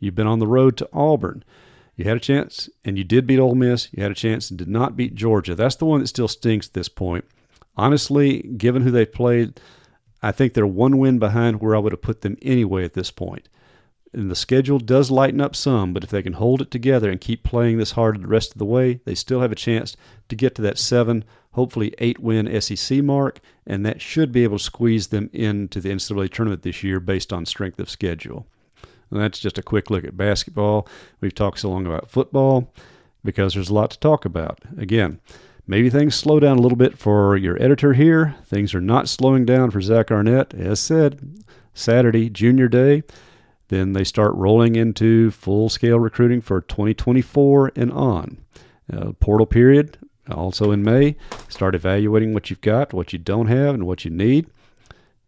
You've 0.00 0.16
been 0.16 0.26
on 0.26 0.40
the 0.40 0.48
road 0.48 0.76
to 0.78 0.88
Auburn. 0.92 1.44
You 1.94 2.06
had 2.06 2.16
a 2.16 2.20
chance, 2.20 2.68
and 2.84 2.98
you 2.98 3.04
did 3.04 3.24
beat 3.24 3.38
Ole 3.38 3.54
Miss. 3.54 3.86
You 3.92 4.02
had 4.02 4.10
a 4.10 4.16
chance 4.16 4.50
and 4.50 4.58
did 4.58 4.66
not 4.66 4.96
beat 4.96 5.14
Georgia. 5.14 5.54
That's 5.54 5.76
the 5.76 5.84
one 5.84 6.00
that 6.00 6.08
still 6.08 6.26
stinks 6.26 6.66
at 6.66 6.74
this 6.74 6.88
point. 6.88 7.24
Honestly, 7.80 8.42
given 8.58 8.82
who 8.82 8.90
they've 8.90 9.10
played, 9.10 9.58
I 10.22 10.32
think 10.32 10.52
they're 10.52 10.66
one 10.66 10.98
win 10.98 11.18
behind 11.18 11.62
where 11.62 11.74
I 11.74 11.78
would 11.78 11.92
have 11.92 12.02
put 12.02 12.20
them 12.20 12.36
anyway 12.42 12.84
at 12.84 12.92
this 12.92 13.10
point. 13.10 13.48
And 14.12 14.30
the 14.30 14.36
schedule 14.36 14.78
does 14.78 15.10
lighten 15.10 15.40
up 15.40 15.56
some, 15.56 15.94
but 15.94 16.04
if 16.04 16.10
they 16.10 16.22
can 16.22 16.34
hold 16.34 16.60
it 16.60 16.70
together 16.70 17.10
and 17.10 17.18
keep 17.18 17.42
playing 17.42 17.78
this 17.78 17.92
hard 17.92 18.20
the 18.20 18.26
rest 18.26 18.52
of 18.52 18.58
the 18.58 18.66
way, 18.66 19.00
they 19.06 19.14
still 19.14 19.40
have 19.40 19.50
a 19.50 19.54
chance 19.56 19.96
to 20.28 20.36
get 20.36 20.54
to 20.56 20.62
that 20.62 20.76
seven, 20.76 21.24
hopefully 21.52 21.94
eight 21.96 22.18
win 22.18 22.60
SEC 22.60 23.02
mark, 23.02 23.40
and 23.66 23.86
that 23.86 24.02
should 24.02 24.30
be 24.30 24.44
able 24.44 24.58
to 24.58 24.64
squeeze 24.64 25.06
them 25.06 25.30
into 25.32 25.80
the 25.80 25.88
NCAA 25.88 26.30
tournament 26.30 26.60
this 26.60 26.84
year 26.84 27.00
based 27.00 27.32
on 27.32 27.46
strength 27.46 27.80
of 27.80 27.88
schedule. 27.88 28.46
And 29.10 29.22
that's 29.22 29.38
just 29.38 29.56
a 29.56 29.62
quick 29.62 29.88
look 29.88 30.04
at 30.04 30.18
basketball. 30.18 30.86
We've 31.22 31.34
talked 31.34 31.60
so 31.60 31.70
long 31.70 31.86
about 31.86 32.10
football 32.10 32.74
because 33.24 33.54
there's 33.54 33.70
a 33.70 33.74
lot 33.74 33.90
to 33.92 33.98
talk 33.98 34.26
about. 34.26 34.58
Again, 34.76 35.18
maybe 35.70 35.88
things 35.88 36.16
slow 36.16 36.40
down 36.40 36.58
a 36.58 36.60
little 36.60 36.76
bit 36.76 36.98
for 36.98 37.36
your 37.36 37.56
editor 37.62 37.92
here. 37.92 38.34
Things 38.44 38.74
are 38.74 38.80
not 38.80 39.08
slowing 39.08 39.44
down 39.44 39.70
for 39.70 39.80
Zach 39.80 40.10
Arnett. 40.10 40.52
As 40.52 40.80
said, 40.80 41.44
Saturday, 41.72 42.28
junior 42.28 42.66
day. 42.66 43.04
Then 43.68 43.92
they 43.92 44.02
start 44.02 44.34
rolling 44.34 44.74
into 44.74 45.30
full 45.30 45.68
scale 45.68 46.00
recruiting 46.00 46.40
for 46.40 46.60
2024 46.60 47.70
and 47.76 47.92
on. 47.92 48.38
Uh, 48.92 49.12
portal 49.20 49.46
period 49.46 49.96
also 50.28 50.72
in 50.72 50.82
May. 50.82 51.14
Start 51.48 51.76
evaluating 51.76 52.34
what 52.34 52.50
you've 52.50 52.60
got, 52.60 52.92
what 52.92 53.12
you 53.12 53.20
don't 53.20 53.46
have, 53.46 53.72
and 53.76 53.86
what 53.86 54.04
you 54.04 54.10
need. 54.10 54.48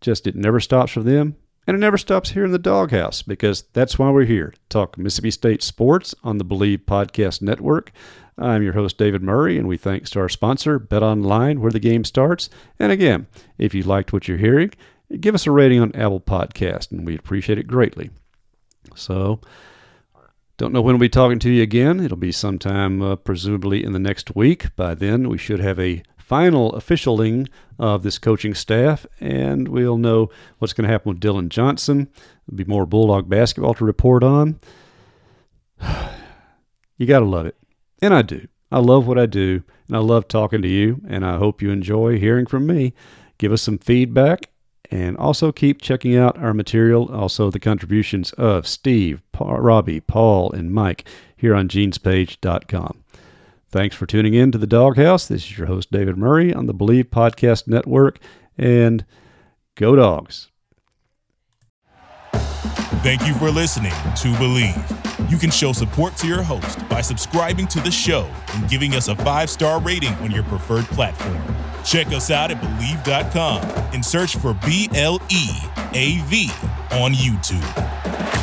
Just 0.01 0.27
it 0.27 0.35
never 0.35 0.59
stops 0.59 0.91
for 0.91 1.05
them 1.05 1.37
And 1.67 1.77
it 1.77 1.81
never 1.81 1.99
stops 1.99 2.31
here 2.31 2.45
in 2.45 2.51
the 2.51 2.59
Dawghouse 2.59 3.23
because 3.23 3.63
that's 3.73 3.97
why 3.97 4.11
we're 4.11 4.25
here 4.25 4.51
to 4.51 4.61
talk 4.69 4.99
Mississippi 4.99 5.31
State 5.31 5.63
sports 5.63 6.13
on 6.25 6.39
the 6.39 6.45
Bleav 6.45 6.79
Podcast 6.87 7.41
Network. 7.41 7.93
I'm 8.37 8.65
your 8.65 8.73
host, 8.73 8.99
David 8.99 9.23
Murray, 9.23 9.59
and 9.59 9.69
we 9.69 9.77
thanks 9.77 10.11
to 10.11 10.21
our 10.21 10.29
sponsor, 10.29 10.81
Bet 10.81 11.05
Online, 11.05 11.61
where 11.61 11.71
the 11.71 11.79
game 11.79 12.03
starts. 12.05 12.51
And 12.81 12.91
again, 12.91 13.29
if 13.59 13.75
you 13.75 13.85
liked 13.85 14.13
what 14.13 14.27
you're 14.27 14.39
hearing, 14.39 14.73
give 15.21 15.37
us 15.37 15.47
a 15.47 15.53
rating 15.53 15.79
on 15.79 15.95
Apple 15.95 16.21
Podcast, 16.21 16.91
and 16.91 17.07
we'd 17.07 17.21
appreciate 17.21 17.59
it 17.59 17.69
greatly. 17.69 18.11
So, 18.97 19.41
don't 20.57 20.73
know 20.73 20.83
when 20.83 20.95
we'll 20.95 21.01
be 21.01 21.09
talking 21.09 21.39
to 21.41 21.51
you 21.51 21.63
again. 21.63 22.01
It'll 22.01 22.17
be 22.17 22.33
sometime, 22.33 23.01
uh, 23.01 23.17
presumably 23.17 23.85
in 23.85 23.93
the 23.93 24.01
next 24.01 24.35
week. 24.35 24.75
By 24.75 24.95
then, 24.95 25.29
we 25.29 25.39
should 25.39 25.61
have 25.61 25.79
a 25.79 26.03
final 26.23 26.73
officialing 26.73 27.49
of 27.79 28.03
this 28.03 28.19
coaching 28.19 28.55
staff, 28.55 29.07
and 29.21 29.69
we'll 29.69 29.99
know 29.99 30.31
what's 30.59 30.73
going 30.73 30.87
to 30.87 30.93
happen 30.93 31.11
with 31.11 31.21
Dillon 31.21 31.49
Johnson. 31.49 32.09
There'll 32.47 32.57
be 32.57 32.65
more 32.65 32.87
Bulldog 32.87 33.29
basketball 33.29 33.75
to 33.75 33.85
report 33.85 34.23
on. 34.23 34.61
you 36.97 37.07
got 37.07 37.21
to 37.21 37.25
love 37.25 37.47
it. 37.47 37.57
And 38.01 38.15
I 38.15 38.23
do. 38.23 38.47
I 38.71 38.79
love 38.79 39.07
what 39.07 39.19
I 39.19 39.27
do, 39.27 39.63
and 39.87 39.97
I 39.97 40.01
love 40.01 40.29
talking 40.29 40.63
to 40.63 40.69
you, 40.69 41.03
and 41.07 41.27
I 41.27 41.37
hope 41.37 41.61
you 41.61 41.71
enjoy 41.71 42.19
hearing 42.19 42.47
from 42.47 42.67
me. 42.67 42.95
Give 43.37 43.53
us 43.53 43.61
some 43.61 43.79
feedback, 43.79 44.49
and 44.91 45.17
also 45.17 45.53
keep 45.53 45.83
checking 45.83 46.17
out 46.17 46.39
our 46.39 46.55
material, 46.55 47.13
also 47.13 47.51
the 47.51 47.61
contributions 47.61 48.33
of 48.33 48.67
Steve, 48.67 49.23
Robbie, 49.39 50.01
Paul, 50.01 50.53
and 50.53 50.73
Mike 50.73 51.07
here 51.37 51.55
on 51.55 51.69
genespage.com. 51.69 53.02
Thanks 53.73 53.97
for 53.97 54.05
tuning 54.05 54.35
in 54.35 54.53
to 54.53 54.59
the 54.59 54.67
Dawghouse. 54.67 55.29
This 55.29 55.45
is 55.45 55.57
your 55.57 55.67
host, 55.67 55.91
David 55.91 56.19
Murray, 56.19 56.53
on 56.53 56.67
the 56.67 56.75
Bleav 56.75 57.05
Podcast 57.05 57.67
Network. 57.67 58.19
And 58.59 59.07
go, 59.77 59.97
dogs. 59.97 60.51
Thank 63.03 63.27
you 63.27 63.33
for 63.35 63.51
listening 63.51 63.91
to 63.91 64.29
Bleav. 64.35 65.31
You 65.31 65.39
can 65.39 65.51
show 65.51 65.73
support 65.73 66.17
to 66.19 66.27
your 66.27 66.43
host 66.43 66.87
by 66.91 67.01
subscribing 67.01 67.67
to 67.69 67.81
the 67.81 67.91
show 67.91 68.31
and 68.55 68.69
giving 68.69 68.95
us 68.95 69.09
a 69.09 69.17
five 69.17 69.49
star 69.49 69.81
rating 69.81 70.13
on 70.17 70.31
your 70.31 70.45
preferred 70.45 70.85
platform. 70.85 71.43
Check 71.83 72.09
us 72.09 72.31
out 72.31 72.51
at 72.51 72.61
Bleav.com 72.61 73.63
and 73.95 74.05
search 74.05 74.37
for 74.37 74.53
B 74.67 74.91
L 74.95 75.19
E 75.31 75.49
A 75.95 76.21
V 76.27 76.51
on 76.93 77.13
YouTube. 77.13 78.42